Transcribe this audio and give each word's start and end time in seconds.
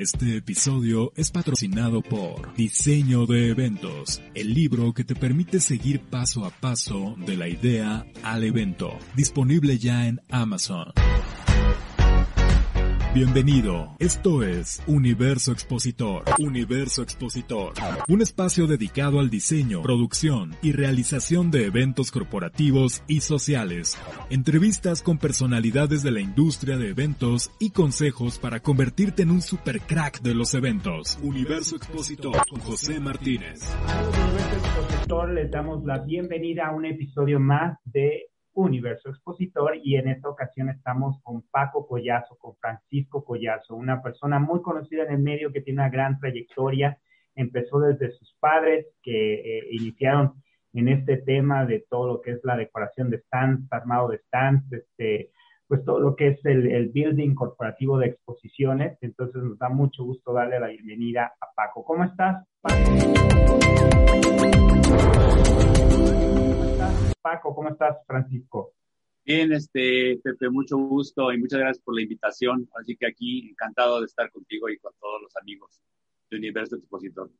Este 0.00 0.38
episodio 0.38 1.12
es 1.14 1.30
patrocinado 1.30 2.00
por 2.00 2.54
Diseño 2.54 3.26
de 3.26 3.50
Eventos, 3.50 4.22
el 4.32 4.54
libro 4.54 4.94
que 4.94 5.04
te 5.04 5.14
permite 5.14 5.60
seguir 5.60 6.00
paso 6.00 6.46
a 6.46 6.50
paso 6.50 7.16
de 7.18 7.36
la 7.36 7.48
idea 7.48 8.06
al 8.22 8.44
evento, 8.44 8.96
disponible 9.14 9.76
ya 9.76 10.06
en 10.06 10.22
Amazon. 10.30 10.94
Bienvenido, 13.12 13.96
esto 13.98 14.44
es 14.44 14.80
Universo 14.86 15.50
Expositor. 15.50 16.22
Universo 16.38 17.02
Expositor, 17.02 17.72
un 18.06 18.22
espacio 18.22 18.68
dedicado 18.68 19.18
al 19.18 19.30
diseño, 19.30 19.82
producción 19.82 20.54
y 20.62 20.70
realización 20.70 21.50
de 21.50 21.66
eventos 21.66 22.12
corporativos 22.12 23.02
y 23.08 23.22
sociales. 23.22 23.98
Entrevistas 24.30 25.02
con 25.02 25.18
personalidades 25.18 26.04
de 26.04 26.12
la 26.12 26.20
industria 26.20 26.76
de 26.76 26.90
eventos 26.90 27.50
y 27.58 27.70
consejos 27.70 28.38
para 28.38 28.60
convertirte 28.60 29.24
en 29.24 29.32
un 29.32 29.42
super 29.42 29.80
crack 29.80 30.22
de 30.22 30.36
los 30.36 30.54
eventos. 30.54 31.18
Universo 31.20 31.74
Expositor 31.74 32.46
con 32.48 32.60
José 32.60 33.00
Martínez. 33.00 33.58
Universo 33.88 34.54
Expositor 34.54 35.32
les 35.32 35.50
damos 35.50 35.84
la 35.84 35.98
bienvenida 35.98 36.68
a 36.68 36.76
un 36.76 36.86
episodio 36.86 37.40
más 37.40 37.76
de 37.86 38.30
Universo 38.54 39.10
Expositor 39.10 39.76
y 39.82 39.96
en 39.96 40.08
esta 40.08 40.28
ocasión 40.28 40.68
estamos 40.68 41.20
con 41.22 41.42
Paco 41.50 41.86
Collazo, 41.86 42.36
con 42.38 42.56
Francisco 42.56 43.24
Collazo, 43.24 43.74
una 43.74 44.02
persona 44.02 44.38
muy 44.38 44.62
conocida 44.62 45.04
en 45.04 45.12
el 45.12 45.18
medio 45.18 45.52
que 45.52 45.60
tiene 45.60 45.80
una 45.80 45.90
gran 45.90 46.18
trayectoria. 46.18 46.98
Empezó 47.34 47.80
desde 47.80 48.10
sus 48.12 48.34
padres 48.40 48.86
que 49.02 49.34
eh, 49.34 49.68
iniciaron 49.70 50.34
en 50.72 50.88
este 50.88 51.16
tema 51.18 51.64
de 51.66 51.84
todo 51.88 52.06
lo 52.06 52.20
que 52.20 52.32
es 52.32 52.40
la 52.44 52.56
decoración 52.56 53.10
de 53.10 53.18
stands, 53.18 53.72
armado 53.72 54.08
de 54.08 54.18
stands, 54.18 54.72
este, 54.72 55.30
pues 55.66 55.84
todo 55.84 56.00
lo 56.00 56.16
que 56.16 56.28
es 56.28 56.44
el, 56.44 56.70
el 56.70 56.88
building 56.88 57.34
corporativo 57.34 57.98
de 57.98 58.08
exposiciones. 58.08 58.98
Entonces 59.00 59.42
nos 59.42 59.58
da 59.58 59.68
mucho 59.68 60.04
gusto 60.04 60.32
darle 60.32 60.60
la 60.60 60.68
bienvenida 60.68 61.32
a 61.40 61.46
Paco. 61.54 61.84
¿Cómo 61.84 62.04
estás, 62.04 62.46
Paco? 62.60 62.76
Paco, 67.20 67.54
¿cómo 67.54 67.68
estás, 67.68 67.98
Francisco? 68.06 68.72
Bien, 69.24 69.52
este, 69.52 70.18
Pepe, 70.22 70.48
mucho 70.50 70.76
gusto 70.76 71.32
y 71.32 71.38
muchas 71.38 71.60
gracias 71.60 71.84
por 71.84 71.94
la 71.94 72.02
invitación. 72.02 72.68
Así 72.80 72.96
que 72.96 73.06
aquí 73.06 73.50
encantado 73.50 74.00
de 74.00 74.06
estar 74.06 74.30
contigo 74.30 74.68
y 74.68 74.78
con 74.78 74.92
todos 75.00 75.22
los 75.22 75.36
amigos 75.36 75.80
de 76.30 76.38
Universo 76.38 76.76
Expositor. 76.76 77.30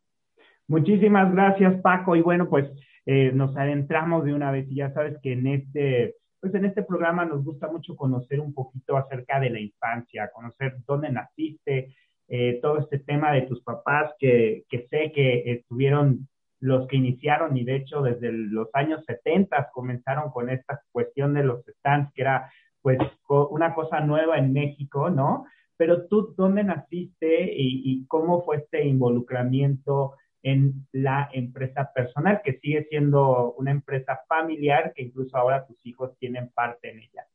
Muchísimas 0.69 1.33
gracias, 1.33 1.81
Paco. 1.81 2.15
Y 2.15 2.23
bueno, 2.23 2.49
pues 2.49 2.71
eh, 3.07 3.33
nos 3.33 3.57
adentramos 3.57 4.25
de 4.25 4.35
una 4.35 4.53
vez 4.53 4.71
y 4.71 4.77
ya 4.77 4.93
sabes 4.93 5.19
que 5.23 5.33
en 5.33 5.47
este, 5.47 6.17
pues 6.41 6.55
en 6.55 6.67
este 6.67 6.83
programa 6.83 7.25
nos 7.25 7.43
gusta 7.43 7.67
mucho 7.69 7.97
conocer 7.97 8.41
un 8.41 8.55
poquito 8.55 8.97
acerca 8.97 9.41
de 9.41 9.51
la 9.51 9.61
infancia, 9.61 10.31
conocer 10.33 10.77
dónde 10.87 11.11
naciste, 11.11 11.95
eh, 12.29 12.61
todo 12.63 12.79
este 12.79 13.01
tema 13.01 13.33
de 13.33 13.43
tus 13.43 13.63
papás 13.63 14.13
que, 14.19 14.65
que 14.69 14.87
sé 14.89 15.11
que 15.13 15.51
estuvieron 15.51 16.29
los 16.61 16.87
que 16.89 16.97
iniciaron 16.97 17.57
y 17.57 17.65
de 17.65 17.77
hecho 17.77 18.03
desde 18.03 18.31
los 18.33 18.69
años 18.75 19.05
70 19.07 19.71
comenzaron 19.73 20.31
con 20.31 20.51
esta 20.51 20.83
cuestión 20.93 21.35
de 21.35 21.43
los 21.43 21.65
stands, 21.65 22.13
que 22.13 22.23
era 22.23 22.53
pues 22.83 22.99
una 23.29 23.75
cosa 23.75 24.01
nueva 24.01 24.39
en 24.39 24.53
México, 24.53 25.11
¿no? 25.11 25.47
Pero 25.77 26.07
tú, 26.07 26.35
¿dónde 26.37 26.63
naciste 26.63 27.51
y, 27.55 28.05
cómo 28.07 28.43
fue 28.45 28.59
este 28.59 28.85
involucramiento 28.85 30.15
en 30.43 30.87
la 30.93 31.29
empresa 31.33 31.91
personal, 31.95 32.41
que 32.45 32.59
sigue 32.59 32.87
siendo 32.89 33.53
una 33.53 33.71
empresa 33.71 34.21
familiar, 34.29 34.93
que 34.95 35.03
incluso 35.03 35.37
ahora 35.37 35.67
tus 35.67 35.85
hijos 35.87 36.17
tienen 36.19 36.51
parte 36.51 36.91
en 36.91 37.01
ella? 37.01 37.27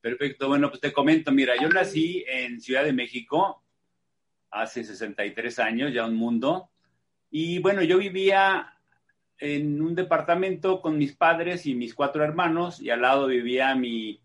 Perfecto, 0.00 0.48
bueno, 0.48 0.68
pues 0.68 0.80
te 0.80 0.92
comento, 0.92 1.32
mira, 1.32 1.54
yo 1.60 1.68
nací 1.68 2.24
en 2.28 2.60
Ciudad 2.60 2.84
de 2.84 2.92
México 2.92 3.62
hace 4.50 4.84
63 4.84 5.58
años, 5.58 5.92
ya 5.92 6.06
un 6.06 6.16
mundo, 6.16 6.70
y 7.36 7.58
bueno, 7.58 7.82
yo 7.82 7.98
vivía 7.98 8.76
en 9.38 9.82
un 9.82 9.96
departamento 9.96 10.80
con 10.80 10.96
mis 10.96 11.16
padres 11.16 11.66
y 11.66 11.74
mis 11.74 11.92
cuatro 11.92 12.22
hermanos, 12.22 12.80
y 12.80 12.90
al 12.90 13.02
lado 13.02 13.26
vivía 13.26 13.74
mi, 13.74 14.20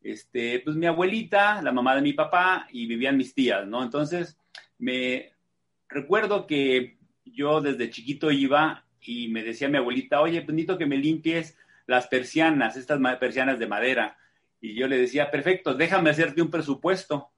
este, 0.00 0.60
pues 0.60 0.74
mi 0.74 0.86
abuelita, 0.86 1.60
la 1.60 1.70
mamá 1.70 1.94
de 1.94 2.00
mi 2.00 2.14
papá, 2.14 2.66
y 2.72 2.86
vivían 2.86 3.18
mis 3.18 3.34
tías, 3.34 3.66
¿no? 3.66 3.82
Entonces, 3.82 4.38
me 4.78 5.34
recuerdo 5.86 6.46
que 6.46 6.96
yo 7.26 7.60
desde 7.60 7.90
chiquito 7.90 8.30
iba 8.30 8.86
y 9.02 9.28
me 9.28 9.42
decía 9.42 9.68
mi 9.68 9.76
abuelita, 9.76 10.22
oye, 10.22 10.40
pues 10.40 10.54
necesito 10.54 10.78
que 10.78 10.86
me 10.86 10.96
limpies 10.96 11.58
las 11.86 12.06
persianas, 12.06 12.74
estas 12.78 12.98
persianas 13.18 13.58
de 13.58 13.66
madera. 13.66 14.16
Y 14.62 14.76
yo 14.76 14.88
le 14.88 14.96
decía, 14.96 15.30
perfecto, 15.30 15.74
déjame 15.74 16.08
hacerte 16.08 16.40
un 16.40 16.50
presupuesto. 16.50 17.32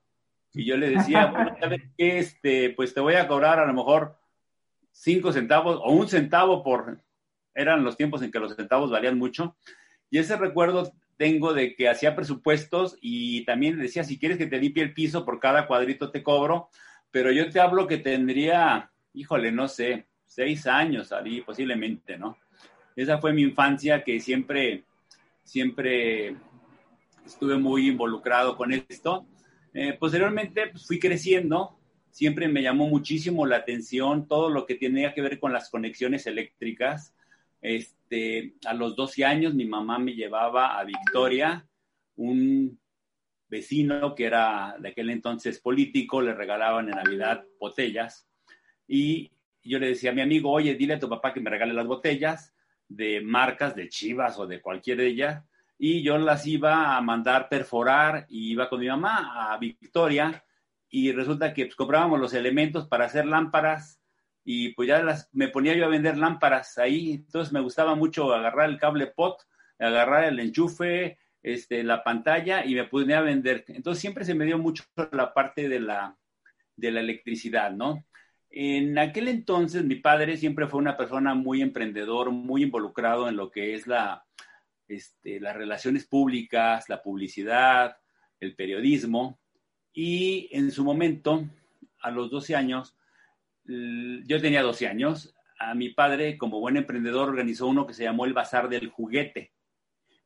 Y 0.52 0.64
yo 0.64 0.76
le 0.76 0.90
decía, 0.90 1.26
bueno, 1.26 1.56
¿sabes 1.60 1.82
qué? 1.98 2.18
Este, 2.20 2.70
pues 2.70 2.94
te 2.94 3.00
voy 3.00 3.14
a 3.14 3.26
cobrar 3.26 3.58
a 3.58 3.66
lo 3.66 3.74
mejor 3.74 4.21
cinco 4.92 5.32
centavos 5.32 5.80
o 5.82 5.92
un 5.92 6.08
centavo 6.08 6.62
por, 6.62 7.00
eran 7.54 7.84
los 7.84 7.96
tiempos 7.96 8.22
en 8.22 8.30
que 8.30 8.38
los 8.38 8.54
centavos 8.54 8.90
valían 8.90 9.18
mucho. 9.18 9.56
Y 10.10 10.18
ese 10.18 10.36
recuerdo 10.36 10.92
tengo 11.16 11.52
de 11.52 11.74
que 11.74 11.88
hacía 11.88 12.14
presupuestos 12.14 12.96
y 13.00 13.44
también 13.44 13.78
decía, 13.78 14.04
si 14.04 14.18
quieres 14.18 14.38
que 14.38 14.46
te 14.46 14.58
limpie 14.58 14.82
el 14.82 14.94
piso, 14.94 15.24
por 15.24 15.40
cada 15.40 15.66
cuadrito 15.66 16.10
te 16.10 16.22
cobro, 16.22 16.68
pero 17.10 17.30
yo 17.30 17.48
te 17.50 17.60
hablo 17.60 17.86
que 17.86 17.98
tendría, 17.98 18.90
híjole, 19.12 19.52
no 19.52 19.68
sé, 19.68 20.06
seis 20.26 20.66
años 20.66 21.12
ahí 21.12 21.42
posiblemente, 21.42 22.16
¿no? 22.16 22.38
Esa 22.96 23.18
fue 23.18 23.32
mi 23.32 23.42
infancia 23.42 24.02
que 24.02 24.20
siempre, 24.20 24.84
siempre 25.42 26.36
estuve 27.24 27.56
muy 27.56 27.88
involucrado 27.88 28.56
con 28.56 28.72
esto. 28.72 29.26
Eh, 29.74 29.96
posteriormente 29.98 30.68
pues, 30.68 30.86
fui 30.86 30.98
creciendo, 30.98 31.78
siempre 32.12 32.46
me 32.46 32.62
llamó 32.62 32.86
muchísimo 32.86 33.46
la 33.46 33.56
atención 33.56 34.28
todo 34.28 34.50
lo 34.50 34.66
que 34.66 34.76
tenía 34.76 35.14
que 35.14 35.22
ver 35.22 35.40
con 35.40 35.52
las 35.52 35.70
conexiones 35.70 36.26
eléctricas. 36.26 37.14
Este, 37.62 38.54
a 38.66 38.74
los 38.74 38.94
12 38.94 39.24
años 39.24 39.54
mi 39.54 39.64
mamá 39.64 39.98
me 39.98 40.14
llevaba 40.14 40.78
a 40.78 40.84
Victoria, 40.84 41.66
un 42.16 42.78
vecino 43.48 44.14
que 44.14 44.26
era 44.26 44.76
de 44.78 44.90
aquel 44.90 45.10
entonces 45.10 45.58
político, 45.58 46.20
le 46.20 46.34
regalaban 46.34 46.88
en 46.88 46.96
Navidad 46.96 47.44
botellas 47.58 48.28
y 48.86 49.32
yo 49.64 49.78
le 49.78 49.88
decía 49.88 50.10
a 50.10 50.14
mi 50.14 50.20
amigo, 50.20 50.50
oye, 50.50 50.74
dile 50.74 50.94
a 50.94 51.00
tu 51.00 51.08
papá 51.08 51.32
que 51.32 51.40
me 51.40 51.50
regale 51.50 51.72
las 51.72 51.86
botellas 51.86 52.54
de 52.88 53.22
marcas 53.22 53.74
de 53.74 53.88
Chivas 53.88 54.38
o 54.38 54.46
de 54.46 54.60
cualquier 54.60 54.98
de 54.98 55.06
ellas 55.06 55.44
y 55.78 56.02
yo 56.02 56.18
las 56.18 56.46
iba 56.46 56.94
a 56.94 57.00
mandar 57.00 57.48
perforar 57.48 58.26
y 58.28 58.52
iba 58.52 58.68
con 58.68 58.80
mi 58.80 58.88
mamá 58.88 59.52
a 59.52 59.56
Victoria 59.56 60.44
y 60.94 61.10
resulta 61.10 61.54
que 61.54 61.64
pues, 61.64 61.74
comprábamos 61.74 62.20
los 62.20 62.34
elementos 62.34 62.86
para 62.86 63.06
hacer 63.06 63.24
lámparas 63.24 63.98
y 64.44 64.74
pues 64.74 64.88
ya 64.88 65.02
las, 65.02 65.30
me 65.32 65.48
ponía 65.48 65.74
yo 65.74 65.86
a 65.86 65.88
vender 65.88 66.18
lámparas 66.18 66.76
ahí, 66.76 67.12
entonces 67.12 67.50
me 67.50 67.60
gustaba 67.60 67.94
mucho 67.94 68.32
agarrar 68.34 68.68
el 68.68 68.78
cable 68.78 69.06
pot, 69.06 69.40
agarrar 69.78 70.24
el 70.24 70.38
enchufe, 70.38 71.18
este, 71.42 71.82
la 71.82 72.04
pantalla 72.04 72.66
y 72.66 72.74
me 72.74 72.84
ponía 72.84 73.18
a 73.18 73.22
vender. 73.22 73.64
Entonces 73.68 74.02
siempre 74.02 74.26
se 74.26 74.34
me 74.34 74.44
dio 74.44 74.58
mucho 74.58 74.84
la 75.12 75.32
parte 75.32 75.66
de 75.66 75.80
la, 75.80 76.14
de 76.76 76.90
la 76.90 77.00
electricidad, 77.00 77.72
¿no? 77.72 78.04
En 78.50 78.98
aquel 78.98 79.28
entonces 79.28 79.82
mi 79.84 79.94
padre 79.94 80.36
siempre 80.36 80.66
fue 80.66 80.78
una 80.78 80.98
persona 80.98 81.34
muy 81.34 81.62
emprendedor, 81.62 82.30
muy 82.32 82.64
involucrado 82.64 83.30
en 83.30 83.36
lo 83.36 83.50
que 83.50 83.74
es 83.74 83.86
la, 83.86 84.26
este, 84.88 85.40
las 85.40 85.56
relaciones 85.56 86.06
públicas, 86.06 86.90
la 86.90 87.02
publicidad, 87.02 87.96
el 88.40 88.54
periodismo. 88.54 89.40
Y 89.92 90.48
en 90.52 90.70
su 90.70 90.84
momento, 90.84 91.44
a 92.00 92.10
los 92.10 92.30
12 92.30 92.56
años, 92.56 92.96
yo 93.64 94.40
tenía 94.40 94.62
12 94.62 94.88
años, 94.88 95.34
a 95.58 95.74
mi 95.74 95.90
padre, 95.90 96.38
como 96.38 96.60
buen 96.60 96.76
emprendedor, 96.76 97.28
organizó 97.28 97.66
uno 97.66 97.86
que 97.86 97.94
se 97.94 98.04
llamó 98.04 98.24
el 98.24 98.32
Bazar 98.32 98.68
del 98.68 98.88
Juguete. 98.88 99.52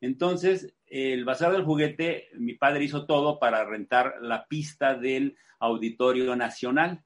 Entonces, 0.01 0.75
el 0.87 1.25
Bazar 1.25 1.53
del 1.53 1.65
Juguete, 1.65 2.29
mi 2.35 2.55
padre 2.55 2.85
hizo 2.85 3.07
todo 3.07 3.39
para 3.39 3.65
rentar 3.65 4.17
la 4.21 4.47
pista 4.47 4.95
del 4.95 5.37
Auditorio 5.59 6.37
Nacional, 6.37 7.03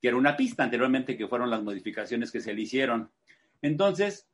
que 0.00 0.08
era 0.08 0.16
una 0.16 0.36
pista 0.36 0.62
anteriormente, 0.62 1.16
que 1.16 1.28
fueron 1.28 1.50
las 1.50 1.62
modificaciones 1.62 2.30
que 2.30 2.40
se 2.40 2.54
le 2.54 2.62
hicieron. 2.62 3.10
Entonces, 3.62 4.28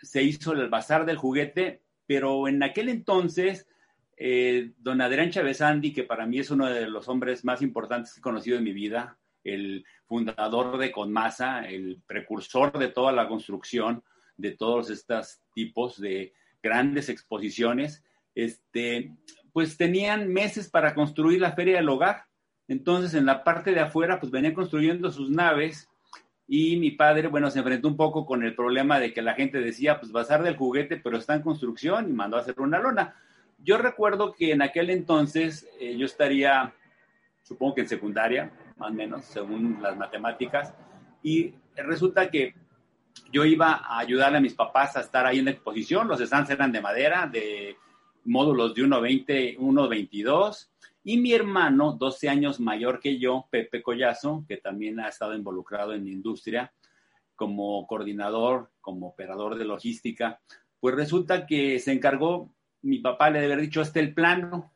se 0.00 0.22
hizo 0.22 0.52
el 0.52 0.68
Bazar 0.68 1.04
del 1.04 1.16
Juguete, 1.16 1.82
pero 2.06 2.48
en 2.48 2.62
aquel 2.62 2.88
entonces 2.88 3.68
eh, 4.22 4.72
don 4.76 5.00
Adrián 5.00 5.30
Chávez 5.30 5.62
Andy, 5.62 5.94
que 5.94 6.04
para 6.04 6.26
mí 6.26 6.40
es 6.40 6.50
uno 6.50 6.66
de 6.66 6.86
los 6.86 7.08
hombres 7.08 7.42
más 7.42 7.62
importantes 7.62 8.12
que 8.12 8.20
he 8.20 8.22
conocido 8.22 8.58
en 8.58 8.64
mi 8.64 8.74
vida, 8.74 9.16
el 9.42 9.82
fundador 10.04 10.76
de 10.76 10.92
Conmasa, 10.92 11.66
el 11.66 12.02
precursor 12.06 12.78
de 12.78 12.88
toda 12.88 13.12
la 13.12 13.26
construcción 13.26 14.04
de 14.36 14.50
todos 14.50 14.90
estos 14.90 15.40
tipos 15.54 15.98
de 15.98 16.34
grandes 16.62 17.08
exposiciones, 17.08 18.04
este, 18.34 19.10
pues 19.54 19.78
tenían 19.78 20.30
meses 20.30 20.68
para 20.68 20.94
construir 20.94 21.40
la 21.40 21.52
Feria 21.52 21.76
del 21.76 21.88
Hogar. 21.88 22.26
Entonces, 22.68 23.14
en 23.14 23.24
la 23.24 23.42
parte 23.42 23.72
de 23.72 23.80
afuera, 23.80 24.20
pues 24.20 24.30
venían 24.30 24.52
construyendo 24.52 25.10
sus 25.10 25.30
naves 25.30 25.88
y 26.46 26.76
mi 26.76 26.90
padre, 26.90 27.28
bueno, 27.28 27.50
se 27.50 27.60
enfrentó 27.60 27.88
un 27.88 27.96
poco 27.96 28.26
con 28.26 28.42
el 28.42 28.54
problema 28.54 29.00
de 29.00 29.14
que 29.14 29.22
la 29.22 29.32
gente 29.32 29.60
decía, 29.60 29.98
pues 29.98 30.12
bazar 30.12 30.42
del 30.42 30.58
juguete, 30.58 30.98
pero 30.98 31.16
está 31.16 31.34
en 31.34 31.42
construcción 31.42 32.10
y 32.10 32.12
mandó 32.12 32.36
a 32.36 32.40
hacer 32.40 32.60
una 32.60 32.78
lona. 32.78 33.14
Yo 33.62 33.78
recuerdo 33.78 34.32
que 34.32 34.52
en 34.52 34.62
aquel 34.62 34.90
entonces 34.90 35.68
eh, 35.78 35.96
yo 35.96 36.06
estaría, 36.06 36.74
supongo 37.42 37.74
que 37.74 37.80
en 37.82 37.88
secundaria, 37.88 38.52
más 38.76 38.90
o 38.90 38.94
menos, 38.94 39.24
según 39.24 39.78
las 39.82 39.96
matemáticas. 39.96 40.74
Y 41.22 41.54
resulta 41.76 42.30
que 42.30 42.54
yo 43.32 43.44
iba 43.44 43.72
a 43.72 43.98
ayudarle 43.98 44.38
a 44.38 44.42
mis 44.42 44.54
papás 44.54 44.96
a 44.96 45.00
estar 45.00 45.26
ahí 45.26 45.38
en 45.38 45.44
la 45.44 45.50
exposición. 45.52 46.08
Los 46.08 46.20
stands 46.20 46.50
eran 46.50 46.72
de 46.72 46.80
madera, 46.80 47.26
de 47.26 47.76
módulos 48.24 48.74
de 48.74 48.82
1.20, 48.82 49.58
1.22. 49.58 50.68
Y 51.04 51.16
mi 51.18 51.32
hermano, 51.32 51.92
12 51.92 52.28
años 52.28 52.60
mayor 52.60 53.00
que 53.00 53.18
yo, 53.18 53.46
Pepe 53.50 53.82
Collazo, 53.82 54.44
que 54.46 54.58
también 54.58 55.00
ha 55.00 55.08
estado 55.08 55.34
involucrado 55.34 55.94
en 55.94 56.04
la 56.04 56.10
industria 56.10 56.72
como 57.36 57.86
coordinador, 57.86 58.70
como 58.82 59.08
operador 59.08 59.56
de 59.56 59.64
logística, 59.64 60.40
pues 60.78 60.94
resulta 60.94 61.46
que 61.46 61.78
se 61.78 61.92
encargó, 61.92 62.54
mi 62.82 62.98
papá 62.98 63.30
le 63.30 63.40
debe 63.40 63.54
haber 63.54 63.64
dicho, 63.66 63.82
este 63.82 64.00
el 64.00 64.14
plano. 64.14 64.72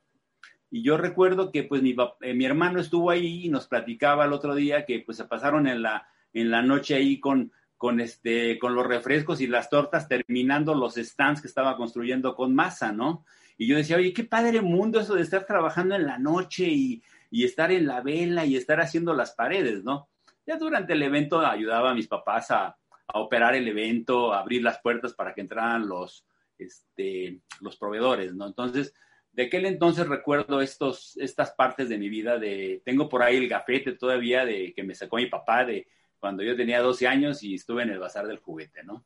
Y 0.70 0.82
yo 0.82 0.96
recuerdo 0.96 1.52
que 1.52 1.62
pues 1.62 1.82
mi, 1.82 1.94
eh, 2.20 2.34
mi 2.34 2.44
hermano 2.44 2.80
estuvo 2.80 3.10
ahí 3.10 3.46
y 3.46 3.48
nos 3.48 3.68
platicaba 3.68 4.24
el 4.24 4.32
otro 4.32 4.54
día 4.54 4.84
que 4.84 5.00
pues 5.00 5.16
se 5.16 5.24
pasaron 5.24 5.66
en 5.66 5.82
la, 5.82 6.08
en 6.32 6.50
la 6.50 6.62
noche 6.62 6.94
ahí 6.94 7.20
con 7.20 7.52
con, 7.84 8.00
este, 8.00 8.58
con 8.58 8.74
los 8.74 8.86
refrescos 8.86 9.42
y 9.42 9.46
las 9.46 9.68
tortas, 9.68 10.08
terminando 10.08 10.74
los 10.74 10.94
stands 10.94 11.42
que 11.42 11.48
estaba 11.48 11.76
construyendo 11.76 12.34
con 12.34 12.54
masa, 12.54 12.92
¿no? 12.92 13.26
Y 13.58 13.66
yo 13.66 13.76
decía, 13.76 13.98
oye, 13.98 14.14
qué 14.14 14.24
padre 14.24 14.62
mundo 14.62 15.00
eso 15.00 15.14
de 15.14 15.20
estar 15.20 15.44
trabajando 15.44 15.94
en 15.94 16.06
la 16.06 16.18
noche 16.18 16.64
y, 16.64 17.02
y 17.30 17.44
estar 17.44 17.70
en 17.72 17.86
la 17.86 18.00
vela 18.00 18.46
y 18.46 18.56
estar 18.56 18.80
haciendo 18.80 19.12
las 19.12 19.32
paredes, 19.32 19.84
¿no? 19.84 20.08
Ya 20.46 20.56
durante 20.56 20.94
el 20.94 21.02
evento 21.02 21.40
ayudaba 21.40 21.90
a 21.90 21.94
mis 21.94 22.08
papás 22.08 22.50
a, 22.50 22.68
a 22.68 23.18
operar 23.18 23.54
el 23.54 23.68
evento, 23.68 24.32
a 24.32 24.40
abrir 24.40 24.62
las 24.62 24.80
puertas 24.80 25.12
para 25.12 25.34
que 25.34 25.42
entraran 25.42 25.86
los, 25.86 26.24
este, 26.64 27.40
los 27.60 27.76
proveedores, 27.76 28.34
¿no? 28.34 28.46
Entonces, 28.46 28.94
de 29.32 29.44
aquel 29.44 29.66
entonces 29.66 30.08
recuerdo 30.08 30.60
estos, 30.60 31.16
estas 31.16 31.52
partes 31.52 31.88
de 31.88 31.98
mi 31.98 32.08
vida, 32.08 32.38
de, 32.38 32.82
tengo 32.84 33.08
por 33.08 33.22
ahí 33.22 33.36
el 33.36 33.48
gafete 33.48 33.92
todavía 33.92 34.44
de 34.44 34.72
que 34.74 34.82
me 34.82 34.94
sacó 34.94 35.16
mi 35.16 35.26
papá 35.26 35.64
de 35.64 35.86
cuando 36.20 36.42
yo 36.42 36.56
tenía 36.56 36.80
12 36.80 37.06
años 37.06 37.42
y 37.42 37.54
estuve 37.54 37.82
en 37.82 37.90
el 37.90 37.98
bazar 37.98 38.26
del 38.26 38.38
juguete, 38.38 38.82
¿no? 38.84 39.04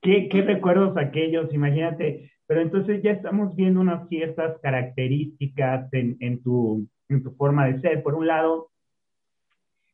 ¿Qué, 0.00 0.28
recuerdos 0.46 0.96
aquellos? 0.96 1.52
Imagínate, 1.52 2.30
pero 2.46 2.60
entonces 2.60 3.02
ya 3.02 3.10
estamos 3.10 3.56
viendo 3.56 3.80
unas 3.80 4.08
ciertas 4.08 4.58
características 4.60 5.92
en, 5.92 6.16
en, 6.20 6.42
tu, 6.42 6.86
en 7.08 7.22
tu 7.24 7.32
forma 7.32 7.66
de 7.66 7.80
ser. 7.80 8.02
Por 8.04 8.14
un 8.14 8.28
lado, 8.28 8.70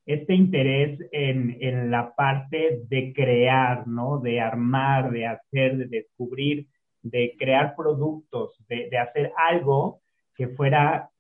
este 0.05 0.35
interés 0.35 1.01
en, 1.13 1.57
en, 1.61 1.91
la 1.91 2.15
parte 2.15 2.83
de 2.89 3.13
crear, 3.15 3.87
¿no? 3.87 4.19
De 4.19 4.41
armar, 4.41 5.11
de 5.11 5.27
hacer, 5.27 5.79
de 5.79 5.87
descubrir, 5.87 6.67
de 7.03 7.35
crear 7.39 7.75
productos, 7.77 8.57
de, 8.69 8.89
de 8.91 8.99
hacer 8.99 9.33
algo 9.37 10.01
que 10.35 10.49
fuera 10.49 11.11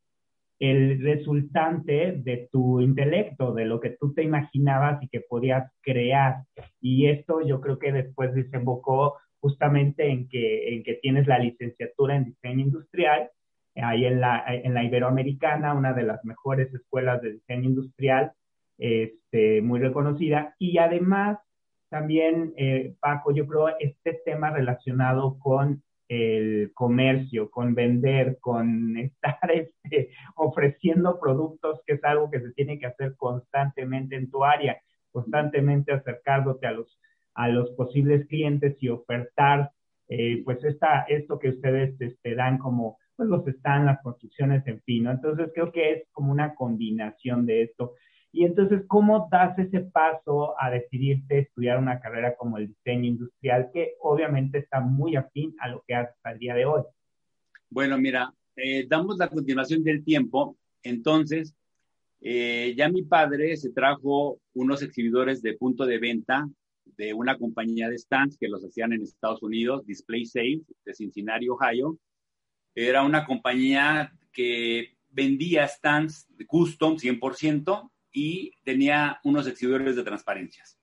el 0.58 1.02
resultante 1.02 2.12
de 2.18 2.48
tu 2.52 2.80
intelecto, 2.80 3.52
de 3.52 3.64
lo 3.64 3.80
que 3.80 3.90
tú 3.90 4.14
te 4.14 4.22
imaginabas 4.22 5.02
y 5.02 5.08
que 5.08 5.20
podías 5.20 5.72
crear. 5.80 6.44
Y 6.80 7.08
esto 7.08 7.40
yo 7.44 7.60
creo 7.60 7.80
que 7.80 7.90
después 7.90 8.32
desembocó 8.32 9.16
justamente 9.40 10.08
en 10.08 10.28
que, 10.28 10.76
en 10.76 10.84
que 10.84 10.94
tienes 10.94 11.26
la 11.26 11.40
licenciatura 11.40 12.14
en 12.14 12.26
diseño 12.26 12.60
industrial, 12.60 13.28
ahí 13.74 14.04
en 14.04 14.20
la, 14.20 14.44
en 14.46 14.72
la 14.72 14.84
Iberoamericana, 14.84 15.74
una 15.74 15.92
de 15.94 16.04
las 16.04 16.24
mejores 16.24 16.72
escuelas 16.72 17.20
de 17.22 17.32
diseño 17.32 17.70
industrial, 17.70 18.30
este, 18.78 19.62
muy 19.62 19.80
reconocida. 19.80 20.54
Y 20.60 20.78
además, 20.78 21.38
también, 21.92 22.54
eh, 22.56 22.94
Paco, 23.00 23.34
yo 23.34 23.46
creo 23.46 23.68
este 23.78 24.22
tema 24.24 24.50
relacionado 24.50 25.38
con 25.38 25.82
el 26.08 26.72
comercio, 26.72 27.50
con 27.50 27.74
vender, 27.74 28.38
con 28.40 28.96
estar 28.96 29.38
este, 29.52 30.08
ofreciendo 30.34 31.20
productos, 31.20 31.80
que 31.86 31.94
es 31.94 32.04
algo 32.04 32.30
que 32.30 32.40
se 32.40 32.50
tiene 32.52 32.78
que 32.78 32.86
hacer 32.86 33.14
constantemente 33.16 34.16
en 34.16 34.30
tu 34.30 34.42
área, 34.42 34.80
constantemente 35.10 35.92
acercándote 35.92 36.66
a 36.66 36.72
los, 36.72 36.98
a 37.34 37.48
los 37.48 37.70
posibles 37.72 38.26
clientes 38.26 38.74
y 38.80 38.88
ofertar, 38.88 39.70
eh, 40.08 40.40
pues 40.46 40.64
esta, 40.64 41.02
esto 41.08 41.38
que 41.38 41.50
ustedes 41.50 42.00
este, 42.00 42.34
dan 42.34 42.56
como, 42.56 42.96
pues 43.16 43.28
los 43.28 43.46
están 43.46 43.84
las 43.84 44.00
construcciones, 44.00 44.66
en 44.66 44.80
fin, 44.80 45.04
¿no? 45.04 45.10
Entonces 45.10 45.50
creo 45.54 45.70
que 45.70 45.92
es 45.92 46.08
como 46.12 46.32
una 46.32 46.54
combinación 46.54 47.44
de 47.44 47.64
esto. 47.64 47.96
Y 48.32 48.44
entonces, 48.44 48.82
¿cómo 48.88 49.28
das 49.30 49.58
ese 49.58 49.80
paso 49.80 50.54
a 50.58 50.70
decidirte 50.70 51.40
estudiar 51.40 51.78
una 51.78 52.00
carrera 52.00 52.34
como 52.34 52.56
el 52.56 52.68
diseño 52.68 53.06
industrial, 53.06 53.70
que 53.72 53.94
obviamente 54.00 54.58
está 54.58 54.80
muy 54.80 55.16
afín 55.16 55.54
a 55.60 55.68
lo 55.68 55.84
que 55.86 55.94
haces 55.94 56.16
al 56.22 56.38
día 56.38 56.54
de 56.54 56.64
hoy? 56.64 56.82
Bueno, 57.68 57.98
mira, 57.98 58.32
eh, 58.56 58.86
damos 58.88 59.18
la 59.18 59.28
continuación 59.28 59.84
del 59.84 60.02
tiempo. 60.02 60.56
Entonces, 60.82 61.54
eh, 62.22 62.74
ya 62.76 62.88
mi 62.88 63.02
padre 63.02 63.56
se 63.58 63.70
trajo 63.70 64.40
unos 64.54 64.82
exhibidores 64.82 65.42
de 65.42 65.54
punto 65.54 65.84
de 65.84 65.98
venta 65.98 66.48
de 66.96 67.12
una 67.12 67.36
compañía 67.36 67.88
de 67.88 67.98
stands 67.98 68.38
que 68.38 68.48
los 68.48 68.64
hacían 68.64 68.92
en 68.92 69.02
Estados 69.02 69.42
Unidos, 69.42 69.84
Display 69.86 70.24
Safe, 70.24 70.62
de 70.84 70.94
Cincinnati, 70.94 71.48
Ohio. 71.48 71.98
Era 72.74 73.02
una 73.02 73.26
compañía 73.26 74.12
que 74.32 74.96
vendía 75.10 75.68
stands 75.68 76.26
custom 76.46 76.96
100%, 76.96 77.91
y 78.12 78.52
tenía 78.62 79.20
unos 79.24 79.46
exhibidores 79.46 79.96
de 79.96 80.04
transparencias. 80.04 80.78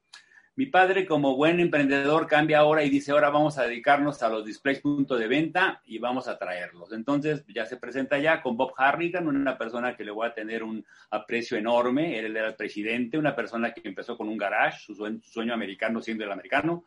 Mi 0.59 0.65
padre, 0.65 1.05
como 1.05 1.37
buen 1.37 1.61
emprendedor, 1.61 2.27
cambia 2.27 2.59
ahora 2.59 2.83
y 2.83 2.89
dice, 2.89 3.13
ahora 3.13 3.29
vamos 3.29 3.57
a 3.57 3.63
dedicarnos 3.63 4.21
a 4.21 4.27
los 4.27 4.45
displays 4.45 4.81
punto 4.81 5.17
de 5.17 5.29
venta 5.29 5.81
y 5.85 5.99
vamos 5.99 6.27
a 6.27 6.37
traerlos. 6.37 6.91
Entonces, 6.91 7.45
ya 7.47 7.65
se 7.65 7.77
presenta 7.77 8.19
ya 8.19 8.41
con 8.41 8.57
Bob 8.57 8.73
Harrigan, 8.75 9.29
una 9.29 9.57
persona 9.57 9.95
que 9.95 10.03
le 10.03 10.11
voy 10.11 10.27
a 10.27 10.33
tener 10.33 10.63
un 10.63 10.85
aprecio 11.11 11.57
enorme. 11.57 12.19
Él 12.19 12.35
era 12.35 12.49
el 12.49 12.55
presidente, 12.55 13.17
una 13.17 13.37
persona 13.37 13.71
que 13.73 13.87
empezó 13.87 14.17
con 14.17 14.27
un 14.27 14.37
garage, 14.37 14.79
su 14.83 14.95
sueño, 15.21 15.53
americano 15.53 16.01
siendo 16.01 16.25
el 16.25 16.31
americano. 16.33 16.83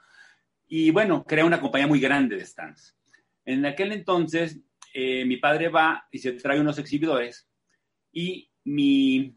Y 0.67 0.91
bueno, 0.91 1.25
crea 1.25 1.47
una 1.47 1.59
compañía 1.59 1.87
muy 1.87 1.99
grande 1.99 2.37
de 2.37 2.45
stands. 2.45 2.95
En 3.47 3.65
aquel 3.65 3.93
entonces, 3.93 4.61
eh, 4.93 5.25
mi 5.25 5.39
padre 5.39 5.71
va 5.71 6.07
y 6.11 6.19
se 6.19 6.33
trae 6.33 6.61
unos 6.61 6.79
exhibidores 6.79 7.49
y 8.13 8.51
mi 8.65 9.35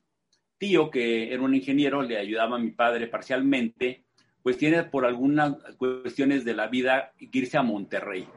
tío, 0.57 0.89
que 0.89 1.33
era 1.33 1.41
un 1.41 1.55
ingeniero, 1.55 2.01
le 2.01 2.17
ayudaba 2.17 2.55
a 2.55 2.59
mi 2.59 2.71
padre 2.71 3.07
parcialmente, 3.07 4.03
pues 4.41 4.57
tiene 4.57 4.83
por 4.83 5.05
algunas 5.05 5.55
cuestiones 5.77 6.45
de 6.45 6.53
la 6.53 6.67
vida 6.67 7.11
que 7.17 7.39
irse 7.39 7.57
a 7.57 7.63
Monterrey. 7.63 8.27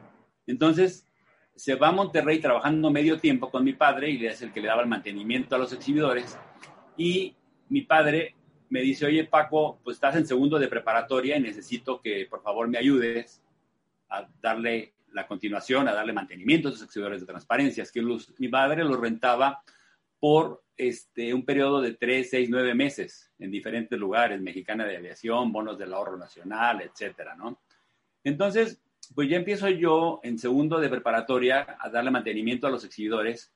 Entonces, 0.47 1.05
se 1.55 1.75
va 1.75 1.89
a 1.89 1.91
Monterrey 1.91 2.39
trabajando 2.39 2.89
medio 2.89 3.19
tiempo 3.19 3.51
con 3.51 3.63
mi 3.63 3.73
padre 3.73 4.09
y 4.11 4.25
es 4.25 4.41
el 4.41 4.53
que 4.53 4.61
le 4.61 4.67
daba 4.67 4.81
el 4.81 4.87
mantenimiento 4.87 5.55
a 5.55 5.59
los 5.59 5.73
exhibidores. 5.73 6.37
Y 6.97 7.35
mi 7.67 7.81
padre 7.81 8.35
me 8.69 8.81
dice, 8.81 9.05
oye 9.05 9.25
Paco, 9.25 9.79
pues 9.83 9.97
estás 9.97 10.15
en 10.15 10.25
segundo 10.25 10.57
de 10.57 10.67
preparatoria 10.67 11.37
y 11.37 11.41
necesito 11.41 12.01
que 12.01 12.27
por 12.29 12.41
favor 12.41 12.67
me 12.67 12.77
ayudes 12.77 13.43
a 14.09 14.27
darle 14.41 14.93
la 15.11 15.27
continuación, 15.27 15.87
a 15.87 15.93
darle 15.93 16.13
mantenimiento 16.13 16.67
a 16.67 16.71
esos 16.71 16.83
exhibidores 16.83 17.21
de 17.21 17.27
transparencia. 17.27 17.83
Es 17.83 17.91
que 17.91 18.01
mi 18.37 18.47
padre 18.47 18.83
los 18.83 18.99
rentaba 18.99 19.61
por 20.19 20.63
este, 20.79 21.33
un 21.33 21.43
periodo 21.43 21.81
de 21.81 21.93
tres, 21.93 22.29
seis, 22.29 22.49
nueve 22.49 22.73
meses 22.73 23.29
en 23.37 23.51
diferentes 23.51 23.99
lugares, 23.99 24.39
Mexicana 24.39 24.85
de 24.85 24.95
Aviación, 24.95 25.51
bonos 25.51 25.77
del 25.77 25.93
ahorro 25.93 26.17
nacional, 26.17 26.81
etcétera, 26.81 27.35
¿no? 27.35 27.59
Entonces, 28.23 28.81
pues 29.13 29.29
ya 29.29 29.35
empiezo 29.35 29.67
yo 29.67 30.21
en 30.23 30.39
segundo 30.39 30.79
de 30.79 30.87
preparatoria 30.87 31.77
a 31.79 31.89
darle 31.89 32.11
mantenimiento 32.11 32.65
a 32.65 32.69
los 32.69 32.85
exhibidores 32.85 33.51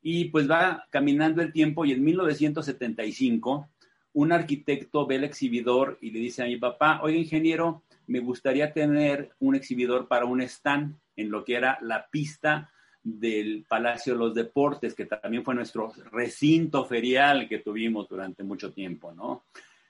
y 0.00 0.30
pues 0.30 0.50
va 0.50 0.86
caminando 0.88 1.42
el 1.42 1.52
tiempo 1.52 1.84
y 1.84 1.92
en 1.92 2.02
1975 2.02 3.68
un 4.14 4.32
arquitecto 4.32 5.06
ve 5.06 5.16
el 5.16 5.24
exhibidor 5.24 5.98
y 6.00 6.12
le 6.12 6.20
dice 6.20 6.42
a 6.42 6.46
mi 6.46 6.56
papá, 6.56 7.00
oye 7.02 7.18
ingeniero, 7.18 7.82
me 8.06 8.20
gustaría 8.20 8.72
tener 8.72 9.32
un 9.38 9.54
exhibidor 9.54 10.08
para 10.08 10.24
un 10.24 10.40
stand 10.40 10.96
en 11.14 11.30
lo 11.30 11.44
que 11.44 11.56
era 11.56 11.78
la 11.82 12.08
pista 12.10 12.72
del 13.02 13.64
Palacio 13.68 14.12
de 14.12 14.18
los 14.18 14.34
Deportes, 14.34 14.94
que 14.94 15.06
también 15.06 15.44
fue 15.44 15.54
nuestro 15.54 15.92
recinto 16.12 16.84
ferial 16.84 17.48
que 17.48 17.58
tuvimos 17.58 18.08
durante 18.08 18.42
mucho 18.42 18.72
tiempo, 18.72 19.12
¿no? 19.12 19.44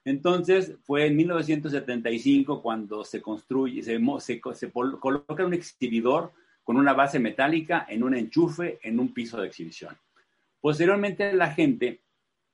Entonces, 0.05 0.75
fue 0.85 1.07
en 1.07 1.17
1975 1.17 2.62
cuando 2.62 3.05
se 3.05 3.21
construye, 3.21 3.83
se, 3.83 4.00
se, 4.21 4.41
coloca 4.71 5.45
un 5.45 5.55
exhibidor 5.55 6.33
con 6.65 6.77
una 6.77 6.95
base 6.95 7.19
metálica 7.19 7.87
en 7.88 8.03
un 8.03 8.15
enchufe 8.15 8.79
en 8.83 9.00
un 9.00 9.12
piso 9.12 9.41
de 9.41 9.49
exhibición. 9.49 9.97
Posteriormente, 10.61 11.33
la 11.33 11.50
gente 11.50 12.00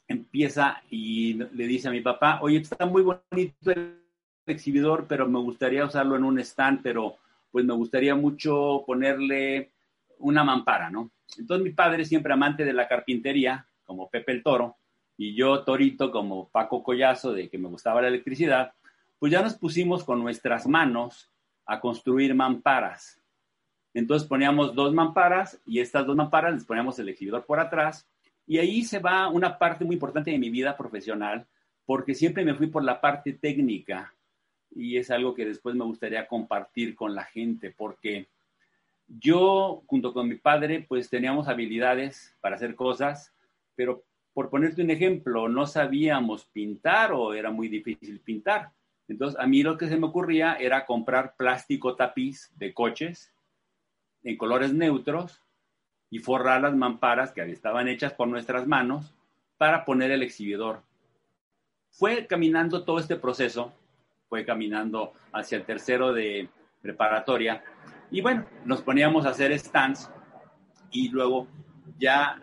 empieza 0.08 0.82
y 0.90 1.34
le 1.34 1.66
dice 1.66 1.88
a 1.88 1.90
mi 1.92 2.00
papá, 2.00 2.40
oye, 2.42 2.58
está 2.58 2.86
muy 2.86 3.02
bonito 3.02 3.70
el 3.70 4.00
exhibidor, 4.46 5.06
pero 5.08 5.28
me 5.28 5.38
gustaría 5.38 5.84
usarlo 5.84 6.16
en 6.16 6.24
un 6.24 6.38
stand, 6.40 6.80
pero 6.82 7.16
pues 7.50 7.64
me 7.64 7.74
gustaría 7.74 8.14
mucho 8.14 8.82
ponerle 8.86 9.73
una 10.18 10.44
mampara, 10.44 10.90
¿no? 10.90 11.10
Entonces 11.38 11.64
mi 11.64 11.72
padre, 11.72 12.04
siempre 12.04 12.32
amante 12.32 12.64
de 12.64 12.72
la 12.72 12.88
carpintería, 12.88 13.66
como 13.84 14.08
Pepe 14.08 14.32
el 14.32 14.42
Toro, 14.42 14.76
y 15.16 15.34
yo, 15.34 15.62
Torito, 15.62 16.10
como 16.10 16.48
Paco 16.48 16.82
Collazo, 16.82 17.32
de 17.32 17.48
que 17.48 17.58
me 17.58 17.68
gustaba 17.68 18.02
la 18.02 18.08
electricidad, 18.08 18.72
pues 19.18 19.32
ya 19.32 19.42
nos 19.42 19.54
pusimos 19.54 20.04
con 20.04 20.20
nuestras 20.20 20.66
manos 20.66 21.30
a 21.66 21.80
construir 21.80 22.34
mamparas. 22.34 23.20
Entonces 23.94 24.28
poníamos 24.28 24.74
dos 24.74 24.92
mamparas 24.92 25.60
y 25.64 25.80
estas 25.80 26.04
dos 26.04 26.16
mamparas 26.16 26.54
les 26.54 26.64
poníamos 26.64 26.98
el 26.98 27.08
exhibidor 27.08 27.46
por 27.46 27.60
atrás 27.60 28.08
Y 28.46 28.58
ahí 28.58 28.82
se 28.82 28.98
va 28.98 29.28
una 29.28 29.56
parte 29.56 29.84
muy 29.84 29.94
importante 29.94 30.30
de 30.30 30.38
mi 30.38 30.50
vida 30.50 30.76
profesional, 30.76 31.46
porque 31.86 32.14
siempre 32.14 32.44
me 32.44 32.54
fui 32.54 32.66
por 32.66 32.84
la 32.84 33.00
parte 33.00 33.32
técnica 33.32 34.12
y 34.70 34.98
es 34.98 35.10
algo 35.10 35.34
que 35.34 35.46
después 35.46 35.74
me 35.74 35.84
gustaría 35.84 36.26
compartir 36.26 36.94
con 36.94 37.14
la 37.14 37.24
gente, 37.24 37.70
porque 37.70 38.28
yo, 39.06 39.82
junto 39.86 40.12
con 40.12 40.28
mi 40.28 40.36
padre, 40.36 40.84
pues 40.88 41.10
teníamos 41.10 41.48
habilidades 41.48 42.36
para 42.40 42.56
hacer 42.56 42.74
cosas, 42.74 43.32
pero 43.74 44.04
por 44.32 44.50
ponerte 44.50 44.82
un 44.82 44.90
ejemplo, 44.90 45.48
no 45.48 45.66
sabíamos 45.66 46.46
pintar 46.46 47.12
o 47.12 47.34
era 47.34 47.50
muy 47.50 47.68
difícil 47.68 48.20
pintar. 48.20 48.72
Entonces, 49.06 49.38
a 49.38 49.46
mí 49.46 49.62
lo 49.62 49.78
que 49.78 49.86
se 49.86 49.96
me 49.96 50.06
ocurría 50.06 50.54
era 50.54 50.86
comprar 50.86 51.36
plástico 51.36 51.94
tapiz 51.94 52.50
de 52.56 52.72
coches 52.72 53.32
en 54.22 54.36
colores 54.36 54.72
neutros 54.72 55.42
y 56.10 56.18
forrar 56.18 56.62
las 56.62 56.74
mamparas 56.74 57.32
que 57.32 57.42
estaban 57.42 57.88
hechas 57.88 58.12
por 58.14 58.28
nuestras 58.28 58.66
manos 58.66 59.14
para 59.58 59.84
poner 59.84 60.10
el 60.10 60.22
exhibidor. 60.22 60.82
Fue 61.90 62.26
caminando 62.26 62.84
todo 62.84 62.98
este 62.98 63.16
proceso, 63.16 63.72
fue 64.28 64.44
caminando 64.44 65.12
hacia 65.32 65.58
el 65.58 65.64
tercero 65.64 66.12
de 66.12 66.48
preparatoria 66.80 67.62
y 68.14 68.20
bueno, 68.20 68.46
nos 68.64 68.80
poníamos 68.80 69.26
a 69.26 69.30
hacer 69.30 69.58
stands 69.58 70.08
y 70.92 71.08
luego 71.08 71.48
ya 71.98 72.40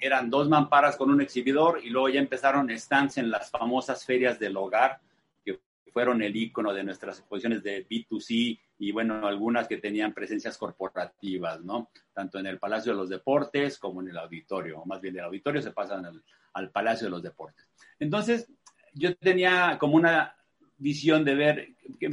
eran 0.00 0.30
dos 0.30 0.48
mamparas 0.48 0.96
con 0.96 1.10
un 1.10 1.20
exhibidor 1.20 1.80
y 1.84 1.90
luego 1.90 2.08
ya 2.08 2.18
empezaron 2.18 2.70
stands 2.70 3.18
en 3.18 3.30
las 3.30 3.50
famosas 3.50 4.06
ferias 4.06 4.38
del 4.38 4.56
hogar 4.56 4.98
que 5.44 5.60
fueron 5.92 6.22
el 6.22 6.34
icono 6.34 6.72
de 6.72 6.82
nuestras 6.82 7.18
exposiciones 7.18 7.62
de 7.62 7.86
B2C 7.86 8.58
y 8.78 8.90
bueno, 8.90 9.26
algunas 9.26 9.68
que 9.68 9.76
tenían 9.76 10.14
presencias 10.14 10.56
corporativas, 10.56 11.60
¿no? 11.62 11.90
Tanto 12.14 12.38
en 12.38 12.46
el 12.46 12.58
Palacio 12.58 12.92
de 12.92 12.98
los 12.98 13.10
Deportes 13.10 13.78
como 13.78 14.00
en 14.00 14.08
el 14.08 14.16
auditorio, 14.16 14.80
o 14.80 14.86
más 14.86 15.02
bien 15.02 15.12
del 15.12 15.24
auditorio 15.24 15.60
se 15.60 15.72
pasan 15.72 16.06
al, 16.06 16.24
al 16.54 16.70
Palacio 16.70 17.08
de 17.08 17.10
los 17.10 17.22
Deportes. 17.22 17.68
Entonces, 17.98 18.50
yo 18.94 19.14
tenía 19.14 19.76
como 19.78 19.96
una 19.96 20.36
visión 20.78 21.24
de 21.24 21.34
ver, 21.34 21.68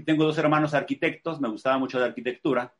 tengo 0.06 0.26
dos 0.26 0.38
hermanos 0.38 0.74
arquitectos, 0.74 1.42
me 1.42 1.50
gustaba 1.50 1.78
mucho 1.78 2.00
la 2.00 2.06
arquitectura, 2.06 2.74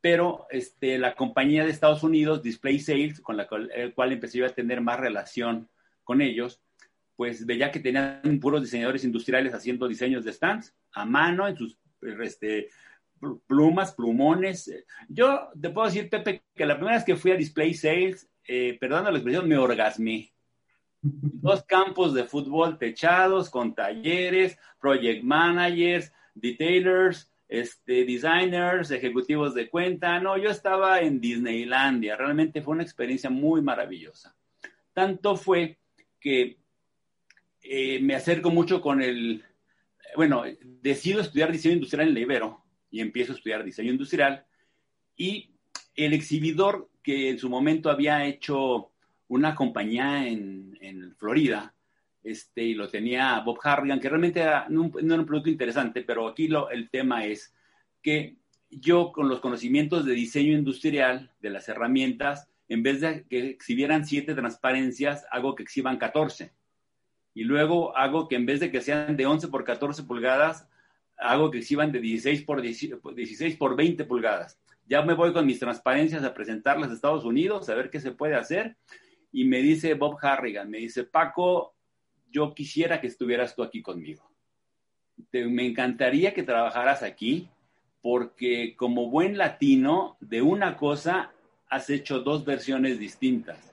pero 0.00 0.46
este, 0.50 0.98
la 0.98 1.14
compañía 1.14 1.64
de 1.64 1.70
Estados 1.70 2.02
Unidos, 2.02 2.42
Display 2.42 2.78
Sales, 2.78 3.20
con 3.20 3.36
la 3.36 3.48
cual, 3.48 3.70
el 3.74 3.94
cual 3.94 4.12
empecé 4.12 4.44
a 4.44 4.54
tener 4.54 4.80
más 4.80 5.00
relación 5.00 5.68
con 6.04 6.20
ellos, 6.20 6.60
pues 7.16 7.44
veía 7.44 7.72
que 7.72 7.80
tenían 7.80 8.38
puros 8.40 8.62
diseñadores 8.62 9.02
industriales 9.02 9.52
haciendo 9.52 9.88
diseños 9.88 10.24
de 10.24 10.32
stands 10.32 10.72
a 10.92 11.04
mano 11.04 11.48
en 11.48 11.56
sus 11.56 11.76
este, 12.22 12.68
plumas, 13.46 13.92
plumones. 13.92 14.72
Yo 15.08 15.48
te 15.60 15.70
puedo 15.70 15.88
decir, 15.88 16.08
Pepe, 16.08 16.44
que 16.54 16.66
la 16.66 16.76
primera 16.76 16.96
vez 16.96 17.04
que 17.04 17.16
fui 17.16 17.32
a 17.32 17.36
Display 17.36 17.74
Sales, 17.74 18.30
eh, 18.46 18.76
perdón 18.80 19.04
la 19.04 19.10
expresión, 19.10 19.48
me 19.48 19.58
orgasmé. 19.58 20.32
Dos 21.00 21.64
campos 21.64 22.14
de 22.14 22.24
fútbol 22.24 22.78
techados 22.78 23.50
con 23.50 23.74
talleres, 23.74 24.58
project 24.80 25.22
managers, 25.22 26.12
detailers, 26.34 27.30
este, 27.48 28.04
designers, 28.04 28.90
ejecutivos 28.90 29.54
de 29.54 29.70
cuenta. 29.70 30.20
No, 30.20 30.36
yo 30.36 30.50
estaba 30.50 31.00
en 31.00 31.20
Disneylandia. 31.20 32.16
Realmente 32.16 32.62
fue 32.62 32.74
una 32.74 32.82
experiencia 32.82 33.30
muy 33.30 33.62
maravillosa. 33.62 34.36
Tanto 34.92 35.36
fue 35.36 35.78
que 36.20 36.58
eh, 37.62 38.00
me 38.00 38.14
acerco 38.14 38.50
mucho 38.50 38.80
con 38.80 39.00
el, 39.02 39.44
bueno, 40.16 40.44
decido 40.60 41.20
estudiar 41.20 41.52
diseño 41.52 41.74
industrial 41.74 42.08
en 42.08 42.28
la 42.28 42.58
y 42.90 43.00
empiezo 43.00 43.32
a 43.32 43.36
estudiar 43.36 43.64
diseño 43.64 43.92
industrial 43.92 44.44
y 45.16 45.50
el 45.94 46.12
exhibidor 46.12 46.90
que 47.02 47.30
en 47.30 47.38
su 47.38 47.48
momento 47.48 47.90
había 47.90 48.24
hecho 48.26 48.92
una 49.28 49.54
compañía 49.54 50.26
en, 50.26 50.76
en 50.80 51.14
Florida, 51.16 51.74
este, 52.22 52.62
y 52.62 52.74
lo 52.74 52.88
tenía 52.88 53.40
Bob 53.40 53.58
Harrigan, 53.62 54.00
que 54.00 54.08
realmente 54.08 54.40
era, 54.40 54.66
no, 54.68 54.90
era 54.98 55.14
un 55.14 55.26
producto 55.26 55.50
interesante, 55.50 56.02
pero 56.02 56.28
aquí 56.28 56.48
lo, 56.48 56.70
el 56.70 56.90
tema 56.90 57.24
es 57.24 57.54
que 58.02 58.36
yo 58.70 59.12
con 59.12 59.28
los 59.28 59.40
conocimientos 59.40 60.04
de 60.04 60.12
diseño 60.12 60.52
industrial 60.52 61.30
de 61.40 61.50
las 61.50 61.68
herramientas, 61.68 62.48
en 62.68 62.82
vez 62.82 63.00
de 63.00 63.24
que 63.28 63.48
exhibieran 63.48 64.04
siete 64.04 64.34
transparencias, 64.34 65.24
hago 65.30 65.54
que 65.54 65.62
exhiban 65.62 65.96
14. 65.96 66.52
Y 67.32 67.44
luego 67.44 67.96
hago 67.96 68.28
que 68.28 68.36
en 68.36 68.44
vez 68.44 68.60
de 68.60 68.70
que 68.70 68.82
sean 68.82 69.16
de 69.16 69.24
11 69.24 69.48
por 69.48 69.64
14 69.64 70.02
pulgadas, 70.02 70.68
hago 71.16 71.50
que 71.50 71.58
exhiban 71.58 71.92
de 71.92 72.00
16 72.00 72.42
por, 72.42 72.60
16 72.60 73.56
por 73.56 73.74
20 73.74 74.04
pulgadas. 74.04 74.58
Ya 74.86 75.02
me 75.02 75.14
voy 75.14 75.32
con 75.32 75.46
mis 75.46 75.58
transparencias 75.58 76.24
a 76.24 76.34
presentarlas 76.34 76.90
a 76.90 76.94
Estados 76.94 77.24
Unidos, 77.24 77.68
a 77.68 77.74
ver 77.74 77.90
qué 77.90 78.00
se 78.00 78.12
puede 78.12 78.34
hacer. 78.34 78.76
Y 79.32 79.44
me 79.44 79.58
dice 79.58 79.94
Bob 79.94 80.16
Harrigan, 80.22 80.70
me 80.70 80.78
dice, 80.78 81.04
Paco, 81.04 81.74
yo 82.30 82.54
quisiera 82.54 83.00
que 83.00 83.06
estuvieras 83.06 83.54
tú 83.54 83.62
aquí 83.62 83.82
conmigo. 83.82 84.30
me 85.32 85.66
encantaría 85.66 86.34
que 86.34 86.42
trabajaras 86.42 87.02
aquí 87.02 87.48
porque 88.00 88.74
como 88.76 89.10
buen 89.10 89.36
latino, 89.36 90.16
de 90.20 90.42
una 90.42 90.76
cosa 90.76 91.32
has 91.68 91.90
hecho 91.90 92.20
dos 92.20 92.44
versiones 92.44 92.98
distintas. 92.98 93.72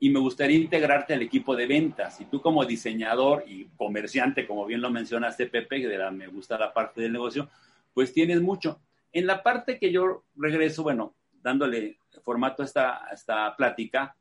Y 0.00 0.10
me 0.10 0.18
gustaría 0.18 0.56
integrarte 0.56 1.14
al 1.14 1.22
equipo 1.22 1.54
de 1.54 1.66
ventas. 1.66 2.20
Y 2.20 2.24
tú 2.24 2.40
como 2.40 2.64
diseñador 2.64 3.44
y 3.46 3.66
comerciante, 3.76 4.46
como 4.46 4.66
bien 4.66 4.80
lo 4.80 4.90
mencionaste, 4.90 5.46
Pepe, 5.46 5.78
la, 5.96 6.10
me 6.10 6.26
gusta 6.26 6.58
la 6.58 6.72
parte 6.72 7.02
del 7.02 7.12
negocio, 7.12 7.48
pues 7.94 8.12
tienes 8.12 8.40
mucho. 8.40 8.80
En 9.12 9.26
la 9.26 9.42
parte 9.42 9.78
que 9.78 9.92
yo 9.92 10.24
regreso, 10.34 10.82
bueno, 10.82 11.14
dándole 11.40 11.98
formato 12.24 12.62
a 12.62 12.66
esta, 12.66 13.06
a 13.06 13.10
esta 13.10 13.54
plática, 13.56 14.16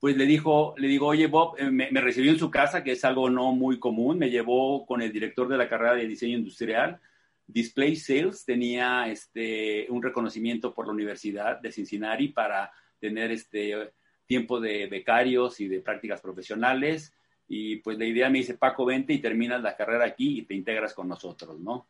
pues 0.00 0.16
le 0.16 0.26
dijo, 0.26 0.74
le 0.76 0.86
digo, 0.86 1.06
oye 1.06 1.26
Bob, 1.26 1.56
eh, 1.58 1.70
me, 1.70 2.00
recibió 2.00 2.30
en 2.30 2.38
su 2.38 2.50
casa, 2.50 2.84
que 2.84 2.92
es 2.92 3.04
algo 3.04 3.28
no 3.28 3.52
muy 3.52 3.80
común, 3.80 4.18
me 4.18 4.30
llevó 4.30 4.86
con 4.86 5.02
el 5.02 5.12
director 5.12 5.48
de 5.48 5.56
la 5.56 5.68
carrera 5.68 5.94
de 5.94 6.06
diseño 6.06 6.38
industrial. 6.38 7.00
Display 7.46 7.96
Sales 7.96 8.44
tenía 8.44 9.08
este, 9.08 9.86
un 9.90 10.02
reconocimiento 10.02 10.72
por 10.72 10.86
la 10.86 10.92
Universidad 10.92 11.60
de 11.60 11.72
Cincinnati 11.72 12.28
para 12.28 12.70
tener 13.00 13.32
este 13.32 13.92
tiempo 14.26 14.60
de 14.60 14.86
becarios 14.86 15.58
y 15.60 15.66
de 15.66 15.80
prácticas 15.80 16.20
profesionales. 16.20 17.12
Y 17.48 17.76
pues 17.76 17.98
la 17.98 18.04
idea 18.04 18.28
me 18.28 18.38
dice, 18.38 18.54
Paco, 18.54 18.84
vente 18.84 19.14
y 19.14 19.18
terminas 19.18 19.62
la 19.62 19.76
carrera 19.76 20.04
aquí 20.04 20.40
y 20.40 20.42
te 20.42 20.54
integras 20.54 20.94
con 20.94 21.08
nosotros, 21.08 21.58
¿no? 21.58 21.88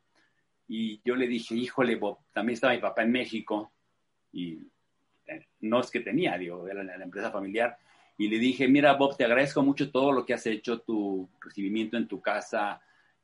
Y 0.68 1.00
yo 1.04 1.16
le 1.16 1.26
dije, 1.26 1.54
híjole, 1.56 1.96
Bob, 1.96 2.18
también 2.32 2.54
estaba 2.54 2.74
mi 2.74 2.80
papá 2.80 3.02
en 3.02 3.10
México 3.10 3.72
y 4.32 4.60
eh, 5.26 5.46
no 5.60 5.80
es 5.80 5.90
que 5.90 6.00
tenía, 6.00 6.38
digo, 6.38 6.68
era 6.68 6.82
la 6.82 7.02
empresa 7.02 7.30
familiar 7.30 7.76
y 8.18 8.28
le 8.28 8.38
dije, 8.40 8.66
mira 8.66 8.94
Bob, 8.94 9.16
te 9.16 9.24
agradezco 9.24 9.62
mucho 9.62 9.92
todo 9.92 10.10
lo 10.10 10.26
que 10.26 10.34
has 10.34 10.44
hecho, 10.46 10.80
tu 10.80 11.30
recibimiento 11.40 11.96
en 11.96 12.08
tu 12.08 12.20
casa. 12.20 12.82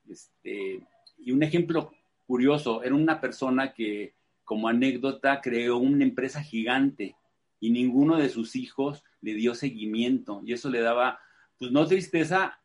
Este, 0.08 0.86
y 1.18 1.32
un 1.32 1.42
ejemplo 1.42 1.92
curioso, 2.26 2.82
era 2.84 2.94
una 2.94 3.20
persona 3.20 3.74
que 3.74 4.14
como 4.44 4.68
anécdota 4.68 5.40
creó 5.40 5.78
una 5.78 6.04
empresa 6.04 6.42
gigante 6.42 7.16
y 7.58 7.70
ninguno 7.70 8.18
de 8.18 8.28
sus 8.28 8.54
hijos 8.54 9.02
le 9.20 9.34
dio 9.34 9.54
seguimiento 9.56 10.42
y 10.44 10.52
eso 10.52 10.70
le 10.70 10.80
daba, 10.80 11.18
pues 11.58 11.72
no 11.72 11.86
tristeza 11.86 12.60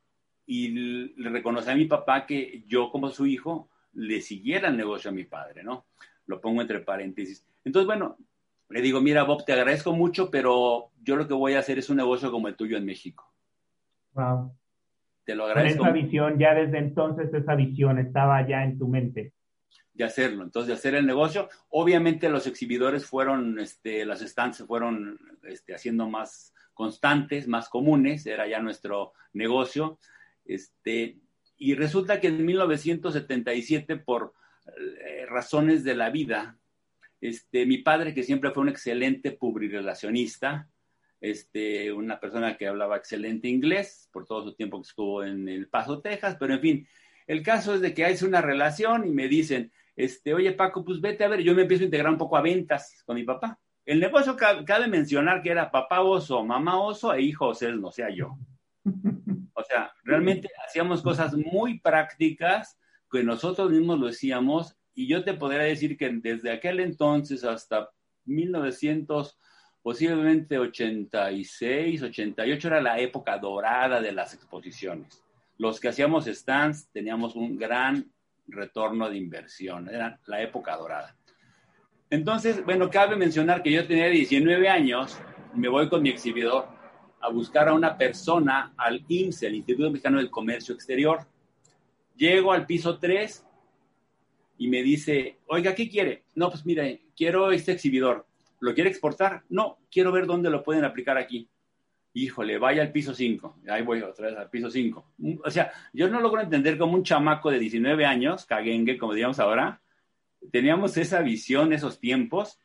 y 0.45 0.69
le 0.69 1.29
reconocí 1.29 1.69
a 1.69 1.75
mi 1.75 1.85
papá 1.85 2.27
que 2.27 2.63
yo 2.67 2.91
como 2.91 3.09
su 3.09 3.25
hijo 3.25 3.69
le 3.93 4.21
siguiera 4.21 4.67
el 4.67 4.77
negocio 4.77 5.09
a 5.09 5.13
mi 5.13 5.23
padre, 5.23 5.63
¿no? 5.63 5.87
Lo 6.27 6.39
pongo 6.39 6.61
entre 6.61 6.79
paréntesis. 6.81 7.43
Entonces, 7.63 7.87
bueno, 7.87 8.17
le 8.69 8.81
digo, 8.81 9.01
mira, 9.01 9.23
Bob, 9.23 9.45
te 9.45 9.53
agradezco 9.53 9.93
mucho, 9.93 10.29
pero 10.29 10.91
yo 11.01 11.15
lo 11.15 11.27
que 11.27 11.33
voy 11.33 11.53
a 11.53 11.59
hacer 11.59 11.79
es 11.79 11.89
un 11.89 11.97
negocio 11.97 12.31
como 12.31 12.47
el 12.47 12.55
tuyo 12.55 12.77
en 12.77 12.85
México. 12.85 13.33
Wow. 14.13 14.53
Te 15.25 15.35
lo 15.35 15.45
agradezco. 15.45 15.83
esa 15.83 15.91
visión, 15.91 16.37
ya 16.37 16.53
desde 16.53 16.77
entonces 16.77 17.33
esa 17.33 17.55
visión 17.55 17.97
estaba 17.99 18.47
ya 18.47 18.63
en 18.63 18.77
tu 18.77 18.87
mente. 18.87 19.33
De 19.93 20.03
hacerlo, 20.03 20.43
entonces 20.43 20.67
de 20.67 20.73
hacer 20.75 20.95
el 20.95 21.05
negocio. 21.05 21.49
Obviamente 21.69 22.29
los 22.29 22.47
exhibidores 22.47 23.05
fueron, 23.05 23.59
este, 23.59 24.05
las 24.05 24.19
se 24.19 24.65
fueron 24.65 25.19
este, 25.43 25.73
haciendo 25.73 26.07
más 26.07 26.53
constantes, 26.73 27.47
más 27.47 27.69
comunes, 27.69 28.25
era 28.25 28.47
ya 28.47 28.59
nuestro 28.59 29.13
negocio. 29.33 29.99
Este, 30.45 31.17
y 31.57 31.75
resulta 31.75 32.21
que 32.21 32.27
en 32.27 32.45
1977, 32.45 33.97
por 33.97 34.33
eh, 34.77 35.25
razones 35.27 35.83
de 35.83 35.95
la 35.95 36.09
vida, 36.09 36.58
este, 37.21 37.65
mi 37.65 37.79
padre, 37.79 38.13
que 38.13 38.23
siempre 38.23 38.51
fue 38.51 38.63
un 38.63 38.69
excelente 38.69 39.31
publirelacionista, 39.31 40.69
este, 41.21 41.91
una 41.91 42.19
persona 42.19 42.57
que 42.57 42.67
hablaba 42.67 42.97
excelente 42.97 43.47
inglés 43.47 44.09
por 44.11 44.25
todo 44.25 44.43
su 44.43 44.55
tiempo 44.55 44.81
que 44.81 44.87
estuvo 44.87 45.23
en 45.23 45.47
El 45.49 45.67
Paso, 45.67 46.01
Texas, 46.01 46.37
pero 46.39 46.53
en 46.53 46.61
fin, 46.61 46.87
el 47.27 47.43
caso 47.43 47.75
es 47.75 47.81
de 47.81 47.93
que 47.93 48.05
hay 48.05 48.15
una 48.23 48.41
relación 48.41 49.05
y 49.05 49.11
me 49.11 49.27
dicen, 49.27 49.71
este, 49.95 50.33
oye 50.33 50.53
Paco, 50.53 50.85
pues 50.85 51.01
vete 51.01 51.25
a 51.25 51.27
ver, 51.27 51.41
yo 51.41 51.53
me 51.53 51.63
empiezo 51.63 51.83
a 51.83 51.85
integrar 51.85 52.11
un 52.11 52.17
poco 52.17 52.37
a 52.37 52.41
ventas 52.41 53.03
con 53.05 53.15
mi 53.15 53.23
papá. 53.23 53.59
El 53.85 53.99
negocio 53.99 54.37
cabe, 54.37 54.87
mencionar 54.87 55.41
que 55.41 55.49
era 55.49 55.71
papá 55.71 56.01
oso, 56.01 56.43
mamá 56.45 56.79
oso 56.79 57.13
e 57.13 57.21
hijo 57.21 57.47
oso, 57.47 57.69
no 57.73 57.91
sea 57.91 58.09
yo. 58.09 58.37
O 59.53 59.63
sea, 59.63 59.91
realmente 60.05 60.49
hacíamos 60.65 61.01
cosas 61.01 61.35
muy 61.35 61.81
prácticas 61.81 62.79
que 63.11 63.23
nosotros 63.23 63.69
mismos 63.69 63.99
lo 63.99 64.07
decíamos 64.07 64.78
y 64.99 65.07
yo 65.07 65.23
te 65.23 65.33
podría 65.33 65.61
decir 65.61 65.95
que 65.95 66.09
desde 66.09 66.51
aquel 66.51 66.81
entonces 66.81 67.45
hasta 67.45 67.89
1980 68.25 69.33
posiblemente 69.81 70.59
86, 70.59 72.03
88 72.03 72.67
era 72.67 72.81
la 72.81 72.99
época 72.99 73.37
dorada 73.37 74.01
de 74.01 74.11
las 74.11 74.33
exposiciones. 74.33 75.23
Los 75.57 75.79
que 75.79 75.87
hacíamos 75.87 76.25
stands 76.25 76.89
teníamos 76.91 77.37
un 77.37 77.57
gran 77.57 78.11
retorno 78.47 79.09
de 79.09 79.15
inversión, 79.15 79.87
era 79.87 80.19
la 80.25 80.41
época 80.41 80.75
dorada. 80.75 81.15
Entonces, 82.09 82.65
bueno, 82.65 82.89
cabe 82.89 83.15
mencionar 83.15 83.63
que 83.63 83.71
yo 83.71 83.87
tenía 83.87 84.07
19 84.07 84.67
años, 84.67 85.17
me 85.53 85.69
voy 85.69 85.87
con 85.87 86.01
mi 86.01 86.09
exhibidor 86.09 86.67
a 87.21 87.29
buscar 87.29 87.69
a 87.69 87.73
una 87.73 87.97
persona 87.97 88.73
al 88.75 89.05
IMSS, 89.07 89.43
el 89.43 89.55
Instituto 89.55 89.89
Mexicano 89.91 90.17
del 90.17 90.29
Comercio 90.29 90.75
Exterior. 90.75 91.25
Llego 92.17 92.51
al 92.51 92.65
piso 92.65 92.97
3 92.99 93.45
y 94.59 94.67
me 94.67 94.83
dice, 94.83 95.39
oiga, 95.47 95.73
¿qué 95.73 95.89
quiere? 95.89 96.25
No, 96.35 96.51
pues 96.51 96.65
mire, 96.65 97.01
quiero 97.15 97.49
este 97.51 97.71
exhibidor. 97.71 98.27
¿Lo 98.59 98.73
quiere 98.73 98.89
exportar? 98.89 99.43
No, 99.49 99.79
quiero 99.89 100.11
ver 100.11 100.25
dónde 100.25 100.49
lo 100.49 100.63
pueden 100.63 100.83
aplicar 100.83 101.17
aquí. 101.17 101.49
Híjole, 102.13 102.57
vaya 102.57 102.81
al 102.81 102.91
piso 102.91 103.13
5. 103.13 103.59
Ahí 103.69 103.83
voy 103.83 104.01
otra 104.01 104.27
vez 104.27 104.37
al 104.37 104.49
piso 104.49 104.69
5. 104.69 105.13
O 105.45 105.49
sea, 105.49 105.71
yo 105.93 106.09
no 106.09 106.19
logro 106.19 106.41
entender 106.41 106.77
cómo 106.77 106.95
un 106.95 107.03
chamaco 107.03 107.49
de 107.49 107.57
19 107.57 108.05
años, 108.05 108.45
caguengue, 108.45 108.97
como 108.97 109.13
digamos 109.13 109.39
ahora, 109.39 109.81
teníamos 110.51 110.97
esa 110.97 111.21
visión, 111.21 111.71
esos 111.71 111.99
tiempos. 111.99 112.59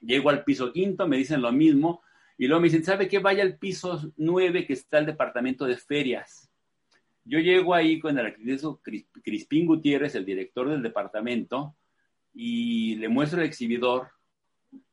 Llego 0.00 0.30
al 0.30 0.44
piso 0.44 0.72
quinto, 0.72 1.08
me 1.08 1.16
dicen 1.16 1.42
lo 1.42 1.50
mismo, 1.50 2.02
y 2.38 2.46
luego 2.46 2.60
me 2.60 2.68
dicen, 2.68 2.84
¿sabe 2.84 3.08
qué? 3.08 3.18
Vaya 3.18 3.42
al 3.42 3.58
piso 3.58 4.12
nueve 4.16 4.66
que 4.66 4.74
está 4.74 4.98
el 4.98 5.06
departamento 5.06 5.66
de 5.66 5.76
ferias. 5.76 6.49
Yo 7.24 7.38
llego 7.38 7.74
ahí 7.74 7.98
con 7.98 8.18
el 8.18 8.26
arquitecto 8.26 8.80
Crispín 9.22 9.66
Gutiérrez, 9.66 10.14
el 10.14 10.24
director 10.24 10.68
del 10.68 10.82
departamento, 10.82 11.76
y 12.32 12.96
le 12.96 13.08
muestro 13.08 13.40
el 13.40 13.46
exhibidor 13.46 14.08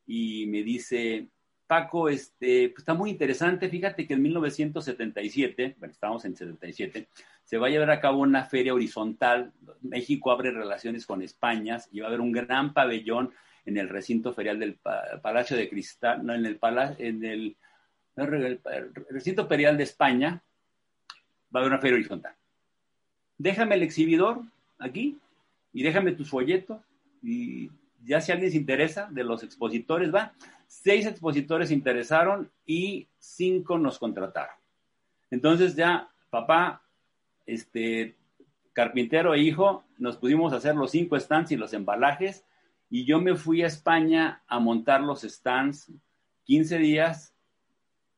y 0.06 0.46
me 0.48 0.64
dice, 0.64 1.30
Paco, 1.68 2.10
este, 2.10 2.70
pues 2.70 2.80
está 2.80 2.94
muy 2.94 3.10
interesante. 3.10 3.70
Fíjate 3.70 4.08
que 4.08 4.14
en 4.14 4.22
1977, 4.22 5.76
bueno, 5.78 5.92
estamos 5.92 6.24
en 6.26 6.36
77, 6.36 7.10
se 7.44 7.58
va 7.58 7.68
a 7.68 7.70
llevar 7.70 7.92
a 7.92 8.00
cabo 8.00 8.22
una 8.22 8.46
feria 8.46 8.74
horizontal. 8.74 9.54
México 9.82 10.32
abre 10.32 10.52
relaciones 10.52 11.06
con 11.06 11.22
España 11.22 11.78
y 11.92 12.00
va 12.00 12.06
a 12.06 12.10
haber 12.10 12.22
un 12.22 12.32
gran 12.32 12.74
pabellón 12.74 13.34
en 13.66 13.78
el 13.78 13.90
recinto 13.90 14.34
ferial 14.34 14.60
del 14.60 14.80
Palacio 15.22 15.58
de 15.58 15.70
Cristal, 15.70 16.26
no, 16.26 16.34
en 16.34 16.46
el, 16.46 16.58
en 17.00 17.26
el, 17.26 17.58
el 18.16 18.94
recinto 19.10 19.46
ferial 19.46 19.76
de 19.76 19.84
España, 19.84 20.42
va 21.54 21.60
a 21.60 21.64
haber 21.64 21.72
una 21.72 21.82
feria 21.82 21.96
horizontal. 21.96 22.36
Déjame 23.38 23.76
el 23.76 23.84
exhibidor 23.84 24.42
aquí 24.80 25.18
y 25.74 25.84
déjame 25.84 26.12
tus 26.12 26.30
folletos 26.30 26.82
y 27.22 27.70
ya 28.04 28.22
si 28.22 28.32
alguien 28.32 28.52
se 28.52 28.58
interesa 28.58 29.08
de 29.12 29.24
los 29.24 29.44
expositores, 29.44 30.14
va 30.14 30.34
seis 30.68 31.06
expositores 31.06 31.70
se 31.70 31.74
interesaron 31.74 32.50
y 32.66 33.08
cinco 33.18 33.78
nos 33.78 34.00
contrataron. 34.00 34.56
Entonces 35.32 35.76
ya 35.76 36.10
papá, 36.30 36.82
este, 37.46 38.16
carpintero 38.74 39.34
e 39.34 39.42
hijo, 39.42 39.84
nos 39.98 40.18
pudimos 40.18 40.54
hacer 40.54 40.76
los 40.76 40.92
cinco 40.92 41.20
stands 41.20 41.52
y 41.52 41.58
los 41.58 41.74
embalajes 41.74 42.46
y 42.90 43.06
yo 43.06 43.20
me 43.20 43.36
fui 43.36 43.64
a 43.64 43.68
España 43.68 44.44
a 44.48 44.60
montar 44.60 45.02
los 45.02 45.22
stands 45.22 45.92
15 46.46 46.78
días, 46.78 47.34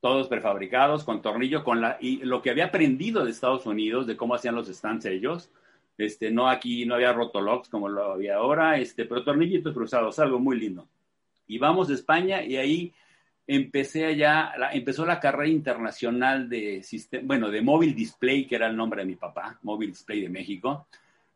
todos 0.01 0.27
prefabricados, 0.27 1.03
con 1.03 1.21
tornillo, 1.21 1.63
con 1.63 1.81
la, 1.81 1.97
y 1.99 2.17
lo 2.17 2.41
que 2.41 2.51
había 2.51 2.65
aprendido 2.65 3.25
de 3.25 3.31
Estados 3.31 3.65
Unidos, 3.65 4.07
de 4.07 4.15
cómo 4.15 4.35
hacían 4.35 4.55
los 4.55 4.67
stands 4.67 5.05
ellos, 5.05 5.49
este, 5.97 6.31
no 6.31 6.49
aquí, 6.49 6.85
no 6.85 6.95
había 6.95 7.11
rotologs 7.13 7.69
como 7.69 7.89
lo 7.89 8.13
había 8.13 8.35
ahora, 8.35 8.77
este, 8.77 9.05
pero 9.05 9.23
tornillitos 9.23 9.73
cruzados, 9.73 10.19
algo 10.19 10.39
muy 10.39 10.57
lindo 10.59 10.87
y 11.49 11.57
vamos 11.57 11.87
de 11.89 11.95
España 11.95 12.43
y 12.43 12.55
ahí 12.55 12.93
empecé 13.47 14.05
allá, 14.05 14.53
empezó 14.71 15.05
la 15.05 15.19
carrera 15.19 15.49
internacional 15.49 16.47
de 16.47 16.85
bueno, 17.23 17.49
de 17.49 17.61
Móvil 17.61 17.95
Display, 17.95 18.45
que 18.45 18.55
era 18.55 18.67
el 18.67 18.77
nombre 18.77 19.01
de 19.01 19.07
mi 19.07 19.15
papá, 19.15 19.59
Móvil 19.63 19.89
Display 19.89 20.21
de 20.21 20.29
México. 20.29 20.87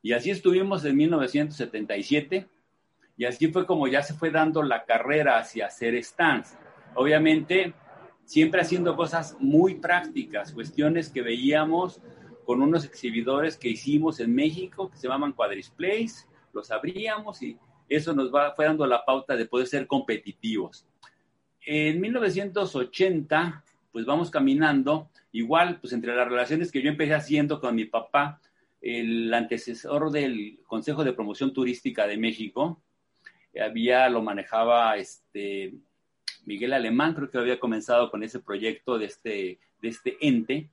Y 0.04 0.14
así 0.14 0.30
estuvimos 0.30 0.86
en 0.86 0.96
1977 0.96 2.46
y 3.18 3.26
así 3.26 3.48
fue 3.48 3.66
como 3.66 3.88
ya 3.88 4.04
se 4.04 4.14
fue 4.14 4.30
dando 4.30 4.62
la 4.62 4.86
carrera 4.86 5.40
hacia 5.40 5.66
hacer 5.66 6.02
stands. 6.04 6.56
Obviamente, 6.94 7.74
siempre 8.34 8.62
haciendo 8.62 8.96
cosas 8.96 9.38
muy 9.40 9.76
prácticas, 9.76 10.54
cuestiones 10.54 11.12
que 11.12 11.22
veíamos 11.22 12.02
con 12.46 12.64
unos 12.64 12.84
exhibidores 12.84 13.58
que 13.58 13.70
hicimos 13.70 14.20
en 14.20 14.34
México 14.34 14.90
que 14.90 14.98
se 14.98 15.08
llamaban 15.08 15.34
Quadrisplays, 15.34 16.28
los 16.52 16.72
abríamos 16.72 17.44
y 17.44 17.60
eso 17.88 18.12
nos 18.16 18.34
va, 18.34 18.56
fue 18.56 18.66
dando 18.66 18.88
la 18.88 19.06
pauta 19.06 19.36
de 19.36 19.46
poder 19.46 19.68
ser 19.68 19.86
competitivos. 19.86 20.88
En 21.64 22.02
1980, 22.02 23.64
pues 23.92 24.04
vamos 24.04 24.32
caminando, 24.32 25.12
igual, 25.32 25.80
pues 25.80 25.94
entre 25.94 26.16
las 26.16 26.28
relaciones 26.28 26.72
que 26.72 26.82
yo 26.82 26.90
empecé 26.90 27.14
haciendo 27.14 27.62
con 27.62 27.76
mi 27.76 27.86
papá, 27.86 28.42
el 28.82 29.32
antecesor 29.32 30.10
del 30.10 30.60
Consejo 30.66 31.04
de 31.04 31.14
Promoción 31.14 31.54
Turística 31.54 32.08
de 32.08 32.18
México, 32.18 32.82
había, 33.64 34.10
lo 34.10 34.24
manejaba 34.24 34.98
este 34.98 35.76
Miguel 36.46 36.74
Alemán, 36.74 37.14
creo 37.14 37.30
que 37.30 37.38
había 37.38 37.60
comenzado 37.60 38.10
con 38.12 38.24
ese 38.24 38.40
proyecto 38.40 38.98
de 38.98 39.06
este, 39.06 39.60
de 39.82 39.88
este 39.90 40.18
ente, 40.22 40.70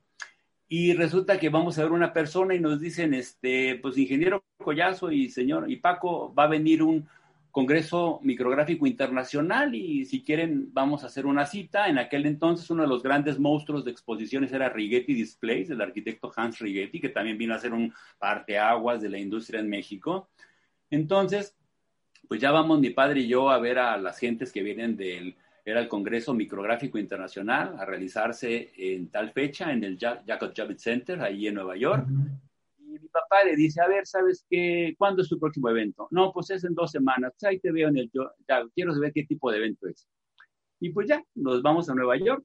y 0.67 0.93
resulta 0.93 1.37
que 1.37 1.49
vamos 1.49 1.77
a 1.77 1.83
ver 1.83 1.91
una 1.91 2.13
persona 2.13 2.55
y 2.55 2.59
nos 2.59 2.79
dicen, 2.79 3.13
este, 3.13 3.75
pues 3.81 3.97
ingeniero 3.97 4.45
Collazo 4.57 5.11
y 5.11 5.29
señor 5.29 5.69
y 5.69 5.75
Paco, 5.75 6.33
va 6.33 6.45
a 6.45 6.47
venir 6.47 6.81
un 6.81 7.09
Congreso 7.51 8.21
Micrográfico 8.23 8.87
Internacional 8.87 9.75
y 9.75 10.05
si 10.05 10.23
quieren 10.23 10.69
vamos 10.71 11.03
a 11.03 11.07
hacer 11.07 11.25
una 11.25 11.45
cita. 11.45 11.89
En 11.89 11.97
aquel 11.97 12.25
entonces 12.25 12.69
uno 12.69 12.83
de 12.83 12.87
los 12.87 13.03
grandes 13.03 13.37
monstruos 13.37 13.83
de 13.83 13.91
exposiciones 13.91 14.53
era 14.53 14.69
Rigetti 14.69 15.13
Displays, 15.13 15.69
el 15.69 15.81
arquitecto 15.81 16.31
Hans 16.33 16.59
Rigetti, 16.59 17.01
que 17.01 17.09
también 17.09 17.37
vino 17.37 17.53
a 17.53 17.57
hacer 17.57 17.73
un 17.73 17.93
parteaguas 18.17 19.01
de 19.01 19.09
la 19.09 19.19
industria 19.19 19.59
en 19.59 19.69
México. 19.69 20.29
Entonces, 20.89 21.57
pues 22.29 22.39
ya 22.39 22.51
vamos 22.51 22.79
mi 22.79 22.91
padre 22.91 23.19
y 23.19 23.27
yo 23.27 23.49
a 23.49 23.59
ver 23.59 23.77
a 23.77 23.97
las 23.97 24.17
gentes 24.17 24.53
que 24.53 24.63
vienen 24.63 24.95
del 24.95 25.35
era 25.63 25.79
el 25.79 25.87
Congreso 25.87 26.33
Micrográfico 26.33 26.97
Internacional 26.97 27.75
a 27.77 27.85
realizarse 27.85 28.71
en 28.77 29.09
tal 29.09 29.31
fecha 29.31 29.71
en 29.71 29.83
el 29.83 29.97
Jacob 29.97 30.53
Javits 30.55 30.83
Center, 30.83 31.21
ahí 31.21 31.47
en 31.47 31.55
Nueva 31.55 31.75
York. 31.75 32.07
Y 32.79 32.99
mi 32.99 33.07
papá 33.09 33.43
le 33.45 33.55
dice, 33.55 33.81
a 33.81 33.87
ver, 33.87 34.05
¿sabes 34.05 34.45
qué? 34.49 34.95
¿Cuándo 34.97 35.21
es 35.21 35.29
tu 35.29 35.39
próximo 35.39 35.69
evento? 35.69 36.07
No, 36.11 36.31
pues 36.31 36.49
es 36.49 36.63
en 36.63 36.73
dos 36.73 36.91
semanas. 36.91 37.33
Pues 37.39 37.49
ahí 37.49 37.59
te 37.59 37.71
veo 37.71 37.89
en 37.89 37.97
el... 37.97 38.11
Ya, 38.47 38.63
quiero 38.73 38.93
saber 38.93 39.13
qué 39.13 39.23
tipo 39.23 39.51
de 39.51 39.57
evento 39.57 39.87
es. 39.87 40.07
Y 40.79 40.89
pues 40.89 41.07
ya, 41.07 41.23
nos 41.35 41.61
vamos 41.61 41.89
a 41.89 41.93
Nueva 41.93 42.17
York 42.17 42.43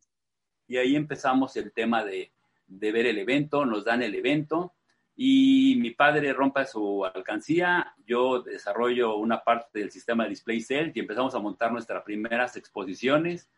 y 0.68 0.76
ahí 0.76 0.96
empezamos 0.96 1.56
el 1.56 1.72
tema 1.72 2.04
de, 2.04 2.32
de 2.66 2.92
ver 2.92 3.06
el 3.06 3.18
evento, 3.18 3.64
nos 3.64 3.84
dan 3.84 4.02
el 4.02 4.14
evento 4.14 4.74
y 5.16 5.76
mi 5.80 5.92
padre 5.92 6.34
rompe 6.34 6.66
su 6.66 7.04
alcancía, 7.04 7.94
yo 8.06 8.42
desarrollo 8.42 9.16
una 9.16 9.42
parte 9.42 9.78
del 9.78 9.90
sistema 9.90 10.24
de 10.24 10.30
Display 10.30 10.60
Cell 10.60 10.92
y 10.94 11.00
empezamos 11.00 11.34
a 11.34 11.38
montar 11.38 11.72
nuestras 11.72 12.02
primeras 12.02 12.56
exposiciones 12.56 13.48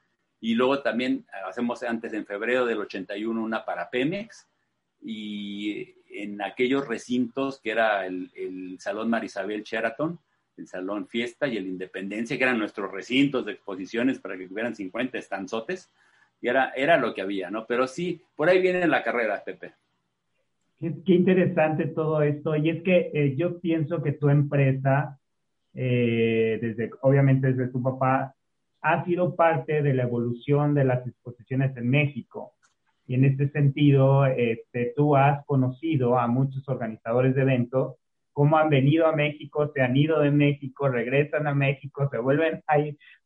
y 0.41 0.55
luego 0.55 0.83
también 0.83 1.27
hacemos 1.45 1.83
antes 1.83 2.13
en 2.13 2.25
febrero 2.25 2.65
del 2.65 2.79
81 2.79 3.43
una 3.43 3.65
para 3.65 3.91
Pemex 3.91 4.49
y 5.03 5.97
en 6.11 6.41
aquellos 6.43 6.87
recintos 6.87 7.61
que 7.61 7.73
era 7.73 8.07
el, 8.07 8.77
Salón 8.79 9.11
Marisabel 9.11 9.65
Sheraton, 9.65 10.21
el 10.57 10.69
Salón 10.69 11.09
Fiesta 11.09 11.49
y 11.49 11.57
el 11.57 11.67
Independencia, 11.67 12.39
que 12.39 12.45
eran 12.45 12.59
nuestros 12.59 12.91
recintos 12.93 13.45
de 13.45 13.53
exposiciones 13.53 14.21
para 14.21 14.37
que 14.39 14.47
tuvieran 14.47 14.77
50 14.77 15.19
estanzotes, 15.19 15.91
y 16.41 16.49
era, 16.49 16.71
era 16.77 16.97
lo 16.97 17.15
que 17.15 17.23
había, 17.23 17.51
¿no? 17.51 17.67
Pero 17.67 17.89
sí, 17.89 18.23
por 18.37 18.49
ahí 18.49 18.61
viene 18.61 18.87
la 18.87 19.03
carrera, 19.03 19.43
Pepe. 19.45 19.75
Qué, 20.81 21.13
interesante 21.13 21.87
todo 21.87 22.23
esto. 22.23 22.55
Y 22.57 22.71
es 22.71 22.83
que 22.83 23.11
eh, 23.13 23.35
yo 23.37 23.61
pienso 23.61 24.03
que 24.03 24.13
tu 24.13 24.29
empresa, 24.29 25.19
eh, 25.75 26.59
desde, 26.63 26.91
obviamente 27.03 27.53
desde 27.53 27.73
tu 27.73 27.83
papá, 27.83 28.35
ha 28.81 29.05
sido 29.05 29.35
parte 29.35 29.83
de 29.83 29.95
la 29.95 30.05
evolución 30.05 30.75
de 30.75 30.85
las 30.85 31.07
exposiciones 31.07 31.77
en 31.77 31.91
México. 31.91 32.53
Y 33.07 33.15
en 33.15 33.25
este 33.25 33.51
sentido, 33.51 34.27
este, 34.27 34.93
tú 34.95 35.17
has 35.17 35.45
conocido 35.47 36.19
a 36.19 36.29
muchos 36.29 36.69
organizadores 36.69 37.35
de 37.35 37.43
eventos, 37.43 37.97
cómo 38.33 38.57
han 38.57 38.69
venido 38.69 39.07
a 39.07 39.17
México, 39.17 39.73
se 39.75 39.83
han 39.83 39.97
ido 39.97 40.21
de 40.21 40.31
México, 40.31 40.89
regresan 40.89 41.49
a 41.49 41.55
México, 41.55 42.09
se 42.11 42.19
vuelven 42.19 42.63
a 42.69 42.77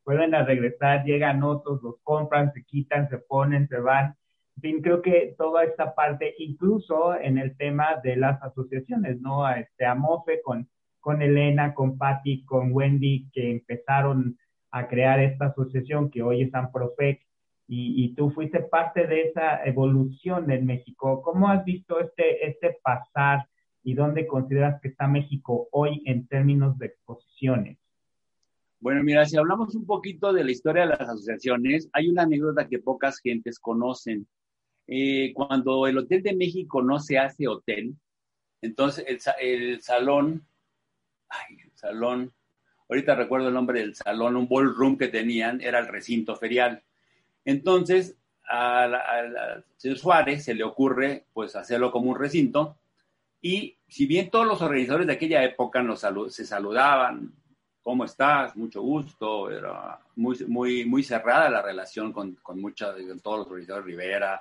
vuelven 0.05 0.35
a 0.35 0.45
regresar, 0.45 1.05
llegan 1.05 1.43
otros, 1.43 1.83
los 1.83 1.97
compran, 2.03 2.53
se 2.55 2.65
quitan, 2.65 3.09
se 3.09 3.19
ponen, 3.19 3.69
se 3.69 3.79
van 3.79 4.15
fin, 4.61 4.83
creo 4.83 5.03
que 5.03 5.35
toda 5.39 5.65
esta 5.65 5.95
parte, 5.95 6.35
incluso 6.39 7.15
en 7.15 7.39
el 7.39 7.57
tema 7.57 8.01
de 8.03 8.17
las 8.17 8.43
asociaciones, 8.43 9.21
¿no? 9.21 9.49
Este, 9.49 9.87
a 9.87 9.95
Mofe 9.95 10.41
con, 10.43 10.69
con 11.01 11.23
Elena, 11.23 11.75
con 11.75 11.97
Patti, 11.99 12.45
con 12.45 12.73
Wendy, 12.73 13.31
que 13.33 13.51
empezaron 13.51 14.39
a 14.71 14.89
crear 14.89 15.21
esta 15.21 15.47
asociación 15.47 16.11
que 16.11 16.23
hoy 16.23 16.43
es 16.43 16.55
Amprofec, 16.55 17.21
y, 17.69 18.05
y, 18.05 18.15
tú 18.15 18.31
fuiste 18.31 18.61
parte 18.61 19.07
de 19.07 19.23
esa 19.23 19.65
evolución 19.65 20.51
en 20.51 20.67
México. 20.67 21.23
¿Cómo 21.23 21.49
has 21.49 21.65
visto 21.65 22.01
este, 22.01 22.47
este 22.47 22.77
pasar 22.83 23.49
y 23.83 23.95
dónde 23.95 24.27
consideras 24.27 24.79
que 24.81 24.89
está 24.89 25.07
México 25.07 25.69
hoy 25.71 26.03
en 26.05 26.27
términos 26.27 26.77
de 26.79 26.87
exposiciones? 26.87 27.79
Bueno, 28.83 29.05
mira, 29.05 29.25
si 29.25 29.37
hablamos 29.37 29.77
un 29.77 29.87
poquito 29.87 30.33
de 30.33 30.43
la 30.43 30.51
historia 30.51 30.83
de 30.83 30.89
las 30.89 31.01
asociaciones, 31.01 31.89
hay 31.93 32.09
una 32.09 32.23
anécdota 32.23 32.67
que 32.67 32.81
pocas 32.81 33.21
gentes 33.21 33.61
conocen. 33.61 34.27
Eh, 34.87 35.33
cuando 35.35 35.87
el 35.87 35.99
Hotel 35.99 36.23
de 36.23 36.35
México 36.35 36.83
no 36.83 36.99
se 36.99 37.19
hace 37.19 37.49
hotel, 37.49 37.95
entonces 38.61 39.05
el, 39.07 39.21
el 39.41 39.83
salón, 39.83 40.47
ay, 41.29 41.57
el 41.65 41.73
salón, 41.77 42.33
ahorita 42.89 43.15
recuerdo 43.15 43.49
el 43.49 43.55
nombre 43.55 43.81
del 43.81 43.95
salón, 43.95 44.37
un 44.37 44.49
ballroom 44.49 44.99
que 44.99 45.09
tenían, 45.09 45.61
era 45.61 45.79
el 45.79 45.89
recinto 45.89 46.37
ferial. 46.37 46.83
Entonces, 47.45 48.17
al 48.45 49.65
señor 49.77 49.99
Suárez 49.99 50.45
se 50.45 50.55
le 50.55 50.65
ocurre 50.65 51.27
pues 51.33 51.57
hacerlo 51.57 51.91
como 51.91 52.11
un 52.11 52.19
recinto 52.19 52.77
y 53.41 53.77
si 53.89 54.07
bien 54.07 54.31
todos 54.31 54.47
los 54.47 54.63
organizadores 54.63 55.07
de 55.07 55.15
aquella 55.15 55.43
época 55.43 55.83
nos 55.83 56.07
se 56.29 56.47
saludaban, 56.47 57.33
¿cómo 57.83 58.05
estás? 58.05 58.57
Mucho 58.57 58.81
gusto. 58.83 59.51
Era 59.51 59.99
muy, 60.15 60.39
muy, 60.47 60.85
muy 60.85 61.03
cerrada 61.03 61.51
la 61.51 61.61
relación 61.61 62.13
con, 62.13 62.37
con, 62.37 62.61
muchos, 62.61 62.95
con 62.95 63.21
todos 63.21 63.39
los 63.39 63.47
organizadores, 63.49 63.87
Rivera, 63.87 64.41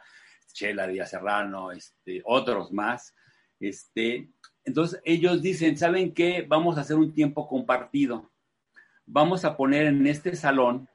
Chela 0.53 0.87
Díaz 0.87 1.11
Serrano, 1.11 1.71
este, 1.71 2.21
otros 2.25 2.71
más. 2.71 3.15
Este, 3.59 4.29
entonces 4.63 5.01
ellos 5.05 5.41
dicen, 5.41 5.77
¿saben 5.77 6.13
qué? 6.13 6.45
Vamos 6.47 6.77
a 6.77 6.81
hacer 6.81 6.97
un 6.97 7.13
tiempo 7.13 7.47
compartido. 7.47 8.31
Vamos 9.05 9.45
a 9.45 9.57
poner 9.57 9.87
en 9.87 10.05
este 10.07 10.35
salón 10.35 10.87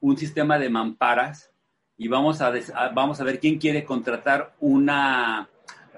un 0.00 0.16
sistema 0.16 0.58
de 0.58 0.68
mamparas 0.68 1.50
y 1.96 2.08
vamos 2.08 2.40
a, 2.42 2.52
vamos 2.94 3.20
a 3.20 3.24
ver 3.24 3.40
quién 3.40 3.58
quiere 3.58 3.84
contratar 3.84 4.54
una, 4.60 5.48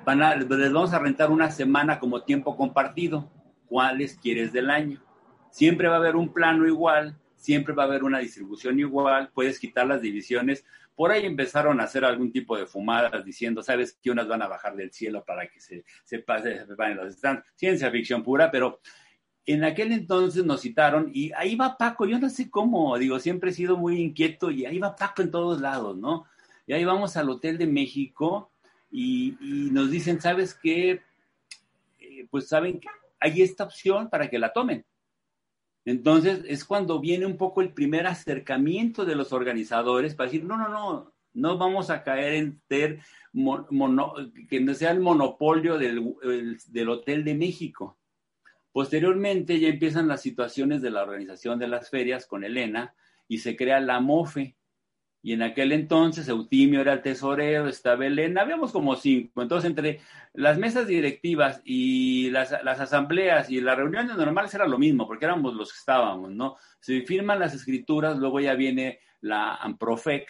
van 0.04 0.22
a, 0.22 0.36
les 0.36 0.72
vamos 0.72 0.92
a 0.92 0.98
rentar 0.98 1.30
una 1.30 1.50
semana 1.50 1.98
como 1.98 2.22
tiempo 2.22 2.56
compartido. 2.56 3.30
¿Cuáles 3.66 4.16
quieres 4.16 4.52
del 4.52 4.70
año? 4.70 5.02
Siempre 5.50 5.88
va 5.88 5.96
a 5.96 5.98
haber 5.98 6.16
un 6.16 6.32
plano 6.32 6.66
igual, 6.66 7.18
siempre 7.36 7.74
va 7.74 7.82
a 7.82 7.86
haber 7.86 8.04
una 8.04 8.18
distribución 8.18 8.78
igual, 8.78 9.30
puedes 9.34 9.58
quitar 9.58 9.86
las 9.86 10.00
divisiones. 10.00 10.64
Por 10.98 11.12
ahí 11.12 11.24
empezaron 11.24 11.80
a 11.80 11.84
hacer 11.84 12.04
algún 12.04 12.32
tipo 12.32 12.56
de 12.56 12.66
fumadas 12.66 13.24
diciendo, 13.24 13.62
sabes 13.62 13.96
que 14.02 14.10
unas 14.10 14.26
van 14.26 14.42
a 14.42 14.48
bajar 14.48 14.74
del 14.74 14.90
cielo 14.92 15.24
para 15.24 15.46
que 15.46 15.60
se, 15.60 15.84
se, 16.02 16.18
pase, 16.18 16.66
se 16.66 16.94
los 16.96 17.14
stands. 17.14 17.44
Ciencia 17.54 17.88
ficción 17.88 18.24
pura, 18.24 18.50
pero 18.50 18.80
en 19.46 19.62
aquel 19.62 19.92
entonces 19.92 20.44
nos 20.44 20.62
citaron 20.62 21.08
y 21.14 21.30
ahí 21.36 21.54
va 21.54 21.78
Paco, 21.78 22.04
yo 22.04 22.18
no 22.18 22.28
sé 22.28 22.50
cómo, 22.50 22.98
digo, 22.98 23.20
siempre 23.20 23.50
he 23.50 23.54
sido 23.54 23.76
muy 23.76 24.00
inquieto 24.00 24.50
y 24.50 24.66
ahí 24.66 24.80
va 24.80 24.96
Paco 24.96 25.22
en 25.22 25.30
todos 25.30 25.60
lados, 25.60 25.96
¿no? 25.96 26.24
Y 26.66 26.72
ahí 26.72 26.84
vamos 26.84 27.16
al 27.16 27.30
Hotel 27.30 27.58
de 27.58 27.68
México 27.68 28.50
y, 28.90 29.36
nos 29.70 29.92
dicen, 29.92 30.20
¿sabes 30.20 30.52
qué? 30.52 31.02
Eh, 32.00 32.26
pues 32.28 32.48
saben 32.48 32.80
que 32.80 32.88
hay 33.20 33.42
esta 33.42 33.62
opción 33.62 34.10
para 34.10 34.28
que 34.28 34.40
la 34.40 34.52
tomen. 34.52 34.84
Entonces 35.88 36.44
es 36.46 36.66
cuando 36.66 37.00
viene 37.00 37.24
un 37.24 37.38
poco 37.38 37.62
el 37.62 37.72
primer 37.72 38.06
acercamiento 38.06 39.06
de 39.06 39.14
los 39.14 39.32
organizadores 39.32 40.14
para 40.14 40.28
decir, 40.28 40.44
no, 40.44 40.58
no, 40.58 40.68
no, 40.68 41.14
no 41.32 41.56
vamos 41.56 41.88
a 41.88 42.02
caer 42.02 42.34
en 42.34 42.60
ser 42.68 43.00
que 44.50 44.60
no 44.60 44.74
sea 44.74 44.90
el 44.90 45.00
monopolio 45.00 45.78
del, 45.78 46.14
del, 46.66 46.88
Hotel 46.90 47.24
de 47.24 47.34
México. 47.34 47.98
Posteriormente 48.70 49.58
ya 49.58 49.68
empiezan 49.68 50.08
las 50.08 50.20
situaciones 50.20 50.82
de 50.82 50.90
la 50.90 51.04
organización 51.04 51.58
de 51.58 51.68
las 51.68 51.88
ferias 51.88 52.26
con 52.26 52.44
Elena 52.44 52.94
y 53.26 53.38
se 53.38 53.56
crea 53.56 53.80
la 53.80 53.98
MOFE, 53.98 54.57
y 55.22 55.32
en 55.32 55.42
aquel 55.42 55.72
entonces 55.72 56.28
Eutimio 56.28 56.80
era 56.80 56.92
el 56.92 57.02
tesorero, 57.02 57.68
estaba 57.68 58.06
Elena, 58.06 58.42
habíamos 58.42 58.70
como 58.70 58.94
cinco. 58.94 59.42
Entonces, 59.42 59.68
entre 59.68 60.00
las 60.32 60.58
mesas 60.58 60.86
directivas 60.86 61.60
y 61.64 62.30
las, 62.30 62.52
asambleas 62.52 63.50
y 63.50 63.60
las 63.60 63.76
reuniones 63.76 64.16
normales 64.16 64.54
era 64.54 64.66
lo 64.66 64.78
mismo, 64.78 65.06
porque 65.06 65.24
éramos 65.24 65.54
los 65.54 65.72
que 65.72 65.78
estábamos, 65.78 66.30
¿no? 66.30 66.56
Se 66.78 67.02
firman 67.02 67.40
las 67.40 67.54
escrituras, 67.54 68.16
luego 68.16 68.40
ya 68.40 68.54
viene 68.54 69.00
la 69.20 69.56
AMPROFEC 69.56 70.28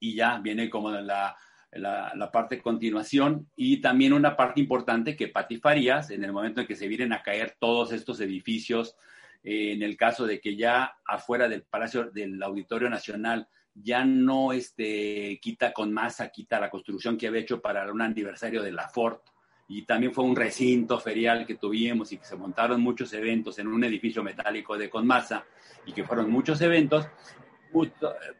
y 0.00 0.16
ya 0.16 0.38
viene 0.38 0.68
como 0.68 0.90
la, 0.90 1.36
la, 1.70 2.30
parte 2.32 2.56
de 2.56 2.62
continuación 2.62 3.48
y 3.56 3.80
también 3.80 4.12
una 4.12 4.36
parte 4.36 4.60
importante 4.60 5.16
que 5.16 5.28
Pati 5.28 5.58
Farías, 5.58 6.10
en 6.10 6.24
el 6.24 6.32
momento 6.32 6.60
en 6.60 6.66
que 6.66 6.76
se 6.76 6.88
vienen 6.88 7.12
a 7.12 7.22
caer 7.22 7.56
todos 7.60 7.92
estos 7.92 8.20
edificios, 8.20 8.96
eh, 9.44 9.72
en 9.72 9.82
el 9.84 9.96
caso 9.96 10.26
de 10.26 10.40
que 10.40 10.56
ya 10.56 10.96
afuera 11.06 11.48
del 11.48 11.62
Palacio 11.62 12.10
del 12.10 12.42
Auditorio 12.42 12.90
Nacional 12.90 13.48
ya 13.74 14.04
no 14.04 14.52
este, 14.52 15.38
quita 15.40 15.72
con 15.72 15.92
masa, 15.92 16.30
quita 16.30 16.60
la 16.60 16.70
construcción 16.70 17.16
que 17.16 17.26
había 17.26 17.40
hecho 17.40 17.60
para 17.60 17.90
un 17.92 18.02
aniversario 18.02 18.62
de 18.62 18.72
la 18.72 18.88
Ford. 18.88 19.18
Y 19.66 19.82
también 19.82 20.12
fue 20.12 20.24
un 20.24 20.36
recinto 20.36 21.00
ferial 21.00 21.46
que 21.46 21.54
tuvimos 21.54 22.12
y 22.12 22.18
que 22.18 22.24
se 22.24 22.36
montaron 22.36 22.80
muchos 22.80 23.12
eventos 23.14 23.58
en 23.58 23.68
un 23.68 23.82
edificio 23.82 24.22
metálico 24.22 24.76
de 24.76 24.90
Conmasa 24.90 25.44
y 25.86 25.92
que 25.92 26.04
fueron 26.04 26.30
muchos 26.30 26.60
eventos. 26.60 27.06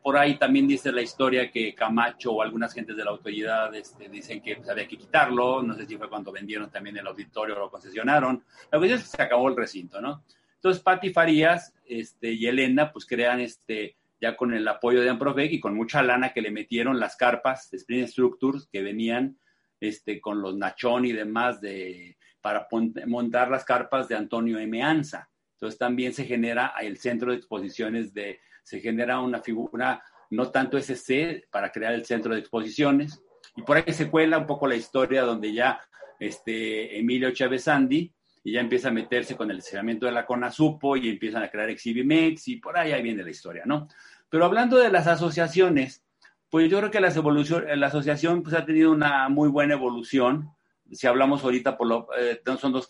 Por 0.03 0.17
ahí 0.17 0.39
también 0.39 0.69
dice 0.69 0.93
la 0.93 1.03
historia 1.03 1.51
que 1.51 1.75
Camacho 1.75 2.33
o 2.33 2.43
algunas 2.43 2.73
gentes 2.73 2.97
de 2.97 3.05
la 3.05 3.11
autoridad 3.11 3.75
este, 3.75 4.09
dicen 4.09 4.41
que 4.41 4.57
pues, 4.57 4.69
había 4.69 4.87
que 4.87 4.99
quitarlo. 4.99 5.63
No 5.63 5.75
sé 5.75 5.87
si 5.87 5.97
fue 5.97 6.09
cuando 6.09 6.31
vendieron 6.31 6.71
también 6.71 6.99
el 6.99 7.07
auditorio 7.07 7.57
o 7.57 7.59
lo 7.59 7.71
concesionaron. 7.71 8.45
La 8.71 8.79
cuestión 8.79 9.01
es 9.01 9.11
que 9.11 9.17
se 9.17 9.23
acabó 9.23 9.49
el 9.49 9.57
recinto, 9.57 10.01
¿no? 10.01 10.23
Entonces, 10.57 10.83
Patti 10.83 11.11
Farías 11.11 11.75
este, 11.85 12.33
y 12.33 12.47
Elena 12.47 12.93
pues 12.93 13.07
crean 13.07 13.41
este, 13.41 13.97
ya 14.21 14.37
con 14.37 14.55
el 14.55 14.67
apoyo 14.67 15.03
de 15.03 15.11
Amprofec 15.11 15.53
y 15.53 15.61
con 15.61 15.75
mucha 15.75 16.03
lana 16.03 16.33
que 16.33 16.43
le 16.43 16.51
metieron 16.51 16.99
las 16.99 17.17
carpas 17.17 17.71
de 17.71 17.79
Sprint 17.79 18.09
Structures 18.09 18.69
que 18.71 18.83
venían 18.83 19.39
este, 19.81 20.21
con 20.21 20.41
los 20.41 20.57
Nachón 20.57 21.05
y 21.05 21.13
demás 21.13 21.61
de, 21.61 22.17
para 22.41 22.67
montar 23.07 23.51
las 23.51 23.65
carpas 23.65 24.09
de 24.09 24.17
Antonio 24.17 24.59
M. 24.59 24.83
Anza. 24.83 25.29
Entonces 25.55 25.79
también 25.79 26.13
se 26.13 26.25
genera 26.25 26.75
el 26.81 26.99
centro 26.99 27.31
de 27.31 27.39
exposiciones 27.39 28.13
de, 28.13 28.41
se 28.63 28.81
genera 28.81 29.21
una 29.21 29.41
figura, 29.41 30.03
no 30.31 30.51
tanto 30.51 30.79
SC, 30.79 31.47
para 31.51 31.71
crear 31.71 31.95
el 31.95 32.05
centro 32.05 32.35
de 32.35 32.41
exposiciones. 32.41 33.23
Y 33.57 33.63
por 33.63 33.77
ahí 33.77 33.93
se 33.93 34.11
cuela 34.11 34.39
un 34.39 34.47
poco 34.47 34.67
la 34.67 34.77
historia 34.77 35.23
donde 35.23 35.53
ya 35.53 35.81
este, 36.19 36.99
Emilio 36.99 37.31
Chávez 37.33 37.69
Andy 37.69 38.13
y 38.45 38.53
ya 38.53 38.61
empieza 38.61 38.89
a 38.89 38.93
meterse 38.93 39.37
con 39.37 39.51
el 39.51 39.63
cerramiento 39.63 40.05
de 40.05 40.13
la 40.13 40.27
CONASUPO 40.27 40.99
y 40.99 41.09
empiezan 41.09 41.43
a 41.43 41.51
crear 41.51 41.71
Exhibimex 41.71 42.47
y 42.49 42.57
por 42.57 42.77
ahí, 42.77 42.93
ahí 42.93 43.03
viene 43.03 43.25
la 43.25 43.31
historia, 43.31 43.63
¿no? 43.65 43.89
Pero 44.29 44.45
hablando 44.45 44.77
de 44.77 44.91
las 44.91 45.07
asociaciones, 45.07 46.05
pues 46.51 46.71
yo 46.71 46.79
creo 46.79 46.91
que 46.91 47.01
las 47.01 47.17
la 47.17 47.87
asociación 47.87 48.43
pues, 48.43 48.55
ha 48.55 48.67
tenido 48.67 48.93
una 48.93 49.31
muy 49.31 49.49
buena 49.49 49.75
evolución. 49.75 50.51
Si 50.93 51.07
hablamos 51.07 51.43
ahorita, 51.43 51.79
por 51.79 51.87
lo, 51.87 52.09
eh, 52.19 52.43
son 52.61 52.73
dos, 52.73 52.87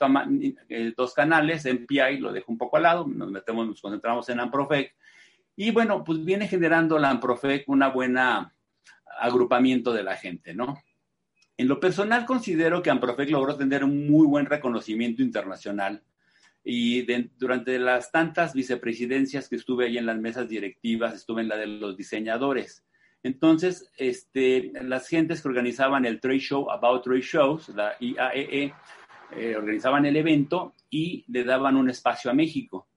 eh, 0.69 0.93
dos 0.97 1.15
canales, 1.15 1.65
MPI 1.65 2.19
lo 2.19 2.33
dejo 2.33 2.51
un 2.51 2.59
poco 2.59 2.77
al 2.77 2.83
lado, 2.83 3.07
nos 3.07 3.31
metemos, 3.31 3.67
nos 3.67 3.81
concentramos 3.81 4.29
en 4.29 4.41
Amprofec. 4.41 4.95
Y 5.55 5.71
bueno, 5.71 6.03
pues 6.03 6.25
viene 6.25 6.49
generando 6.49 6.99
la 6.99 7.11
Amprofec 7.11 7.69
una 7.69 7.89
buena 7.89 8.53
agrupamiento 9.21 9.93
de 9.93 10.03
la 10.03 10.17
gente, 10.17 10.53
¿no? 10.53 10.77
En 11.57 11.69
lo 11.69 11.79
personal 11.79 12.25
considero 12.27 12.83
que 12.83 12.91
Amprofec 12.91 13.31
logró 13.31 13.57
tener 13.57 13.85
un 13.85 14.11
muy 14.11 14.27
buen 14.27 14.47
reconocimiento 14.47 15.23
internacional 15.23 16.03
y 16.65 17.03
durante 17.37 17.79
las 17.79 18.11
tantas 18.11 18.55
vicepresidencias 18.55 19.49
que 19.49 19.57
estuve 19.57 19.87
ahí 19.87 19.99
en 19.99 20.07
las 20.07 20.19
mesas 20.19 20.49
directivas, 20.49 21.15
estuve 21.15 21.43
en 21.43 21.49
la 21.49 21.57
de 21.57 21.67
los 21.67 21.97
diseñadores. 21.97 22.85
Entonces, 23.23 23.91
este, 23.97 24.73
las 24.83 25.09
gentes 25.09 25.43
que 25.43 25.49
organizaban 25.49 26.05
el 26.07 26.21
Trade 26.21 26.41
Show 26.41 26.71
About 26.71 27.05
Trade 27.05 27.21
Shows, 27.21 27.69
la 27.71 27.95
IAEE, 28.01 28.65
e, 28.65 28.75
eh, 29.37 29.57
organizaban 29.57 30.07
el 30.07 30.17
evento 30.17 30.75
y 30.91 31.25
le 31.29 31.45
daban 31.45 31.77
un 31.77 31.89
espacio 31.89 32.31
a 32.31 32.35
México. 32.35 32.89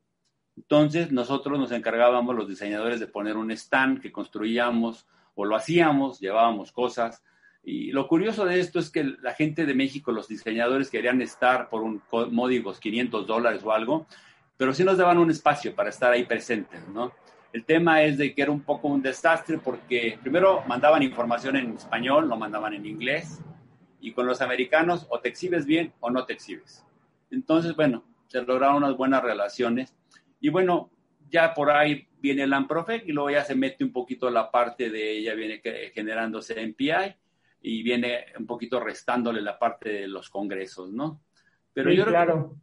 Entonces, 0.55 1.11
nosotros 1.11 1.59
nos 1.59 1.71
encargábamos, 1.71 2.35
los 2.35 2.47
diseñadores, 2.47 2.99
de 2.99 3.07
poner 3.07 3.37
un 3.37 3.51
stand 3.51 4.01
que 4.01 4.11
construíamos 4.11 5.07
o 5.35 5.45
lo 5.45 5.55
hacíamos, 5.55 6.19
llevábamos 6.19 6.71
cosas, 6.71 7.23
y 7.69 7.91
lo 7.91 8.08
curioso 8.08 8.45
de 8.45 8.62
esto 8.62 8.80
es 8.80 8.89
que 8.89 9.03
la 9.03 9.34
gente 9.34 9.65
de 9.65 9.73
México, 9.73 10.13
los 10.13 10.30
diseñadores 10.30 10.89
querían 10.89 11.21
estar 11.21 11.67
por 11.67 11.82
un 11.82 12.01
módicos 12.32 12.80
500 12.80 13.27
dólares 13.27 13.62
o 13.65 13.73
algo, 13.73 14.08
pero 14.56 14.73
sí 14.73 14.86
nos 14.86 14.97
daban 14.97 15.17
un 15.17 15.30
espacio 15.30 15.75
para 15.75 15.89
estar 15.89 16.13
ahí 16.13 16.23
presentes, 16.23 16.88
¿no? 16.88 17.12
El 17.51 17.65
tema 17.65 18.03
es 18.03 18.17
de 18.17 18.34
que 18.34 18.41
era 18.41 18.51
un 18.51 18.62
poco 18.62 18.88
un 18.88 19.01
desastre 19.01 19.58
porque 19.58 20.17
primero 20.21 20.63
mandaban 20.65 21.03
información 21.03 21.58
en 21.58 21.73
español, 21.73 22.30
no 22.30 22.38
mandaban 22.38 22.73
en 22.73 22.86
inglés, 22.86 23.41
y 23.99 24.13
con 24.13 24.25
los 24.27 24.39
americanos 24.39 25.06
o 25.10 25.19
te 25.19 25.27
exhibes 25.27 25.65
bien 25.65 25.91
o 25.99 26.10
no 26.10 26.23
te 26.23 26.32
exhibes. 26.32 26.86
Entonces, 27.32 27.75
bueno, 27.75 28.06
se 28.27 28.41
lograron 28.43 28.77
unas 28.77 28.95
buenas 28.95 29.21
relaciones 29.21 29.93
y 30.39 30.47
bueno, 30.47 30.89
ya 31.30 31.53
por 31.53 31.69
ahí 31.69 32.08
viene 32.21 32.43
el 32.43 32.53
AMPROFEC 32.53 33.06
y 33.06 33.12
luego 33.12 33.32
ya 33.32 33.43
se 33.43 33.56
mete 33.56 33.84
un 33.84 33.91
poquito 33.91 34.30
la 34.30 34.51
parte 34.51 34.89
de, 34.89 35.21
ya 35.21 35.34
viene 35.34 35.62
generándose 35.93 36.65
MPI 36.65 37.26
y 37.67 37.84
viene 37.84 38.25
un 38.39 38.45
poquito 38.45 38.80
restándole 38.80 39.41
la 39.41 39.60
parte 39.60 39.89
de 39.89 40.08
los 40.08 40.30
congresos, 40.30 40.91
¿no? 40.91 41.21
Pero 41.73 41.91
yo 41.91 42.06
creo 42.06 42.25
que 42.25 42.56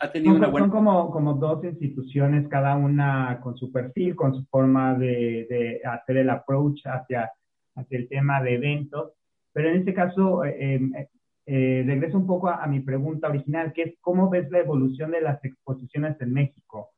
ha 0.00 0.12
tenido 0.12 0.34
una 0.34 0.48
buena... 0.48 0.66
Son 0.66 0.70
como, 0.72 1.10
como 1.10 1.34
dos 1.34 1.64
instituciones, 1.64 2.48
cada 2.48 2.76
una 2.76 3.38
con 3.40 3.56
su 3.56 3.70
perfil, 3.70 4.16
con 4.16 4.34
su 4.34 4.44
forma 4.46 4.94
de, 4.94 5.80
hacer 5.84 6.18
el 6.18 6.30
approach 6.30 6.80
hacia, 6.86 7.30
hacia 7.76 7.98
el 7.98 8.08
tema 8.08 8.42
de 8.42 8.54
eventos, 8.54 9.12
pero 9.52 9.70
en 9.70 9.76
este 9.76 9.94
caso, 9.94 10.44
eh, 10.44 10.74
em, 10.74 10.92
eh, 11.46 11.84
regreso 11.86 12.18
un 12.18 12.26
poco 12.26 12.48
a, 12.48 12.66
mi 12.66 12.80
pregunta 12.80 13.28
original, 13.28 13.72
que 13.72 13.82
es 13.82 13.94
cómo 14.00 14.28
ves 14.28 14.50
la 14.50 14.58
evolución 14.58 15.12
de 15.12 15.20
las 15.20 15.42
exposiciones 15.44 16.20
en 16.20 16.32
México. 16.32 16.90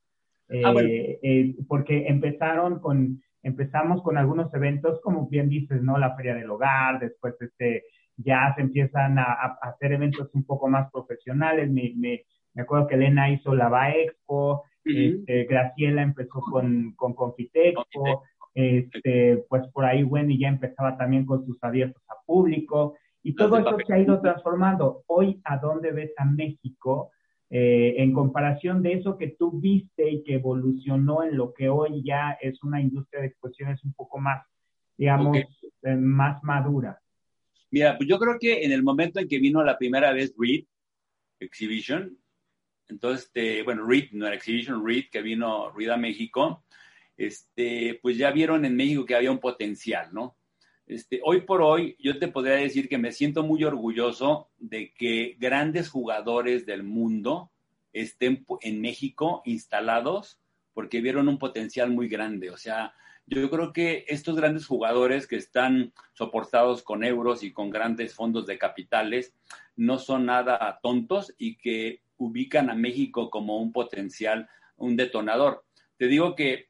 Ah, 0.64 0.75
eh, 0.83 1.55
porque 1.68 2.09
empezaron 2.09 2.81
con, 2.81 3.23
empezamos 3.42 4.03
con 4.03 4.18
algunos 4.18 4.53
eventos, 4.55 5.00
como 5.03 5.29
bien 5.29 5.48
dices, 5.48 5.83
¿no? 5.83 5.98
La 5.98 6.14
Feria 6.16 6.35
del 6.35 6.50
Hogar, 6.50 7.00
después 7.00 7.35
este, 7.40 7.85
ya 8.16 8.53
se 8.55 8.62
empiezan 8.62 9.18
a, 9.18 9.59
hacer 9.62 9.92
eventos 9.92 10.31
un 10.35 10.44
poco 10.44 10.68
más 10.68 10.90
profesionales. 10.90 11.70
Me, 11.70 11.92
me, 11.96 12.22
me 12.55 12.62
acuerdo 12.62 12.87
que 12.87 12.94
Elena 12.96 13.31
hizo 13.31 13.55
la 13.55 13.68
Va 13.68 13.90
Expo, 13.90 14.64
este, 14.85 15.44
Graciela 15.44 16.03
empezó 16.03 16.40
con, 16.40 16.92
con 16.96 17.14
Confitexpo, 17.14 18.24
este, 18.55 19.44
pues 19.48 19.66
por 19.68 19.85
ahí 19.85 20.03
Wendy 20.03 20.38
ya 20.38 20.48
empezaba 20.48 20.96
también 20.96 21.24
con 21.24 21.44
sus 21.46 21.62
abiertos 21.62 22.03
a 22.09 22.14
público, 22.26 22.96
y 23.22 23.35
todo 23.35 23.59
eso 23.59 23.76
se 23.87 23.92
ha 23.92 23.98
ido 23.98 24.20
transformando. 24.20 25.03
Hoy, 25.07 25.40
¿a 25.44 25.59
dónde 25.59 25.92
ves 25.92 26.12
a 26.16 26.24
México? 26.24 27.11
Eh, 27.52 27.96
en 28.00 28.12
comparación 28.12 28.80
de 28.80 28.92
eso 28.92 29.18
que 29.18 29.28
tú 29.28 29.60
viste 29.60 30.08
y 30.08 30.22
que 30.22 30.34
evolucionó 30.34 31.24
en 31.24 31.36
lo 31.36 31.52
que 31.52 31.68
hoy 31.68 32.00
ya 32.04 32.38
es 32.40 32.62
una 32.62 32.80
industria 32.80 33.22
de 33.22 33.26
exposiciones 33.26 33.82
un 33.84 33.92
poco 33.92 34.18
más, 34.18 34.46
digamos, 34.96 35.36
eh, 35.36 35.96
más 35.96 36.40
madura. 36.44 37.00
Mira, 37.72 37.96
pues 37.96 38.08
yo 38.08 38.20
creo 38.20 38.38
que 38.38 38.62
en 38.62 38.70
el 38.70 38.84
momento 38.84 39.18
en 39.18 39.26
que 39.26 39.40
vino 39.40 39.64
la 39.64 39.76
primera 39.76 40.12
vez 40.12 40.32
Reed 40.38 40.64
Exhibition, 41.40 42.16
entonces, 42.88 43.26
este, 43.26 43.64
bueno, 43.64 43.84
Reed, 43.84 44.10
no 44.12 44.26
era 44.26 44.36
Exhibition, 44.36 44.86
Reed, 44.86 45.06
que 45.10 45.20
vino 45.20 45.72
Reed 45.72 45.90
a 45.90 45.96
México, 45.96 46.64
este, 47.16 47.98
pues 48.00 48.16
ya 48.16 48.30
vieron 48.30 48.64
en 48.64 48.76
México 48.76 49.04
que 49.04 49.14
había 49.16 49.30
un 49.30 49.40
potencial, 49.40 50.12
¿no? 50.12 50.36
Este, 50.90 51.20
hoy 51.22 51.42
por 51.42 51.62
hoy, 51.62 51.94
yo 52.00 52.18
te 52.18 52.26
podría 52.26 52.57
decir 52.57 52.88
que 52.88 52.98
me 52.98 53.12
siento 53.12 53.44
muy 53.44 53.62
orgulloso 53.62 54.50
de 54.59 54.92
que 54.92 55.37
grandes 55.38 55.88
jugadores 55.88 56.66
del 56.66 56.83
mundo 56.83 57.53
estén 57.92 58.44
en 58.61 58.81
México 58.81 59.40
instalados 59.44 60.40
porque 60.74 61.00
vieron 61.00 61.29
un 61.29 61.38
potencial 61.38 61.92
muy 61.92 62.09
grande. 62.09 62.50
O 62.50 62.57
sea, 62.57 62.92
yo 63.24 63.48
creo 63.48 63.72
que 63.72 64.05
estos 64.09 64.35
grandes 64.35 64.66
jugadores 64.66 65.29
que 65.29 65.37
están 65.37 65.92
soportados 66.12 66.83
con 66.83 67.05
euros 67.05 67.44
y 67.44 67.53
con 67.53 67.70
grandes 67.70 68.12
fondos 68.12 68.44
de 68.48 68.59
capitales 68.59 69.33
no 69.76 69.96
son 69.96 70.26
nada 70.26 70.81
tontos 70.83 71.33
y 71.38 71.57
que 71.57 72.03
ubican 72.16 72.68
a 72.68 72.74
México 72.74 73.31
como 73.31 73.59
un 73.62 73.70
potencial, 73.70 74.48
un 74.74 74.96
detonador. 74.96 75.64
Te 75.96 76.09
digo 76.09 76.35
que 76.35 76.68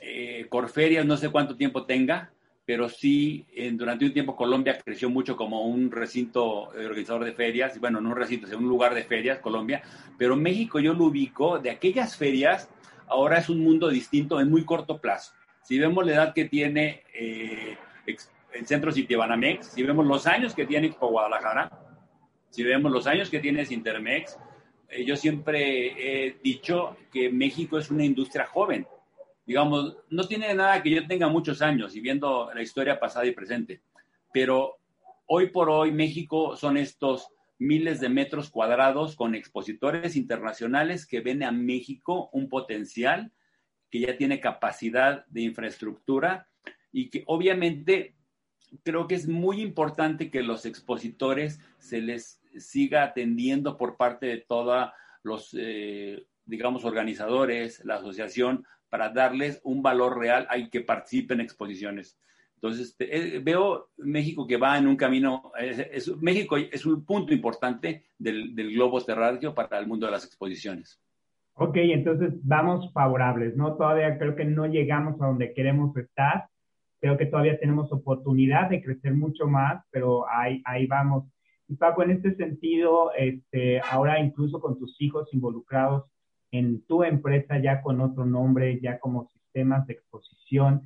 eh, 0.00 0.46
Corferias 0.48 1.06
no 1.06 1.16
sé 1.16 1.30
cuánto 1.30 1.56
tiempo 1.56 1.86
tenga, 1.86 2.32
pero 2.66 2.88
sí, 2.88 3.46
durante 3.74 4.04
un 4.04 4.12
tiempo 4.12 4.34
Colombia 4.34 4.76
creció 4.84 5.08
mucho 5.08 5.36
como 5.36 5.66
un 5.66 5.88
recinto 5.88 6.70
organizador 6.70 7.24
de 7.24 7.32
ferias, 7.32 7.78
bueno, 7.78 8.00
no 8.00 8.10
un 8.10 8.16
recinto, 8.16 8.48
sino 8.48 8.58
un 8.58 8.68
lugar 8.68 8.92
de 8.92 9.04
ferias, 9.04 9.38
Colombia, 9.38 9.82
pero 10.18 10.34
México 10.34 10.80
yo 10.80 10.92
lo 10.92 11.04
ubico, 11.04 11.60
de 11.60 11.70
aquellas 11.70 12.16
ferias, 12.16 12.68
ahora 13.06 13.38
es 13.38 13.48
un 13.48 13.60
mundo 13.60 13.88
distinto 13.88 14.40
en 14.40 14.50
muy 14.50 14.64
corto 14.64 15.00
plazo. 15.00 15.32
Si 15.62 15.78
vemos 15.78 16.04
la 16.04 16.12
edad 16.12 16.34
que 16.34 16.46
tiene 16.46 17.04
eh, 17.14 17.76
el 18.52 18.66
Centro 18.66 18.90
Citibanamex, 18.90 19.68
si 19.68 19.84
vemos 19.84 20.04
los 20.04 20.26
años 20.26 20.52
que 20.52 20.66
tiene 20.66 20.88
Expo 20.88 21.08
Guadalajara, 21.08 21.70
si 22.50 22.64
vemos 22.64 22.90
los 22.90 23.06
años 23.06 23.30
que 23.30 23.38
tiene 23.38 23.64
Intermex, 23.68 24.38
eh, 24.88 25.04
yo 25.04 25.14
siempre 25.14 26.26
he 26.26 26.38
dicho 26.42 26.96
que 27.12 27.30
México 27.30 27.78
es 27.78 27.92
una 27.92 28.04
industria 28.04 28.46
joven 28.46 28.86
digamos, 29.46 29.96
no 30.10 30.26
tiene 30.26 30.52
nada 30.54 30.82
que 30.82 30.90
yo 30.90 31.06
tenga 31.06 31.28
muchos 31.28 31.62
años 31.62 31.94
y 31.94 32.00
viendo 32.00 32.50
la 32.52 32.62
historia 32.62 32.98
pasada 32.98 33.26
y 33.26 33.32
presente, 33.32 33.80
pero 34.32 34.76
hoy 35.26 35.50
por 35.50 35.70
hoy 35.70 35.92
México 35.92 36.56
son 36.56 36.76
estos 36.76 37.28
miles 37.58 38.00
de 38.00 38.08
metros 38.08 38.50
cuadrados 38.50 39.16
con 39.16 39.34
expositores 39.34 40.16
internacionales 40.16 41.06
que 41.06 41.20
ven 41.20 41.42
a 41.42 41.52
México 41.52 42.28
un 42.32 42.48
potencial 42.48 43.32
que 43.90 44.00
ya 44.00 44.16
tiene 44.16 44.40
capacidad 44.40 45.24
de 45.26 45.42
infraestructura 45.42 46.48
y 46.92 47.08
que 47.08 47.22
obviamente 47.26 48.16
creo 48.82 49.06
que 49.06 49.14
es 49.14 49.28
muy 49.28 49.60
importante 49.60 50.30
que 50.30 50.42
los 50.42 50.66
expositores 50.66 51.60
se 51.78 52.00
les 52.00 52.40
siga 52.58 53.04
atendiendo 53.04 53.76
por 53.76 53.96
parte 53.96 54.26
de 54.26 54.38
todos 54.38 54.90
los, 55.22 55.54
eh, 55.58 56.26
digamos, 56.44 56.84
organizadores, 56.84 57.84
la 57.84 57.96
asociación, 57.96 58.66
para 58.96 59.10
darles 59.10 59.60
un 59.62 59.82
valor 59.82 60.18
real 60.18 60.46
hay 60.48 60.70
que 60.70 60.80
participen 60.80 61.38
en 61.38 61.44
exposiciones. 61.44 62.18
Entonces, 62.54 62.88
este, 62.88 63.36
eh, 63.36 63.40
veo 63.40 63.90
México 63.98 64.46
que 64.46 64.56
va 64.56 64.78
en 64.78 64.86
un 64.86 64.96
camino, 64.96 65.52
México 66.22 66.56
es 66.56 66.86
un 66.86 67.04
punto 67.04 67.34
importante 67.34 68.06
del, 68.18 68.54
del, 68.54 68.72
globo 68.72 68.98
terráqueo 69.02 69.54
para 69.54 69.78
el 69.78 69.86
mundo 69.86 70.06
de 70.06 70.12
las 70.12 70.24
exposiciones. 70.24 70.98
Ok, 71.56 71.76
entonces 71.76 72.32
vamos 72.42 72.90
favorables, 72.94 73.54
¿no? 73.54 73.76
Todavía 73.76 74.16
creo 74.16 74.34
que 74.34 74.46
no 74.46 74.64
llegamos 74.64 75.20
a 75.20 75.26
donde 75.26 75.52
queremos 75.52 75.94
estar, 75.98 76.46
creo 76.98 77.18
que 77.18 77.26
todavía 77.26 77.60
tenemos 77.60 77.92
oportunidad 77.92 78.70
de 78.70 78.82
crecer 78.82 79.12
mucho 79.12 79.46
más, 79.46 79.84
pero 79.90 80.24
ahí, 80.26 80.62
ahí 80.64 80.86
vamos. 80.86 81.24
Y 81.68 81.76
Paco, 81.76 82.02
en 82.02 82.12
este 82.12 82.34
sentido, 82.36 83.10
este, 83.14 83.78
ahora 83.90 84.18
incluso 84.20 84.58
con 84.58 84.78
tus 84.78 84.98
hijos 85.02 85.28
involucrados 85.34 86.06
en 86.50 86.84
tu 86.86 87.02
empresa 87.02 87.58
ya 87.58 87.82
con 87.82 88.00
otro 88.00 88.24
nombre, 88.24 88.80
ya 88.80 88.98
como 88.98 89.28
sistemas 89.28 89.86
de 89.86 89.94
exposición. 89.94 90.82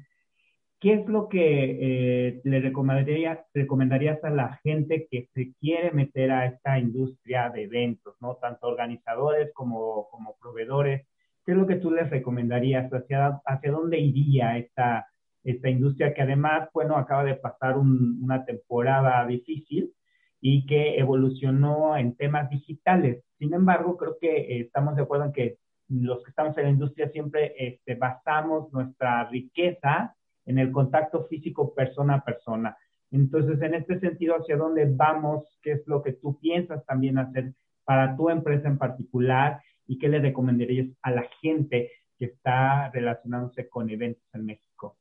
¿Qué 0.81 0.95
es 0.95 1.07
lo 1.07 1.29
que 1.29 2.29
eh, 2.29 2.41
le 2.45 2.61
recomendarías, 2.61 3.39
recomendarías 3.53 4.23
a 4.25 4.31
la 4.31 4.59
gente 4.63 5.07
que 5.11 5.29
se 5.35 5.53
quiere 5.61 5.91
meter 5.91 6.31
a 6.31 6.47
esta 6.47 6.79
industria 6.79 7.51
de 7.51 7.65
eventos, 7.65 8.15
¿no? 8.21 8.37
Tanto 8.37 8.67
organizadores 8.67 9.53
como, 9.53 10.09
como 10.11 10.37
proveedores. 10.41 11.07
¿Qué 11.45 11.53
es 11.53 11.59
lo 11.59 11.67
que 11.67 11.77
tú 11.77 11.91
les 11.91 12.09
recomendarías? 12.09 12.91
¿Hacia, 12.91 13.41
hacia 13.45 13.71
dónde 13.71 13.99
iría 13.99 14.57
esta, 14.57 15.07
esta 15.45 15.69
industria 15.69 16.15
que 16.15 16.23
además, 16.23 16.71
bueno, 16.73 16.97
acaba 16.97 17.25
de 17.25 17.35
pasar 17.35 17.77
una 17.77 18.45
temporada 18.45 19.27
difícil 19.27 19.93
y 20.41 20.67
que 20.67 20.99
evolucionó 20.99 21.97
en 21.97 22.17
temas 22.17 22.49
digitales? 22.51 23.23
Sin 23.39 23.55
embargo, 23.55 23.97
creo 23.97 24.17
que 24.21 24.37
eh, 24.37 24.61
estamos 24.61 24.97
de 24.97 25.03
acuerdo 25.03 25.27
en 25.27 25.33
que 25.33 25.59
los 25.89 26.23
que 26.23 26.31
estamos 26.31 26.57
en 26.57 26.65
la 26.65 26.71
industria 26.71 27.11
siempre 27.11 27.55
este, 27.59 27.95
basamos 27.95 28.73
nuestra 28.73 29.29
riqueza 29.29 30.15
en 30.47 30.59
el 30.59 30.71
contacto 30.71 31.27
físico 31.27 31.75
persona 31.75 32.17
a 32.17 32.25
persona. 32.25 32.77
Entonces, 33.11 33.61
en 33.61 33.75
este 33.75 33.99
sentido, 33.99 34.37
¿hacia 34.37 34.57
dónde 34.57 34.87
vamos? 34.89 35.45
¿Qué 35.63 35.73
es 35.73 35.87
lo 35.87 36.03
que 36.03 36.13
tú 36.13 36.39
piensas 36.39 36.85
también 36.87 37.19
hacer 37.19 37.53
para 37.85 38.17
tu 38.17 38.31
empresa 38.31 38.69
en 38.69 38.79
particular? 38.79 39.61
¿Y 39.87 39.99
qué 39.99 40.09
le 40.09 40.21
recomendarías 40.21 40.87
a 41.03 41.11
la 41.11 41.29
gente 41.41 41.91
que 42.17 42.27
está 42.27 42.91
relacionándose 42.91 43.69
con 43.69 43.91
eventos 43.91 44.23
en 44.33 44.47
México? 44.47 44.97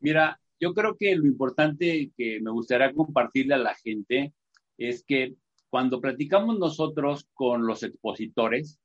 Mira, 0.00 0.40
yo 0.58 0.72
creo 0.72 0.96
que 0.96 1.14
lo 1.16 1.26
importante 1.26 2.12
que 2.16 2.40
me 2.40 2.50
gustaría 2.50 2.94
compartirle 2.94 3.54
a 3.54 3.58
la 3.58 3.74
gente 3.74 4.32
es 4.78 5.04
que 5.04 5.34
cuando 5.68 6.00
platicamos 6.00 6.58
nosotros 6.58 7.28
con 7.34 7.66
los 7.66 7.82
expositores, 7.82 8.78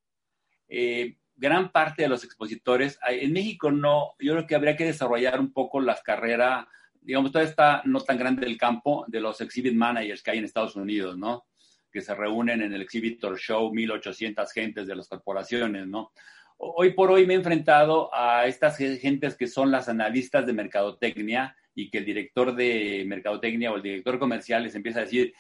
eh, 0.68 1.18
gran 1.36 1.72
parte 1.72 2.04
de 2.04 2.10
los 2.10 2.24
expositores, 2.24 3.00
en 3.08 3.32
México 3.32 3.72
no, 3.72 4.16
yo 4.20 4.34
creo 4.34 4.48
que 4.48 4.56
habría 4.56 4.76
que 4.76 4.86
desarrollar 4.86 5.40
un 5.40 5.54
poco 5.54 5.80
las 5.80 6.02
carreras, 6.02 6.66
digamos, 7.02 7.32
todavía 7.32 7.50
está 7.50 7.82
no 7.86 8.02
tan 8.02 8.18
grande 8.18 8.46
el 8.46 8.58
campo 8.58 9.06
de 9.08 9.22
los 9.22 9.40
exhibit 9.40 9.74
managers 9.74 10.22
que 10.22 10.32
hay 10.32 10.40
en 10.40 10.46
Estados 10.46 10.76
Unidos, 10.76 11.18
¿no? 11.18 11.46
Que 11.92 12.02
se 12.02 12.14
reúnen 12.14 12.62
en 12.62 12.74
el 12.74 12.82
Exhibitor 12.82 13.38
Show, 13.40 13.74
1800 13.74 14.52
gentes 14.52 14.86
de 14.86 14.96
las 14.96 15.08
corporaciones, 15.08 15.88
¿no? 15.88 16.12
Hoy 16.58 16.92
por 16.92 17.10
hoy 17.10 17.26
me 17.26 17.36
he 17.36 17.38
enfrentado 17.38 18.14
a 18.14 18.46
estas 18.46 18.78
gentes 18.78 19.38
que 19.38 19.48
son 19.48 19.72
las 19.72 19.88
analistas 19.88 20.46
de 20.46 20.52
mercadotecnia 20.52 21.56
y 21.74 21.90
que 21.90 22.00
el 22.00 22.06
director 22.06 22.54
de 22.54 23.06
mercadotecnia 23.08 23.72
o 23.72 23.78
el 23.78 23.82
director 23.82 24.20
comercial 24.20 24.64
les 24.64 24.76
empieza 24.76 25.00
a 25.00 25.04
decir, 25.04 25.34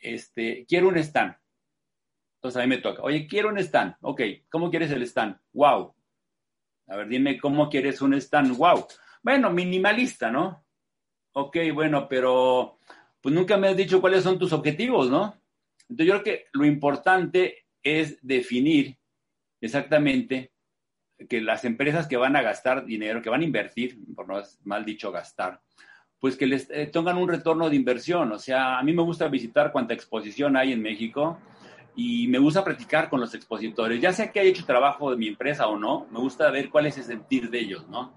este, 0.00 0.64
quiero 0.68 0.88
un 0.88 0.98
stand. 0.98 1.34
Entonces 2.36 2.60
a 2.60 2.66
mí 2.66 2.68
me 2.68 2.82
toca, 2.82 3.02
oye, 3.02 3.26
quiero 3.26 3.48
un 3.48 3.58
stand. 3.58 3.96
Ok, 4.02 4.22
¿cómo 4.48 4.70
quieres 4.70 4.90
el 4.90 5.02
stand? 5.02 5.36
Wow. 5.52 5.94
A 6.88 6.96
ver, 6.96 7.08
dime 7.08 7.38
cómo 7.38 7.68
quieres 7.68 8.00
un 8.00 8.14
stand. 8.14 8.56
Wow. 8.56 8.86
Bueno, 9.22 9.50
minimalista, 9.50 10.30
¿no? 10.30 10.64
Ok, 11.32 11.56
bueno, 11.74 12.08
pero 12.08 12.78
pues 13.20 13.34
nunca 13.34 13.56
me 13.56 13.68
has 13.68 13.76
dicho 13.76 14.00
cuáles 14.00 14.22
son 14.22 14.38
tus 14.38 14.52
objetivos, 14.52 15.10
¿no? 15.10 15.36
Entonces 15.88 16.06
yo 16.06 16.12
creo 16.12 16.24
que 16.24 16.46
lo 16.52 16.64
importante 16.64 17.66
es 17.82 18.18
definir 18.22 18.96
exactamente 19.60 20.52
que 21.28 21.40
las 21.40 21.64
empresas 21.64 22.06
que 22.06 22.16
van 22.16 22.36
a 22.36 22.42
gastar 22.42 22.84
dinero, 22.84 23.22
que 23.22 23.30
van 23.30 23.40
a 23.40 23.44
invertir, 23.44 23.98
por 24.14 24.28
no 24.28 24.42
mal 24.64 24.84
dicho 24.84 25.10
gastar, 25.10 25.60
pues 26.20 26.36
que 26.36 26.46
les 26.46 26.68
eh, 26.70 26.86
tengan 26.86 27.18
un 27.18 27.28
retorno 27.28 27.68
de 27.68 27.76
inversión. 27.76 28.32
O 28.32 28.38
sea, 28.38 28.78
a 28.78 28.82
mí 28.82 28.92
me 28.92 29.02
gusta 29.02 29.28
visitar 29.28 29.72
cuánta 29.72 29.94
exposición 29.94 30.56
hay 30.56 30.72
en 30.72 30.82
México 30.82 31.38
y 31.94 32.28
me 32.28 32.38
gusta 32.38 32.64
practicar 32.64 33.08
con 33.08 33.20
los 33.20 33.34
expositores. 33.34 34.00
Ya 34.00 34.12
sea 34.12 34.30
que 34.30 34.40
haya 34.40 34.50
hecho 34.50 34.66
trabajo 34.66 35.10
de 35.10 35.16
mi 35.16 35.28
empresa 35.28 35.66
o 35.66 35.78
no, 35.78 36.06
me 36.10 36.18
gusta 36.18 36.50
ver 36.50 36.70
cuál 36.70 36.86
es 36.86 36.98
el 36.98 37.04
sentir 37.04 37.50
de 37.50 37.60
ellos, 37.60 37.88
¿no? 37.88 38.12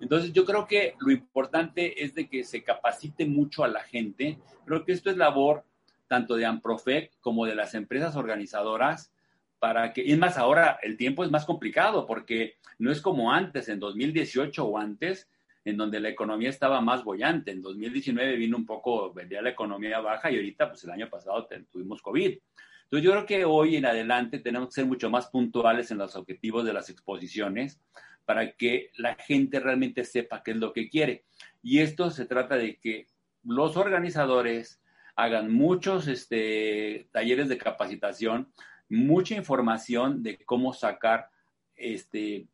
Entonces 0.00 0.32
yo 0.32 0.44
creo 0.44 0.66
que 0.66 0.96
lo 0.98 1.12
importante 1.12 2.02
es 2.02 2.14
de 2.14 2.28
que 2.28 2.42
se 2.42 2.64
capacite 2.64 3.24
mucho 3.24 3.62
a 3.62 3.68
la 3.68 3.82
gente. 3.84 4.38
Creo 4.64 4.84
que 4.84 4.92
esto 4.92 5.10
es 5.10 5.16
labor 5.16 5.64
tanto 6.08 6.34
de 6.36 6.44
Amprofec 6.44 7.12
como 7.20 7.46
de 7.46 7.54
las 7.54 7.74
empresas 7.74 8.16
organizadoras 8.16 9.12
para 9.60 9.92
que, 9.92 10.04
y 10.04 10.16
más, 10.16 10.38
ahora 10.38 10.78
el 10.82 10.96
tiempo 10.96 11.22
es 11.22 11.30
más 11.30 11.44
complicado 11.44 12.04
porque 12.04 12.56
no 12.78 12.90
es 12.90 13.00
como 13.00 13.32
antes, 13.32 13.68
en 13.68 13.78
2018 13.78 14.64
o 14.64 14.76
antes, 14.76 15.28
en 15.64 15.76
donde 15.76 16.00
la 16.00 16.08
economía 16.08 16.50
estaba 16.50 16.80
más 16.80 17.04
bollante. 17.04 17.50
En 17.50 17.62
2019 17.62 18.36
vino 18.36 18.56
un 18.56 18.66
poco, 18.66 19.12
vendía 19.12 19.42
la 19.42 19.50
economía 19.50 20.00
baja 20.00 20.30
y 20.30 20.36
ahorita, 20.36 20.68
pues 20.68 20.84
el 20.84 20.90
año 20.90 21.08
pasado 21.08 21.46
tuvimos 21.70 22.02
COVID. 22.02 22.38
Entonces 22.84 23.04
yo 23.04 23.12
creo 23.12 23.26
que 23.26 23.44
hoy 23.44 23.76
en 23.76 23.86
adelante 23.86 24.38
tenemos 24.38 24.68
que 24.68 24.74
ser 24.74 24.86
mucho 24.86 25.08
más 25.08 25.28
puntuales 25.28 25.90
en 25.90 25.98
los 25.98 26.14
objetivos 26.16 26.64
de 26.64 26.72
las 26.72 26.90
exposiciones 26.90 27.80
para 28.24 28.52
que 28.52 28.90
la 28.96 29.14
gente 29.14 29.60
realmente 29.60 30.04
sepa 30.04 30.42
qué 30.42 30.52
es 30.52 30.56
lo 30.58 30.72
que 30.72 30.88
quiere. 30.88 31.24
Y 31.62 31.78
esto 31.78 32.10
se 32.10 32.26
trata 32.26 32.56
de 32.56 32.78
que 32.78 33.06
los 33.44 33.76
organizadores 33.76 34.82
hagan 35.16 35.52
muchos 35.52 36.08
este, 36.08 37.08
talleres 37.12 37.48
de 37.48 37.58
capacitación, 37.58 38.52
mucha 38.88 39.34
información 39.34 40.22
de 40.22 40.38
cómo 40.44 40.72
sacar 40.72 41.28
este, 41.74 42.46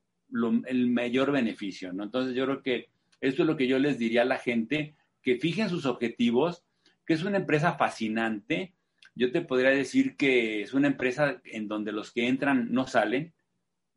el 0.67 0.91
mayor 0.91 1.33
beneficio. 1.33 1.93
¿no? 1.93 2.05
Entonces 2.05 2.35
yo 2.35 2.45
creo 2.45 2.63
que 2.63 2.91
esto 3.21 3.43
es 3.43 3.47
lo 3.47 3.57
que 3.57 3.67
yo 3.67 3.79
les 3.79 3.99
diría 3.99 4.23
a 4.23 4.27
la 4.27 4.39
gente, 4.39 4.97
que 5.23 5.37
fijen 5.37 5.69
sus 5.69 5.87
objetivos, 5.87 6.65
que 7.05 7.15
es 7.15 7.25
una 7.25 7.39
empresa 7.39 7.75
fascinante, 7.75 8.75
yo 9.19 9.33
te 9.33 9.41
podría 9.41 9.71
decir 9.71 10.17
que 10.17 10.63
es 10.63 10.73
una 10.75 10.87
empresa 10.87 11.41
en 11.45 11.67
donde 11.67 11.91
los 11.91 12.13
que 12.13 12.29
entran 12.29 12.73
no 12.73 12.87
salen. 12.87 13.35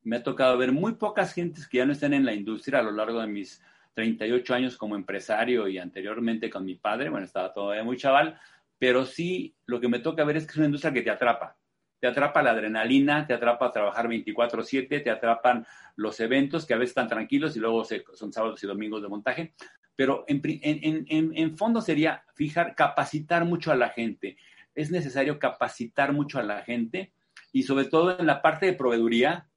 Me 0.02 0.16
ha 0.16 0.24
tocado 0.24 0.58
ver 0.58 0.72
muy 0.72 0.94
pocas 0.94 1.36
gentes 1.36 1.68
que 1.68 1.78
ya 1.78 1.86
no 1.86 1.92
están 1.92 2.16
en 2.16 2.26
la 2.26 2.34
industria 2.34 2.80
a 2.80 2.82
lo 2.82 2.92
largo 2.92 3.22
de 3.22 3.28
mis 3.28 3.62
38 3.94 4.56
años 4.56 4.78
como 4.78 4.96
empresario 4.96 5.68
y 5.68 5.78
anteriormente 5.78 6.50
con 6.50 6.66
mi 6.66 6.74
padre. 6.74 7.12
Bueno, 7.12 7.28
estaba 7.28 7.54
todavía 7.54 7.84
muy 7.84 7.98
chaval, 7.98 8.40
pero 8.80 9.06
sí 9.06 9.56
lo 9.68 9.80
que 9.80 9.90
me 9.90 10.00
toca 10.00 10.24
ver 10.24 10.38
es 10.38 10.46
que 10.46 10.54
es 10.54 10.58
una 10.58 10.66
industria 10.66 10.92
que 10.92 11.04
te 11.04 11.12
atrapa. 11.12 11.56
Te 12.02 12.08
atrapa 12.08 12.44
la 12.44 12.52
adrenalina, 12.52 13.26
te 13.26 13.34
atrapa 13.34 13.72
trabajar 13.72 14.10
24/7, 14.10 15.00
te 15.00 15.10
atrapan 15.10 15.66
los 15.96 16.20
eventos 16.20 16.66
que 16.66 16.74
a 16.74 16.78
veces 16.78 16.92
están 16.92 17.08
tranquilos 17.08 17.56
y 17.56 17.60
luego 17.60 17.86
son 17.86 18.34
sábados 18.34 18.62
y 18.62 18.68
domingos 18.68 19.02
de 19.02 19.08
montaje. 19.08 19.54
Pero 19.96 20.26
en, 20.28 20.42
en, 21.08 21.58
fondo 21.58 21.80
sería 21.80 22.24
fijar, 22.34 22.76
capacitar 22.76 23.46
mucho 23.46 23.72
a 23.72 23.76
la 23.76 23.90
gente 23.90 24.36
es 24.76 24.92
necesario 24.92 25.40
capacitar 25.40 26.14
mucho 26.14 26.40
a 26.40 26.44
la 26.44 26.64
gente 26.64 27.12
y 27.52 27.64
sobre 27.64 27.86
todo 27.86 28.18
en 28.18 28.26
la 28.26 28.42
parte 28.42 28.66
de 28.66 28.74
proveeduría, 28.74 29.50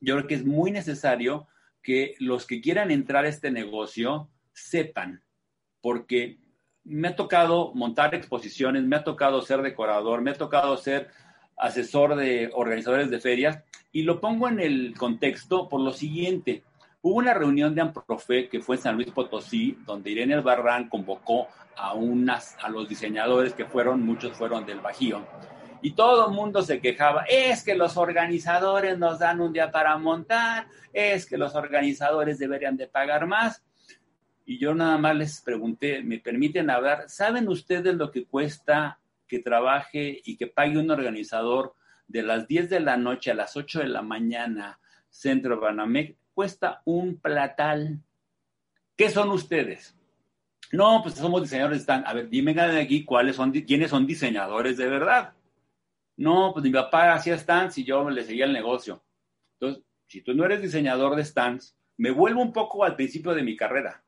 yo 0.00 0.16
creo 0.16 0.26
que 0.26 0.34
es 0.34 0.44
muy 0.44 0.70
necesario 0.70 1.48
que 1.82 2.14
los 2.18 2.46
que 2.46 2.60
quieran 2.60 2.90
entrar 2.90 3.24
a 3.24 3.28
este 3.28 3.50
negocio 3.50 4.30
sepan, 4.52 5.24
porque 5.80 6.38
me 6.84 7.08
ha 7.08 7.16
tocado 7.16 7.74
montar 7.74 8.14
exposiciones, 8.14 8.84
me 8.84 8.96
ha 8.96 9.04
tocado 9.04 9.42
ser 9.42 9.62
decorador, 9.62 10.22
me 10.22 10.30
ha 10.30 10.34
tocado 10.34 10.76
ser 10.76 11.10
asesor 11.62 12.16
de 12.16 12.50
organizadores 12.52 13.08
de 13.08 13.20
ferias 13.20 13.60
y 13.92 14.02
lo 14.02 14.20
pongo 14.20 14.48
en 14.48 14.58
el 14.58 14.94
contexto 14.98 15.68
por 15.68 15.80
lo 15.80 15.92
siguiente. 15.92 16.64
Hubo 17.02 17.18
una 17.18 17.34
reunión 17.34 17.74
de 17.74 17.80
Amprofe 17.80 18.48
que 18.48 18.60
fue 18.60 18.76
en 18.76 18.82
San 18.82 18.96
Luis 18.96 19.10
Potosí, 19.10 19.78
donde 19.86 20.10
Irene 20.10 20.34
Albarrán 20.34 20.88
convocó 20.88 21.48
a, 21.76 21.94
unas, 21.94 22.56
a 22.60 22.68
los 22.68 22.88
diseñadores 22.88 23.54
que 23.54 23.64
fueron, 23.64 24.04
muchos 24.04 24.36
fueron 24.36 24.66
del 24.66 24.80
Bajío, 24.80 25.24
y 25.82 25.92
todo 25.92 26.28
el 26.28 26.34
mundo 26.34 26.62
se 26.62 26.80
quejaba, 26.80 27.24
es 27.28 27.64
que 27.64 27.74
los 27.74 27.96
organizadores 27.96 28.98
nos 28.98 29.18
dan 29.18 29.40
un 29.40 29.52
día 29.52 29.70
para 29.70 29.96
montar, 29.98 30.66
es 30.92 31.26
que 31.26 31.36
los 31.36 31.54
organizadores 31.54 32.38
deberían 32.38 32.76
de 32.76 32.86
pagar 32.86 33.26
más. 33.26 33.64
Y 34.44 34.58
yo 34.58 34.74
nada 34.74 34.98
más 34.98 35.16
les 35.16 35.40
pregunté, 35.40 36.02
¿me 36.02 36.18
permiten 36.18 36.70
hablar? 36.70 37.08
¿Saben 37.08 37.48
ustedes 37.48 37.94
lo 37.96 38.10
que 38.10 38.24
cuesta 38.24 38.98
que 39.32 39.38
trabaje 39.38 40.20
y 40.26 40.36
que 40.36 40.46
pague 40.46 40.76
un 40.76 40.90
organizador 40.90 41.74
de 42.06 42.22
las 42.22 42.46
10 42.46 42.68
de 42.68 42.80
la 42.80 42.98
noche 42.98 43.30
a 43.30 43.34
las 43.34 43.56
8 43.56 43.78
de 43.78 43.88
la 43.88 44.02
mañana, 44.02 44.78
Centro 45.08 45.58
Banamec? 45.58 46.18
Cuesta 46.34 46.82
un 46.84 47.16
platal. 47.18 48.02
¿Qué 48.94 49.08
son 49.08 49.30
ustedes? 49.30 49.96
No, 50.70 51.00
pues 51.02 51.14
somos 51.14 51.40
diseñadores 51.40 51.78
de 51.78 51.82
stand. 51.82 52.06
A 52.06 52.12
ver, 52.12 52.28
dime 52.28 52.54
aquí 52.60 53.06
cuáles 53.06 53.36
son, 53.36 53.52
quiénes 53.52 53.88
son 53.88 54.06
diseñadores 54.06 54.76
de 54.76 54.86
verdad. 54.86 55.32
No, 56.18 56.52
pues 56.52 56.62
mi 56.62 56.70
papá 56.70 57.14
hacía 57.14 57.38
stands 57.38 57.78
y 57.78 57.84
yo 57.84 58.10
le 58.10 58.24
seguía 58.24 58.44
el 58.44 58.52
negocio. 58.52 59.02
Entonces, 59.58 59.82
si 60.08 60.20
tú 60.20 60.34
no 60.34 60.44
eres 60.44 60.60
diseñador 60.60 61.16
de 61.16 61.24
stands, 61.24 61.74
me 61.96 62.10
vuelvo 62.10 62.42
un 62.42 62.52
poco 62.52 62.84
al 62.84 62.96
principio 62.96 63.32
de 63.32 63.42
mi 63.42 63.56
carrera. 63.56 64.04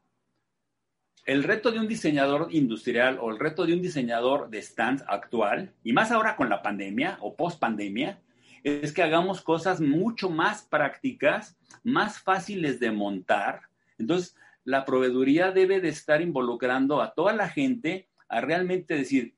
El 1.25 1.43
reto 1.43 1.71
de 1.71 1.79
un 1.79 1.89
diseñador 1.89 2.49
industrial 2.51 3.19
o 3.21 3.31
el 3.31 3.39
reto 3.39 3.65
de 3.65 3.73
un 3.73 3.81
diseñador 3.81 4.51
de 4.51 4.61
stands 4.61 5.05
actual, 5.09 5.73
y 5.83 5.93
más 5.93 6.11
ahora 6.11 6.37
con 6.37 6.49
la 6.49 6.63
pandemia 6.63 7.19
o 7.21 7.35
post 7.35 7.59
pandemia, 7.59 8.21
es 8.63 8.93
que 8.93 9.03
hagamos 9.03 9.41
cosas 9.41 9.81
mucho 9.81 10.31
más 10.31 10.63
prácticas, 10.63 11.57
más 11.83 12.19
fáciles 12.19 12.81
de 12.81 12.91
montar. 12.91 13.63
Entonces, 13.99 14.37
la 14.65 14.85
proveeduría 14.85 15.51
debe 15.51 15.81
de 15.81 15.91
estar 15.91 16.23
involucrando 16.23 17.03
a 17.03 17.15
toda 17.15 17.35
la 17.35 17.49
gente 17.49 18.09
a 18.29 18.41
realmente 18.41 18.95
decir, 18.95 19.35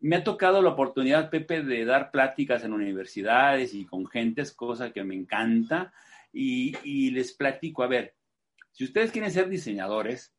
me 0.00 0.16
ha 0.16 0.24
tocado 0.24 0.62
la 0.62 0.70
oportunidad, 0.70 1.28
Pepe, 1.28 1.62
de 1.62 1.84
dar 1.84 2.10
pláticas 2.10 2.64
en 2.64 2.72
universidades 2.72 3.74
y 3.74 3.84
con 3.84 4.06
gentes, 4.06 4.52
cosa 4.52 4.92
que 4.92 5.04
me 5.04 5.14
encanta, 5.14 5.92
y, 6.32 7.10
les 7.10 7.32
platico, 7.32 7.82
a 7.82 7.86
ver, 7.86 8.14
si 8.72 8.84
ustedes 8.84 9.10
quieren 9.10 9.30
ser 9.30 9.48
diseñadores, 9.48 10.32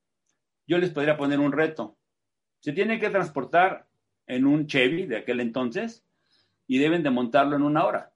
yo 0.68 0.78
les 0.78 0.92
podría 0.92 1.18
poner 1.18 1.40
un 1.40 1.52
reto. 1.52 1.98
Se 2.60 2.74
tiene 2.74 3.00
que 3.00 3.10
transportar 3.10 3.88
en 4.28 4.46
un 4.46 4.68
Chevy 4.68 5.06
de 5.06 5.18
aquel 5.18 5.40
entonces 5.40 6.06
y 6.68 6.78
deben 6.78 7.04
de 7.04 7.10
montarlo 7.10 7.56
en 7.56 7.64
una 7.64 7.86
hora. 7.86 8.14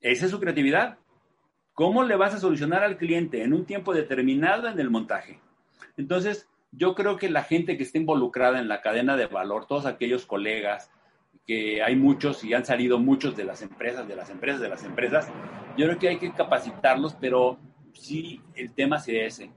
Esa 0.00 0.26
es 0.26 0.30
su 0.30 0.38
creatividad. 0.38 0.98
¿Cómo 1.72 2.04
le 2.04 2.14
vas 2.14 2.34
a 2.34 2.38
solucionar 2.38 2.84
al 2.84 2.98
cliente 2.98 3.42
en 3.42 3.52
un 3.52 3.64
tiempo 3.64 3.94
determinado 3.94 4.68
en 4.68 4.78
el 4.78 4.90
montaje? 4.90 5.40
Entonces, 5.96 6.48
yo 6.70 6.94
creo 6.94 7.16
que 7.16 7.30
la 7.30 7.42
gente 7.42 7.76
que 7.76 7.82
está 7.82 7.98
involucrada 7.98 8.60
en 8.60 8.68
la 8.68 8.80
cadena 8.80 9.16
de 9.16 9.26
valor, 9.26 9.66
todos 9.66 9.86
aquellos 9.86 10.26
colegas, 10.26 10.90
que 11.46 11.82
hay 11.82 11.96
muchos 11.96 12.44
y 12.44 12.54
han 12.54 12.64
salido 12.64 12.98
muchos 12.98 13.36
de 13.36 13.44
las 13.44 13.62
empresas, 13.62 14.06
de 14.06 14.16
las 14.16 14.30
empresas, 14.30 14.60
de 14.60 14.68
las 14.68 14.84
empresas, 14.84 15.28
yo 15.76 15.86
creo 15.86 15.98
que 15.98 16.08
hay 16.08 16.18
que 16.18 16.32
capacitarlos, 16.32 17.14
pero 17.20 17.58
sí 17.92 18.40
el 18.54 18.72
tema 18.72 18.98
sería 18.98 19.26
ese. 19.26 19.50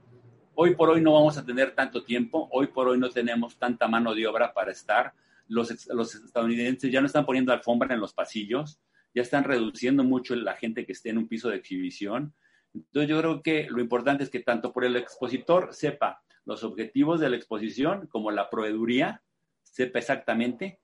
Hoy 0.60 0.74
por 0.74 0.90
hoy 0.90 1.00
no 1.00 1.12
vamos 1.12 1.38
a 1.38 1.46
tener 1.46 1.70
tanto 1.70 2.02
tiempo, 2.02 2.48
hoy 2.50 2.66
por 2.66 2.88
hoy 2.88 2.98
no 2.98 3.10
tenemos 3.10 3.56
tanta 3.60 3.86
mano 3.86 4.12
de 4.12 4.26
obra 4.26 4.52
para 4.52 4.72
estar. 4.72 5.12
Los, 5.46 5.86
los 5.86 6.16
estadounidenses 6.16 6.90
ya 6.90 7.00
no 7.00 7.06
están 7.06 7.24
poniendo 7.24 7.52
alfombra 7.52 7.94
en 7.94 8.00
los 8.00 8.12
pasillos, 8.12 8.80
ya 9.14 9.22
están 9.22 9.44
reduciendo 9.44 10.02
mucho 10.02 10.34
la 10.34 10.54
gente 10.54 10.84
que 10.84 10.90
esté 10.90 11.10
en 11.10 11.18
un 11.18 11.28
piso 11.28 11.48
de 11.48 11.54
exhibición. 11.58 12.34
Entonces 12.74 13.08
yo 13.08 13.20
creo 13.20 13.40
que 13.40 13.68
lo 13.70 13.80
importante 13.80 14.24
es 14.24 14.30
que 14.30 14.40
tanto 14.40 14.72
por 14.72 14.84
el 14.84 14.96
expositor 14.96 15.72
sepa 15.72 16.24
los 16.44 16.64
objetivos 16.64 17.20
de 17.20 17.30
la 17.30 17.36
exposición 17.36 18.08
como 18.08 18.32
la 18.32 18.50
proveeduría 18.50 19.22
sepa 19.62 20.00
exactamente 20.00 20.80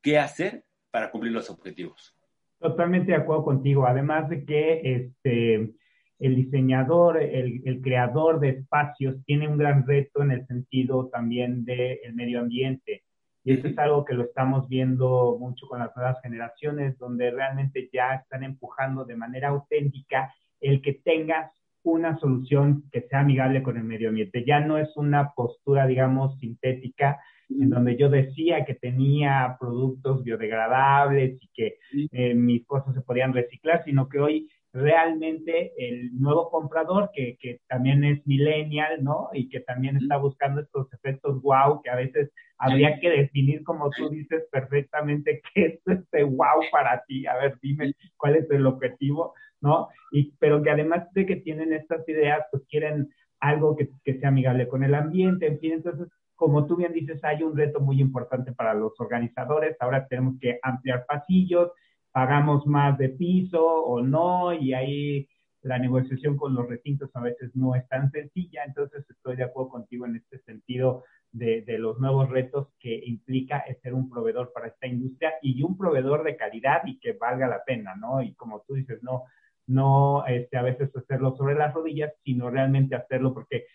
qué 0.00 0.20
hacer 0.20 0.64
para 0.92 1.10
cumplir 1.10 1.32
los 1.32 1.50
objetivos. 1.50 2.14
Totalmente 2.60 3.10
de 3.10 3.18
acuerdo 3.18 3.42
contigo. 3.42 3.84
Además 3.84 4.28
de 4.28 4.44
que 4.44 4.80
este, 4.84 5.74
el 6.18 6.36
diseñador, 6.36 7.22
el, 7.22 7.62
el, 7.64 7.80
creador 7.80 8.40
de 8.40 8.50
espacios 8.50 9.16
tiene 9.24 9.48
un 9.48 9.56
gran 9.56 9.86
reto 9.86 10.22
en 10.22 10.32
el 10.32 10.46
sentido 10.46 11.08
también 11.08 11.64
del 11.64 12.14
medio 12.14 12.40
ambiente. 12.40 13.02
Y 13.44 13.52
eso 13.52 13.68
es 13.68 13.78
algo 13.78 14.04
que 14.04 14.14
lo 14.14 14.24
estamos 14.24 14.68
viendo 14.68 15.36
mucho 15.38 15.66
con 15.68 15.78
las 15.78 15.94
nuevas 15.96 16.20
generaciones, 16.22 16.98
donde 16.98 17.30
realmente 17.30 17.88
ya 17.92 18.14
están 18.14 18.42
empujando 18.42 19.04
de 19.04 19.16
manera 19.16 19.48
auténtica 19.48 20.34
el 20.60 20.82
que 20.82 20.94
tengas 20.94 21.52
una 21.82 22.18
solución 22.18 22.84
que 22.92 23.02
sea 23.02 23.20
amigable 23.20 23.62
con 23.62 23.76
el 23.76 23.84
medio 23.84 24.08
ambiente. 24.08 24.44
Ya 24.44 24.60
no 24.60 24.76
es 24.76 24.94
una 24.96 25.32
postura, 25.34 25.86
digamos, 25.86 26.38
sintética, 26.38 27.20
en 27.48 27.70
donde 27.70 27.96
yo 27.96 28.10
decía 28.10 28.64
que 28.64 28.74
tenía 28.74 29.56
productos 29.58 30.22
biodegradables 30.22 31.42
y 31.42 31.48
que 31.54 31.78
eh, 32.12 32.34
mis 32.34 32.66
cosas 32.66 32.94
se 32.94 33.00
podían 33.00 33.32
reciclar, 33.32 33.82
sino 33.84 34.08
que 34.08 34.18
hoy 34.18 34.50
realmente 34.72 35.72
el 35.78 36.18
nuevo 36.18 36.50
comprador, 36.50 37.10
que, 37.12 37.36
que, 37.40 37.60
también 37.68 38.04
es 38.04 38.26
millennial, 38.26 39.02
¿no? 39.02 39.30
Y 39.32 39.48
que 39.48 39.60
también 39.60 39.96
está 39.96 40.16
buscando 40.16 40.60
estos 40.60 40.92
efectos 40.92 41.40
wow, 41.42 41.80
que 41.82 41.90
a 41.90 41.96
veces 41.96 42.30
habría 42.58 42.98
que 43.00 43.10
definir, 43.10 43.62
como 43.64 43.90
tú 43.90 44.10
dices 44.10 44.44
perfectamente, 44.50 45.40
qué 45.54 45.64
es 45.64 45.80
este 45.86 46.24
wow 46.24 46.62
para 46.70 47.02
ti. 47.06 47.26
A 47.26 47.36
ver, 47.36 47.58
dime 47.62 47.94
cuál 48.16 48.36
es 48.36 48.50
el 48.50 48.66
objetivo, 48.66 49.34
¿no? 49.60 49.88
Y, 50.12 50.32
pero 50.38 50.62
que 50.62 50.70
además 50.70 51.10
de 51.12 51.26
que 51.26 51.36
tienen 51.36 51.72
estas 51.72 52.06
ideas, 52.08 52.44
pues 52.50 52.64
quieren 52.68 53.08
algo 53.40 53.76
que, 53.76 53.88
que 54.04 54.18
sea 54.18 54.28
amigable 54.28 54.68
con 54.68 54.82
el 54.82 54.94
ambiente, 54.94 55.46
en 55.46 55.58
fin, 55.60 55.72
entonces 55.72 56.08
como 56.38 56.66
tú 56.66 56.76
bien 56.76 56.92
dices, 56.92 57.22
hay 57.24 57.42
un 57.42 57.56
reto 57.56 57.80
muy 57.80 58.00
importante 58.00 58.52
para 58.52 58.72
los 58.72 58.92
organizadores. 59.00 59.76
Ahora 59.80 60.06
tenemos 60.06 60.38
que 60.40 60.60
ampliar 60.62 61.04
pasillos, 61.04 61.72
pagamos 62.12 62.66
más 62.66 62.98
de 62.98 63.10
piso 63.10 63.64
o 63.64 64.02
no, 64.02 64.52
y 64.52 64.74
ahí 64.74 65.28
la 65.62 65.78
negociación 65.78 66.36
con 66.36 66.54
los 66.54 66.68
recintos 66.68 67.10
a 67.14 67.20
veces 67.20 67.54
no 67.54 67.74
es 67.74 67.86
tan 67.88 68.10
sencilla, 68.10 68.64
entonces 68.64 69.04
estoy 69.08 69.36
de 69.36 69.44
acuerdo 69.44 69.70
contigo 69.70 70.06
en 70.06 70.16
este 70.16 70.38
sentido 70.40 71.04
de, 71.32 71.62
de, 71.62 71.78
los 71.78 71.98
nuevos 71.98 72.30
retos 72.30 72.68
que 72.78 73.02
implica 73.04 73.64
ser 73.82 73.92
un 73.92 74.08
proveedor 74.08 74.52
para 74.52 74.68
esta 74.68 74.86
industria 74.86 75.34
y 75.42 75.62
un 75.62 75.76
proveedor 75.76 76.24
de 76.24 76.36
calidad 76.36 76.82
y 76.86 76.98
que 76.98 77.12
valga 77.12 77.48
la 77.48 77.64
pena, 77.64 77.94
¿no? 77.96 78.22
Y 78.22 78.34
como 78.34 78.62
tú 78.66 78.74
dices, 78.74 79.02
no, 79.02 79.24
no 79.68 80.26
este, 80.26 80.56
a 80.56 80.62
veces 80.62 80.94
hacerlo 80.96 81.36
sobre 81.36 81.54
las 81.54 81.74
rodillas, 81.74 82.12
sino 82.24 82.50
realmente 82.50 82.96
hacerlo 82.96 83.34
porque 83.34 83.66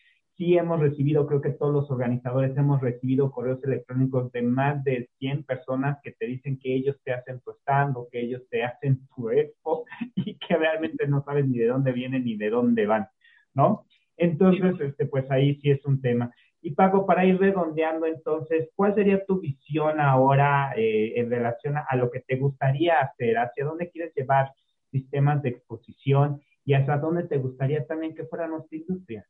sí 0.44 0.58
hemos 0.58 0.82
recibido, 0.82 1.26
creo 1.26 1.40
que 1.40 1.52
todos 1.52 1.74
los 1.74 1.90
organizadores 1.90 2.56
hemos 2.58 2.82
recibido 2.82 3.32
correos 3.32 3.64
electrónicos 3.64 4.30
de 4.34 4.42
más 4.42 4.84
de 4.84 5.10
100 5.20 5.44
personas 5.44 6.00
que 6.04 6.12
te 6.12 6.26
dicen 6.26 6.60
que 6.60 6.76
ellos 6.76 6.98
te 7.06 7.14
hacen 7.14 7.40
tu 7.40 7.52
stand 7.62 7.96
o 7.96 8.10
que 8.12 8.20
ellos 8.20 8.42
te 8.50 8.62
hacen 8.62 9.08
tu 9.16 9.30
expo 9.30 9.86
y 10.16 10.38
que 10.38 10.58
realmente 10.58 11.08
no 11.08 11.24
sabes 11.24 11.48
ni 11.48 11.60
de 11.60 11.68
dónde 11.68 11.94
vienen 11.94 12.26
ni 12.26 12.36
de 12.36 12.50
dónde 12.50 12.86
van, 12.86 13.08
¿no? 13.54 13.86
Entonces, 14.18 14.80
este, 14.82 15.06
pues 15.06 15.32
ahí 15.32 15.56
sí 15.62 15.72
es 15.72 15.86
un 15.86 16.02
tema. 16.02 16.30
Y 16.62 16.72
Paco, 16.72 17.06
para 17.06 17.26
ir 17.26 17.40
redondeando 17.40 18.06
entonces, 18.06 18.70
¿cuál 18.76 18.96
sería 18.96 19.26
tu 19.26 19.40
visión 19.40 20.02
ahora 20.02 20.74
eh, 20.76 21.14
en 21.16 21.30
relación 21.30 21.76
a, 21.78 21.96
lo 21.96 22.12
que 22.12 22.20
te 22.20 22.36
gustaría 22.36 23.00
hacer? 23.00 23.38
¿Hacia 23.38 23.64
dónde 23.64 23.90
quieres 23.90 24.14
llevar 24.14 24.52
sistemas 24.92 25.42
de 25.42 25.50
exposición 25.50 26.42
y 26.66 26.74
hacia 26.74 26.98
dónde 26.98 27.24
te 27.24 27.38
gustaría 27.38 27.86
también 27.86 28.14
que 28.14 28.26
fuera 28.26 28.48
nuestra 28.48 28.78
industria? 28.78 29.26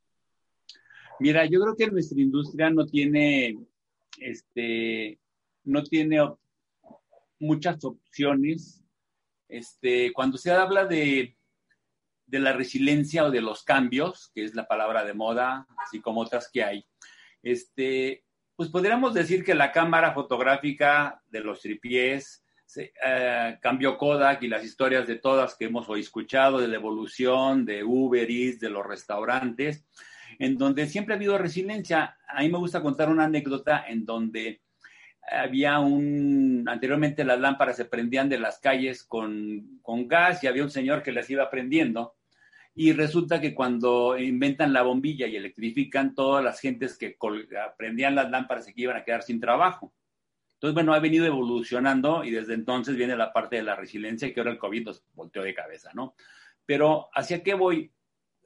Mira, 1.20 1.46
yo 1.46 1.62
creo 1.62 1.76
que 1.76 1.88
nuestra 1.88 2.20
industria 2.20 2.70
no 2.70 2.86
tiene, 2.86 3.58
este, 4.18 5.20
no 5.64 5.84
tiene 5.84 6.20
muchas 7.40 7.84
opciones. 7.84 8.84
Este, 9.48 10.12
cuando 10.14 10.38
se 10.38 10.52
habla 10.52 10.86
de, 10.86 11.38
de 12.26 12.40
la 12.40 12.54
resiliencia 12.54 13.26
o 13.26 13.32
de 13.32 13.42
los 13.42 13.64
cambios, 13.64 14.32
que 14.34 14.44
es 14.44 14.56
la 14.56 14.68
palabra 14.68 15.04
de 15.04 15.14
moda, 15.14 15.68
así 15.78 16.02
como 16.02 16.22
otras 16.22 16.50
que 16.52 16.64
hay, 16.64 16.86
este, 17.44 18.24
pues 18.56 18.70
podríamos 18.70 19.14
decir 19.14 19.44
que 19.44 19.54
la 19.54 19.72
cámara 19.72 20.14
fotográfica 20.14 21.22
de 21.30 21.42
los 21.42 21.62
tripiés, 21.62 22.44
eh, 22.76 23.58
cambió 23.62 23.98
Kodak 23.98 24.42
y 24.42 24.48
las 24.48 24.64
historias 24.64 25.06
de 25.06 25.18
todas 25.18 25.56
que 25.56 25.66
hemos 25.66 25.88
hoy 25.90 26.00
escuchado, 26.00 26.60
de 26.60 26.68
la 26.68 26.76
evolución, 26.76 27.66
de 27.66 27.84
Uber 27.84 28.30
Eats, 28.30 28.60
de 28.60 28.70
los 28.70 28.86
restaurantes, 28.86 29.86
en 30.44 30.58
donde 30.58 30.88
siempre 30.88 31.14
ha 31.14 31.18
habido 31.18 31.38
resiliencia. 31.38 32.18
A 32.28 32.42
mí 32.42 32.50
me 32.50 32.58
gusta 32.58 32.82
contar 32.82 33.08
una 33.08 33.24
anécdota 33.24 33.86
en 33.88 34.04
donde 34.06 34.62
había 35.22 35.80
un, 35.80 36.66
anteriormente 36.68 37.24
las 37.24 37.40
lámparas 37.40 37.78
se 37.78 37.86
prendían 37.86 38.28
de 38.28 38.40
las 38.40 38.60
calles 38.60 39.06
con, 39.06 39.80
con 39.82 40.06
gas 40.06 40.44
y 40.44 40.48
había 40.48 40.64
un 40.64 40.70
señor 40.70 41.02
que 41.02 41.14
las 41.14 41.30
iba 41.30 41.50
prendiendo. 41.50 42.16
Y 42.76 42.92
resulta 42.92 43.40
que 43.40 43.56
cuando 43.56 44.18
inventan 44.18 44.74
la 44.74 44.82
bombilla 44.82 45.28
y 45.28 45.38
electrifican, 45.38 46.14
todas 46.14 46.44
las 46.44 46.60
gentes 46.60 46.98
que 46.98 47.16
prendían 47.78 48.16
las 48.16 48.30
lámparas 48.30 48.66
se 48.66 48.74
iban 48.76 48.98
a 48.98 49.06
quedar 49.06 49.24
sin 49.24 49.40
trabajo. 49.40 49.94
Entonces, 50.56 50.74
bueno, 50.74 50.94
ha 50.94 51.00
venido 51.00 51.26
evolucionando 51.26 52.26
y 52.26 52.32
desde 52.32 52.56
entonces 52.56 52.98
viene 52.98 53.16
la 53.16 53.32
parte 53.32 53.56
de 53.56 53.64
la 53.64 53.78
resiliencia 53.78 54.34
que 54.34 54.42
ahora 54.42 54.52
el 54.52 54.58
COVID 54.58 54.88
nos 54.88 55.06
volteó 55.14 55.42
de 55.44 55.54
cabeza, 55.54 55.92
¿no? 55.94 56.16
Pero 56.66 57.08
¿hacia 57.14 57.44
qué 57.44 57.54
voy? 57.54 57.94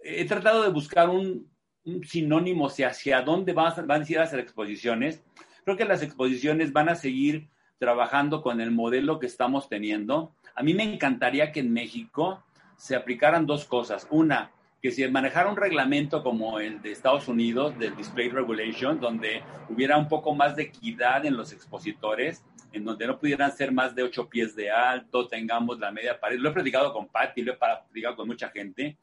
He 0.04 0.26
tratado 0.26 0.62
de 0.62 0.70
buscar 0.70 1.10
un, 1.10 1.57
un 1.88 2.04
sinónimo 2.04 2.68
hacia, 2.68 3.22
dónde 3.22 3.54
van 3.54 3.88
van 3.88 4.02
a 4.02 4.06
ir 4.08 4.18
las 4.18 4.34
exposiciones. 4.34 5.24
Creo 5.64 5.78
que 5.78 5.86
las 5.86 6.04
exposiciones 6.04 6.74
van 6.74 6.90
a 6.90 6.96
seguir 6.96 7.48
trabajando 7.80 8.42
con 8.42 8.60
el 8.60 8.72
modelo 8.72 9.20
que 9.20 9.26
estamos 9.26 9.70
teniendo. 9.70 10.36
A 10.54 10.64
mí 10.64 10.74
me 10.74 10.84
encantaría 10.84 11.52
que 11.52 11.62
en 11.62 11.72
México 11.72 12.44
se 12.76 12.96
aplicaran 12.96 13.46
dos 13.46 13.64
cosas. 13.66 14.06
Una, 14.12 14.52
que 14.82 14.92
se 14.92 15.10
manejara 15.10 15.50
un 15.50 15.56
reglamento 15.56 16.24
como 16.24 16.60
el 16.60 16.82
de 16.82 16.92
Estados 16.92 17.30
Unidos, 17.30 17.78
del 17.80 17.96
Display 17.96 18.30
Regulation, 18.30 19.00
donde 19.00 19.42
hubiera 19.70 19.98
un 19.98 20.10
poco 20.10 20.36
más 20.36 20.58
de 20.58 20.64
equidad 20.64 21.26
en 21.26 21.38
los 21.38 21.54
expositores, 21.54 22.44
en 22.74 22.84
donde 22.84 23.08
no 23.08 23.18
pudieran 23.18 23.52
ser 23.54 23.72
más 23.72 23.96
de 23.96 24.04
ocho 24.04 24.28
pies 24.28 24.58
de 24.58 24.70
alto, 24.70 25.28
tengamos 25.28 25.80
la 25.80 25.92
media 25.92 26.20
pared. 26.20 26.38
Lo 26.38 26.50
he 26.50 26.54
platicado 26.54 26.92
con 26.92 27.08
Patty, 27.08 27.44
lo 27.44 27.54
he 27.54 27.56
platicado 27.56 28.18
con 28.18 28.28
mucha 28.28 28.50
gente 28.50 28.98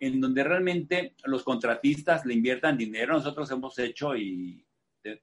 en 0.00 0.20
donde 0.20 0.44
realmente 0.44 1.14
los 1.24 1.42
contratistas 1.42 2.24
le 2.24 2.34
inviertan 2.34 2.76
dinero. 2.76 3.14
Nosotros 3.14 3.50
hemos 3.50 3.78
hecho 3.78 4.16
y 4.16 4.64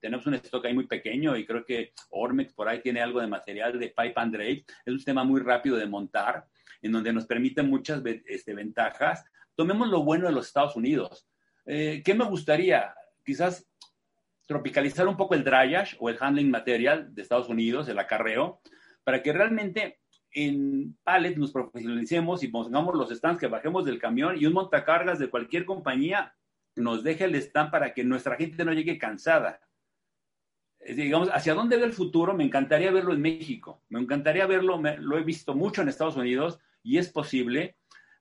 tenemos 0.00 0.26
un 0.26 0.34
stock 0.34 0.64
ahí 0.64 0.74
muy 0.74 0.86
pequeño 0.86 1.36
y 1.36 1.46
creo 1.46 1.64
que 1.64 1.92
Ormex 2.10 2.52
por 2.52 2.68
ahí 2.68 2.80
tiene 2.80 3.00
algo 3.00 3.20
de 3.20 3.26
material 3.26 3.78
de 3.78 3.88
pipe 3.88 4.14
and 4.16 4.32
drape. 4.32 4.64
Es 4.84 4.92
un 4.92 4.98
sistema 4.98 5.24
muy 5.24 5.40
rápido 5.40 5.76
de 5.76 5.86
montar, 5.86 6.46
en 6.82 6.92
donde 6.92 7.12
nos 7.12 7.26
permite 7.26 7.62
muchas 7.62 8.02
este, 8.26 8.54
ventajas. 8.54 9.24
Tomemos 9.54 9.88
lo 9.88 10.02
bueno 10.02 10.26
de 10.26 10.32
los 10.32 10.46
Estados 10.46 10.76
Unidos. 10.76 11.28
Eh, 11.64 12.02
¿Qué 12.04 12.14
me 12.14 12.24
gustaría? 12.24 12.94
Quizás 13.24 13.66
tropicalizar 14.46 15.08
un 15.08 15.16
poco 15.16 15.34
el 15.34 15.44
dryage 15.44 15.96
o 15.98 16.08
el 16.08 16.18
handling 16.20 16.50
material 16.50 17.14
de 17.14 17.22
Estados 17.22 17.48
Unidos, 17.48 17.88
el 17.88 17.98
acarreo, 17.98 18.60
para 19.02 19.22
que 19.22 19.32
realmente 19.32 20.00
en 20.36 20.94
Pallet 21.02 21.34
nos 21.36 21.50
profesionalicemos 21.50 22.42
y 22.42 22.48
pongamos 22.48 22.94
los 22.94 23.10
stands 23.10 23.40
que 23.40 23.46
bajemos 23.46 23.86
del 23.86 23.98
camión 23.98 24.36
y 24.38 24.44
un 24.44 24.52
montacargas 24.52 25.18
de 25.18 25.30
cualquier 25.30 25.64
compañía 25.64 26.34
nos 26.76 27.02
deje 27.02 27.24
el 27.24 27.34
stand 27.36 27.70
para 27.70 27.94
que 27.94 28.04
nuestra 28.04 28.36
gente 28.36 28.62
no 28.62 28.74
llegue 28.74 28.98
cansada. 28.98 29.60
digamos, 30.86 31.30
hacia 31.30 31.54
dónde 31.54 31.78
ve 31.78 31.84
el 31.84 31.94
futuro, 31.94 32.34
me 32.34 32.44
encantaría 32.44 32.90
verlo 32.90 33.14
en 33.14 33.22
México, 33.22 33.82
me 33.88 33.98
encantaría 33.98 34.46
verlo, 34.46 34.78
lo 34.98 35.16
he 35.16 35.24
visto 35.24 35.54
mucho 35.54 35.80
en 35.80 35.88
Estados 35.88 36.16
Unidos 36.16 36.60
y 36.82 36.98
es 36.98 37.08
posible, 37.08 37.78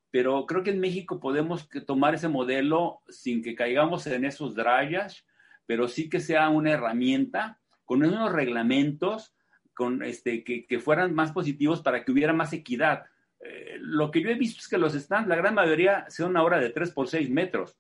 pero 0.10 0.46
creo 0.46 0.64
que 0.64 0.72
en 0.72 0.80
México 0.80 1.20
podemos 1.20 1.68
tomar 1.86 2.16
ese 2.16 2.30
modelo 2.30 3.02
sin 3.10 3.44
que 3.44 3.56
caigamos 3.56 4.08
en 4.08 4.24
esos 4.24 4.56
drayas, 4.56 5.26
pero 5.66 5.90
sí 5.90 6.10
que 6.10 6.22
sea 6.22 6.48
una 6.48 6.72
herramienta 6.72 7.60
con 7.84 8.04
unos 8.04 8.32
reglamentos 8.32 9.35
con 9.76 10.02
este, 10.04 10.44
que, 10.44 10.80
fueran 10.80 11.14
más 11.14 11.32
positivos 11.32 11.82
para 11.82 12.04
que 12.04 12.12
hubiera 12.12 12.34
más 12.34 12.54
equidad. 12.54 13.06
Eh, 13.42 13.78
lo 13.80 14.10
que 14.10 14.22
yo 14.22 14.30
he 14.30 14.36
visto 14.36 14.60
es 14.62 14.68
que 14.68 14.78
los 14.78 14.94
stands, 14.94 15.28
la 15.28 15.36
gran 15.36 15.54
mayoría, 15.54 16.06
son 16.10 16.32
una 16.32 16.44
hora 16.44 16.60
de 16.60 16.70
3 16.70 16.92
por 16.92 17.08
6 17.08 17.30
metros. 17.30 17.78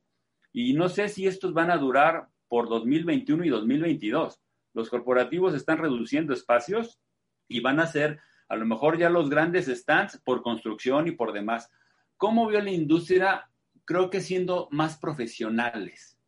Y 0.51 0.73
no 0.73 0.89
sé 0.89 1.09
si 1.09 1.25
estos 1.25 1.53
van 1.53 1.71
a 1.71 1.77
durar 1.77 2.27
por 2.47 2.69
2021 2.69 3.45
y 3.45 3.49
2022. 3.49 4.41
Los 4.73 4.89
corporativos 4.89 5.55
están 5.55 5.77
reduciendo 5.77 6.33
espacios 6.33 6.99
y 7.47 7.61
van 7.61 7.79
a 7.79 7.87
ser 7.87 8.19
a 8.47 8.55
lo 8.55 8.65
mejor 8.65 8.97
ya 8.97 9.09
los 9.09 9.29
grandes 9.29 9.67
stands 9.67 10.21
por 10.23 10.43
construcción 10.43 11.07
y 11.07 11.11
por 11.11 11.31
demás. 11.31 11.71
¿Cómo 12.17 12.45
vio 12.47 12.61
la 12.61 12.71
industria? 12.71 13.49
Creo 13.85 14.09
que 14.09 14.21
siendo 14.21 14.67
más 14.71 14.97
profesionales. 14.97 16.19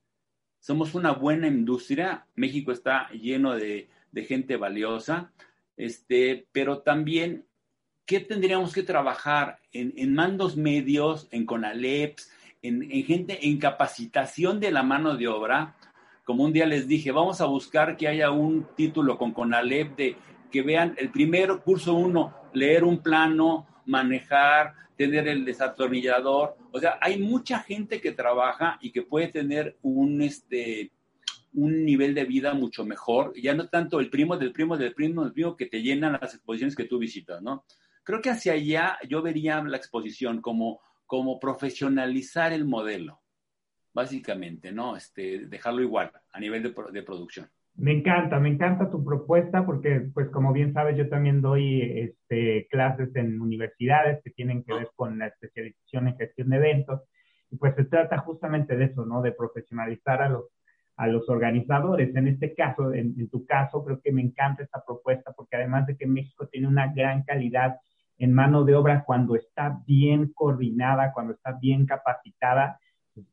Somos 0.59 0.95
una 0.95 1.11
buena 1.11 1.47
industria. 1.47 2.25
México 2.35 2.71
está 2.71 3.09
lleno 3.11 3.55
de, 3.55 3.89
de 4.11 4.23
gente 4.23 4.57
valiosa 4.57 5.31
este, 5.77 6.47
pero 6.51 6.79
también, 6.79 7.45
¿qué 8.05 8.19
tendríamos 8.19 8.73
que 8.73 8.83
trabajar 8.83 9.59
en, 9.71 10.13
mandos 10.13 10.57
medios, 10.57 11.27
en 11.31 11.45
CONALEPS, 11.45 12.31
en, 12.61 12.91
en, 12.91 13.03
gente, 13.05 13.47
en 13.47 13.59
capacitación 13.59 14.59
de 14.59 14.71
la 14.71 14.83
mano 14.83 15.15
de 15.15 15.27
obra? 15.27 15.75
Como 16.25 16.43
un 16.43 16.51
día 16.51 16.65
les 16.65 16.87
dije, 16.87 17.11
vamos 17.11 17.39
a 17.39 17.45
buscar 17.45 17.95
que 17.95 18.07
haya 18.07 18.31
un 18.31 18.67
título 18.75 19.17
con 19.17 19.31
CONALEP 19.31 19.95
de 19.95 20.15
que 20.51 20.61
vean 20.61 20.95
el 20.97 21.11
primer 21.11 21.59
curso 21.59 21.93
uno, 21.93 22.33
leer 22.53 22.83
un 22.83 23.01
plano, 23.01 23.67
manejar, 23.85 24.73
tener 24.97 25.27
el 25.27 25.45
desatornillador. 25.45 26.57
O 26.71 26.79
sea, 26.79 26.97
hay 27.01 27.19
mucha 27.19 27.59
gente 27.59 28.01
que 28.01 28.11
trabaja 28.11 28.77
y 28.81 28.91
que 28.91 29.03
puede 29.03 29.27
tener 29.27 29.77
un, 29.81 30.21
este, 30.21 30.91
un 31.57 31.85
nivel 31.85 32.13
de 32.13 32.23
vida 32.23 32.53
mucho 32.53 32.85
mejor, 32.85 33.33
ya 33.35 33.55
no 33.55 33.67
tanto 33.67 33.99
el 33.99 34.11
primo 34.11 34.37
del 34.37 34.51
primo 34.51 34.77
del 34.77 34.93
primo 34.93 35.23
del 35.23 35.33
primo 35.33 35.57
que 35.57 35.65
te 35.65 35.81
llenan 35.81 36.17
las 36.21 36.35
exposiciones 36.35 36.75
que 36.75 36.85
tú 36.85 36.99
visitas, 36.99 37.41
¿no? 37.41 37.65
Creo 38.03 38.21
que 38.21 38.29
hacia 38.29 38.53
allá 38.53 38.97
yo 39.09 39.23
vería 39.23 39.61
la 39.63 39.77
exposición 39.77 40.39
como, 40.39 40.79
como 41.07 41.39
profesionalizar 41.39 42.53
el 42.53 42.63
modelo, 42.63 43.21
básicamente, 43.91 44.71
¿no? 44.71 44.95
Este, 44.95 45.47
dejarlo 45.47 45.81
igual 45.81 46.11
a 46.31 46.39
nivel 46.39 46.61
de, 46.61 46.75
de 46.91 47.01
producción. 47.01 47.49
Me 47.73 47.91
encanta, 47.91 48.39
me 48.39 48.49
encanta 48.49 48.91
tu 48.91 49.03
propuesta 49.03 49.65
porque, 49.65 50.09
pues 50.13 50.29
como 50.29 50.53
bien 50.53 50.73
sabes, 50.73 50.95
yo 50.95 51.09
también 51.09 51.41
doy 51.41 51.81
este, 51.81 52.67
clases 52.69 53.15
en 53.15 53.41
universidades 53.41 54.21
que 54.23 54.29
tienen 54.29 54.63
que 54.63 54.73
ver 54.73 54.89
con 54.95 55.17
la 55.17 55.27
especialización 55.27 56.07
en 56.07 56.17
gestión 56.17 56.49
de 56.49 56.57
eventos 56.57 57.01
y 57.49 57.57
pues 57.57 57.75
se 57.75 57.85
trata 57.85 58.19
justamente 58.19 58.75
de 58.77 58.85
eso, 58.85 59.07
¿no? 59.07 59.23
De 59.23 59.31
profesionalizar 59.31 60.21
a 60.21 60.29
los 60.29 60.45
a 60.97 61.07
los 61.07 61.29
organizadores. 61.29 62.13
En 62.15 62.27
este 62.27 62.53
caso, 62.53 62.91
en, 62.93 63.29
tu 63.29 63.45
caso, 63.45 63.85
creo 63.85 64.01
que 64.01 64.11
me 64.11 64.21
encanta 64.21 64.63
esta 64.63 64.83
propuesta 64.85 65.31
porque 65.31 65.55
además 65.55 65.85
de 65.85 65.95
que 65.95 66.07
México 66.07 66.47
tiene 66.47 66.67
una 66.67 66.91
gran 66.91 67.23
calidad 67.23 67.77
en 68.17 68.33
mano 68.33 68.63
de 68.63 68.75
obra 68.75 69.03
cuando 69.05 69.35
está 69.35 69.79
bien 69.85 70.33
coordinada, 70.33 71.13
cuando 71.13 71.33
está 71.33 71.51
bien 71.51 71.85
capacitada, 71.85 72.79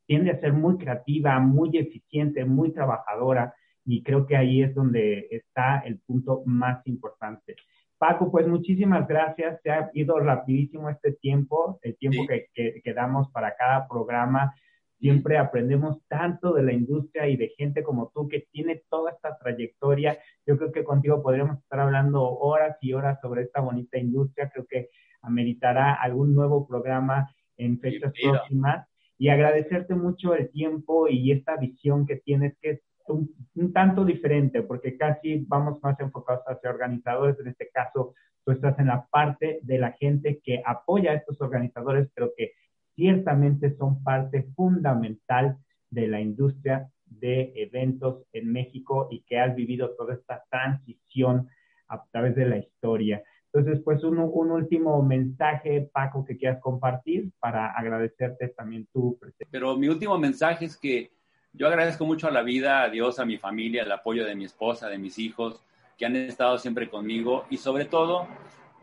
tiende 0.07 0.31
a 0.31 0.41
ser 0.41 0.53
muy 0.53 0.77
creativa, 0.77 1.39
muy 1.41 1.77
eficiente, 1.79 2.45
muy 2.45 2.71
trabajadora 2.73 3.55
y 3.87 4.03
creo 4.03 4.27
que 4.27 4.37
ahí 4.37 4.63
es 4.63 4.75
donde 4.75 5.27
está 5.31 5.79
el 5.81 5.99
punto 6.01 6.43
más 6.45 6.87
importante. 6.87 7.57
Paco, 7.97 8.31
pues 8.31 8.47
muchísimas 8.47 9.09
gracias. 9.09 9.61
Se 9.63 9.71
ha 9.71 9.91
ido 9.95 10.19
rapidísimo 10.19 10.91
este 10.91 11.13
tiempo, 11.13 11.79
el 11.83 11.97
tiempo 11.97 12.27
que, 12.27 12.49
que, 12.53 12.83
que, 12.83 12.93
damos 12.93 13.31
para 13.31 13.55
cada 13.57 13.89
programa 13.89 14.55
Siempre 14.99 15.39
aprendemos 15.39 15.99
tanto 16.09 16.53
de 16.53 16.63
la 16.63 16.73
industria 16.73 17.29
y 17.29 17.37
de 17.37 17.49
gente 17.57 17.83
como 17.83 18.11
tú 18.15 18.29
que 18.29 18.47
tiene 18.53 18.83
toda 18.89 19.13
esta 19.13 19.37
trayectoria. 19.39 20.19
Yo 20.47 20.57
creo 20.57 20.73
que 20.73 20.85
contigo 20.85 21.23
podríamos 21.23 21.59
estar 21.59 21.81
hablando 21.81 22.23
horas 22.23 22.77
y 22.81 22.93
horas 22.93 23.19
sobre 23.21 23.43
esta 23.43 23.61
bonita 23.61 23.99
industria. 23.99 24.51
Creo 24.51 24.67
que 24.67 24.91
ameritará 25.23 25.95
algún 25.95 26.35
nuevo 26.35 26.67
programa 26.67 27.29
en 27.57 27.79
fechas 27.81 28.13
próximas. 28.23 28.87
Y 29.19 29.29
agradecerte 29.29 29.95
mucho 29.95 30.35
el 30.35 30.51
tiempo 30.51 31.09
y 31.09 31.33
esta 31.33 31.57
visión 31.57 32.07
que 32.07 32.17
tienes, 32.17 32.57
que 32.61 32.71
es 32.71 32.81
un, 33.07 33.73
tanto 33.73 34.05
diferente, 34.05 34.63
porque 34.63 34.97
casi 34.97 35.45
vamos 35.47 35.83
más 35.83 35.99
enfocados 36.01 36.45
hacia 36.47 36.71
organizadores. 36.71 37.39
En 37.39 37.49
este 37.49 37.69
caso, 37.71 38.15
tú 38.45 38.53
estás 38.53 38.79
en 38.79 38.89
la 38.89 39.07
parte 39.07 39.61
de 39.63 39.79
la 39.79 39.93
gente 39.93 40.41
que 40.43 40.63
apoya 40.65 41.13
a 41.13 41.15
estos 41.15 41.41
organizadores, 41.41 42.09
pero 42.15 42.33
que 42.37 42.53
ciertamente 42.95 43.77
son 43.77 44.03
parte 44.03 44.45
fundamental 44.55 45.59
de 45.91 46.09
la 46.09 46.21
industria 46.21 46.91
de 47.07 47.53
eventos 47.57 48.25
en 48.33 48.53
México 48.53 49.09
y 49.11 49.23
que 49.23 49.39
has 49.39 49.55
vivido 49.55 49.91
toda 49.97 50.15
esta 50.15 50.45
transición 50.51 51.49
a 51.89 52.05
través 52.11 52.35
de 52.35 52.47
la 52.47 52.59
historia. 52.59 53.23
Entonces, 53.53 53.83
pues 53.85 54.03
un, 54.03 54.19
último 54.19 55.01
mensaje, 55.03 55.89
Paco, 55.93 56.25
que 56.25 56.37
quieras 56.37 56.61
compartir 56.61 57.31
para 57.39 57.71
agradecerte 57.71 58.49
también 58.49 58.89
tu 58.93 59.17
presencia. 59.19 59.47
Pero 59.49 59.77
mi 59.77 59.89
último 59.89 60.19
mensaje 60.19 60.65
es 60.65 60.77
que 60.77 61.13
yo 61.53 61.69
agradezco 61.69 62.05
mucho 62.05 62.27
a 62.27 62.33
la 62.33 62.43
vida, 62.43 62.83
a 62.83 62.91
Dios, 62.91 63.21
a 63.21 63.25
mi 63.25 63.39
familia, 63.39 63.85
el 63.85 63.93
apoyo 63.93 64.25
de 64.25 64.35
mi 64.35 64.45
esposa, 64.45 64.89
de 64.89 64.99
mis 64.99 65.21
hijos, 65.21 65.63
que 65.97 66.05
han 66.05 66.17
estado 66.17 66.59
siempre 66.59 66.91
conmigo 66.91 67.45
y 67.49 67.59
sobre 67.59 67.85
todo 67.85 68.27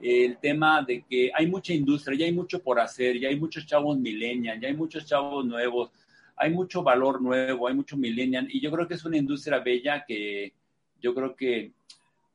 el 0.01 0.37
tema 0.37 0.81
de 0.81 1.03
que 1.03 1.31
hay 1.33 1.47
mucha 1.47 1.73
industria, 1.73 2.17
ya 2.17 2.25
hay 2.25 2.33
mucho 2.33 2.61
por 2.61 2.79
hacer, 2.79 3.19
ya 3.19 3.29
hay 3.29 3.39
muchos 3.39 3.65
chavos 3.65 3.97
millennial, 3.97 4.59
ya 4.59 4.67
hay 4.67 4.75
muchos 4.75 5.05
chavos 5.05 5.45
nuevos, 5.45 5.91
hay 6.35 6.51
mucho 6.51 6.83
valor 6.83 7.21
nuevo, 7.21 7.67
hay 7.67 7.75
mucho 7.75 7.97
millennial 7.97 8.47
y 8.49 8.59
yo 8.59 8.71
creo 8.71 8.87
que 8.87 8.95
es 8.95 9.05
una 9.05 9.17
industria 9.17 9.59
bella 9.59 10.03
que 10.07 10.53
yo 10.99 11.13
creo 11.13 11.35
que 11.35 11.73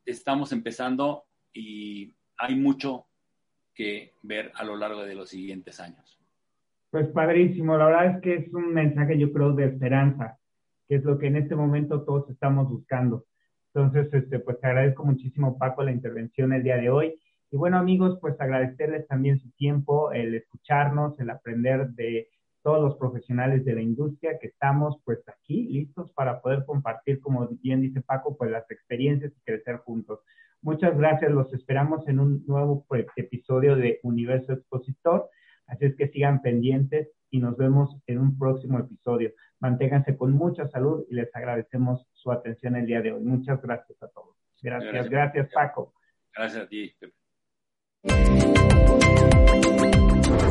estamos 0.04 0.52
empezando 0.52 1.24
y 1.52 2.12
hay 2.36 2.54
mucho 2.54 3.06
que 3.74 4.12
ver 4.22 4.52
a 4.54 4.64
lo 4.64 4.76
largo 4.76 5.02
de 5.02 5.14
los 5.14 5.28
siguientes 5.28 5.80
años. 5.80 6.18
Pues 6.90 7.08
padrísimo, 7.08 7.76
la 7.76 7.86
verdad 7.86 8.16
es 8.16 8.22
que 8.22 8.34
es 8.34 8.54
un 8.54 8.72
mensaje 8.72 9.18
yo 9.18 9.32
creo 9.32 9.52
de 9.52 9.66
esperanza, 9.66 10.38
que 10.88 10.96
es 10.96 11.04
lo 11.04 11.18
que 11.18 11.26
en 11.26 11.36
este 11.36 11.56
momento 11.56 12.02
todos 12.02 12.30
estamos 12.30 12.68
buscando. 12.68 13.26
Entonces, 13.74 14.12
este, 14.14 14.38
pues 14.38 14.58
te 14.60 14.68
agradezco 14.68 15.04
muchísimo 15.04 15.58
Paco 15.58 15.82
la 15.82 15.92
intervención 15.92 16.52
el 16.52 16.62
día 16.62 16.76
de 16.76 16.88
hoy 16.88 17.20
y 17.56 17.58
bueno, 17.58 17.78
amigos, 17.78 18.18
pues 18.20 18.38
agradecerles 18.38 19.08
también 19.08 19.40
su 19.40 19.50
tiempo, 19.52 20.12
el 20.12 20.34
escucharnos, 20.34 21.18
el 21.18 21.30
aprender 21.30 21.88
de 21.92 22.28
todos 22.62 22.82
los 22.82 22.98
profesionales 22.98 23.64
de 23.64 23.74
la 23.74 23.80
industria 23.80 24.38
que 24.38 24.48
estamos 24.48 25.00
pues 25.06 25.26
aquí 25.26 25.66
listos 25.68 26.12
para 26.12 26.42
poder 26.42 26.66
compartir, 26.66 27.18
como 27.18 27.48
bien 27.62 27.80
dice 27.80 28.02
Paco, 28.02 28.36
pues 28.36 28.50
las 28.50 28.70
experiencias 28.70 29.32
y 29.34 29.40
crecer 29.40 29.78
juntos. 29.78 30.20
Muchas 30.60 30.98
gracias, 30.98 31.30
los 31.30 31.50
esperamos 31.54 32.06
en 32.08 32.20
un 32.20 32.44
nuevo 32.46 32.84
pues, 32.88 33.06
episodio 33.16 33.74
de 33.74 34.00
Universo 34.02 34.52
Expositor, 34.52 35.30
así 35.66 35.86
es 35.86 35.96
que 35.96 36.08
sigan 36.08 36.42
pendientes 36.42 37.08
y 37.30 37.38
nos 37.38 37.56
vemos 37.56 37.96
en 38.06 38.18
un 38.18 38.38
próximo 38.38 38.80
episodio. 38.80 39.32
Manténganse 39.60 40.14
con 40.14 40.32
mucha 40.32 40.68
salud 40.68 41.06
y 41.08 41.14
les 41.14 41.34
agradecemos 41.34 42.06
su 42.12 42.30
atención 42.30 42.76
el 42.76 42.84
día 42.84 43.00
de 43.00 43.12
hoy. 43.12 43.22
Muchas 43.22 43.62
gracias 43.62 44.02
a 44.02 44.08
todos. 44.08 44.36
Gracias, 44.60 44.92
gracias, 44.92 45.10
gracias 45.10 45.52
Paco. 45.54 45.94
Gracias 46.36 46.64
a 46.64 46.68
ti, 46.68 46.94
Pepe. 47.00 47.25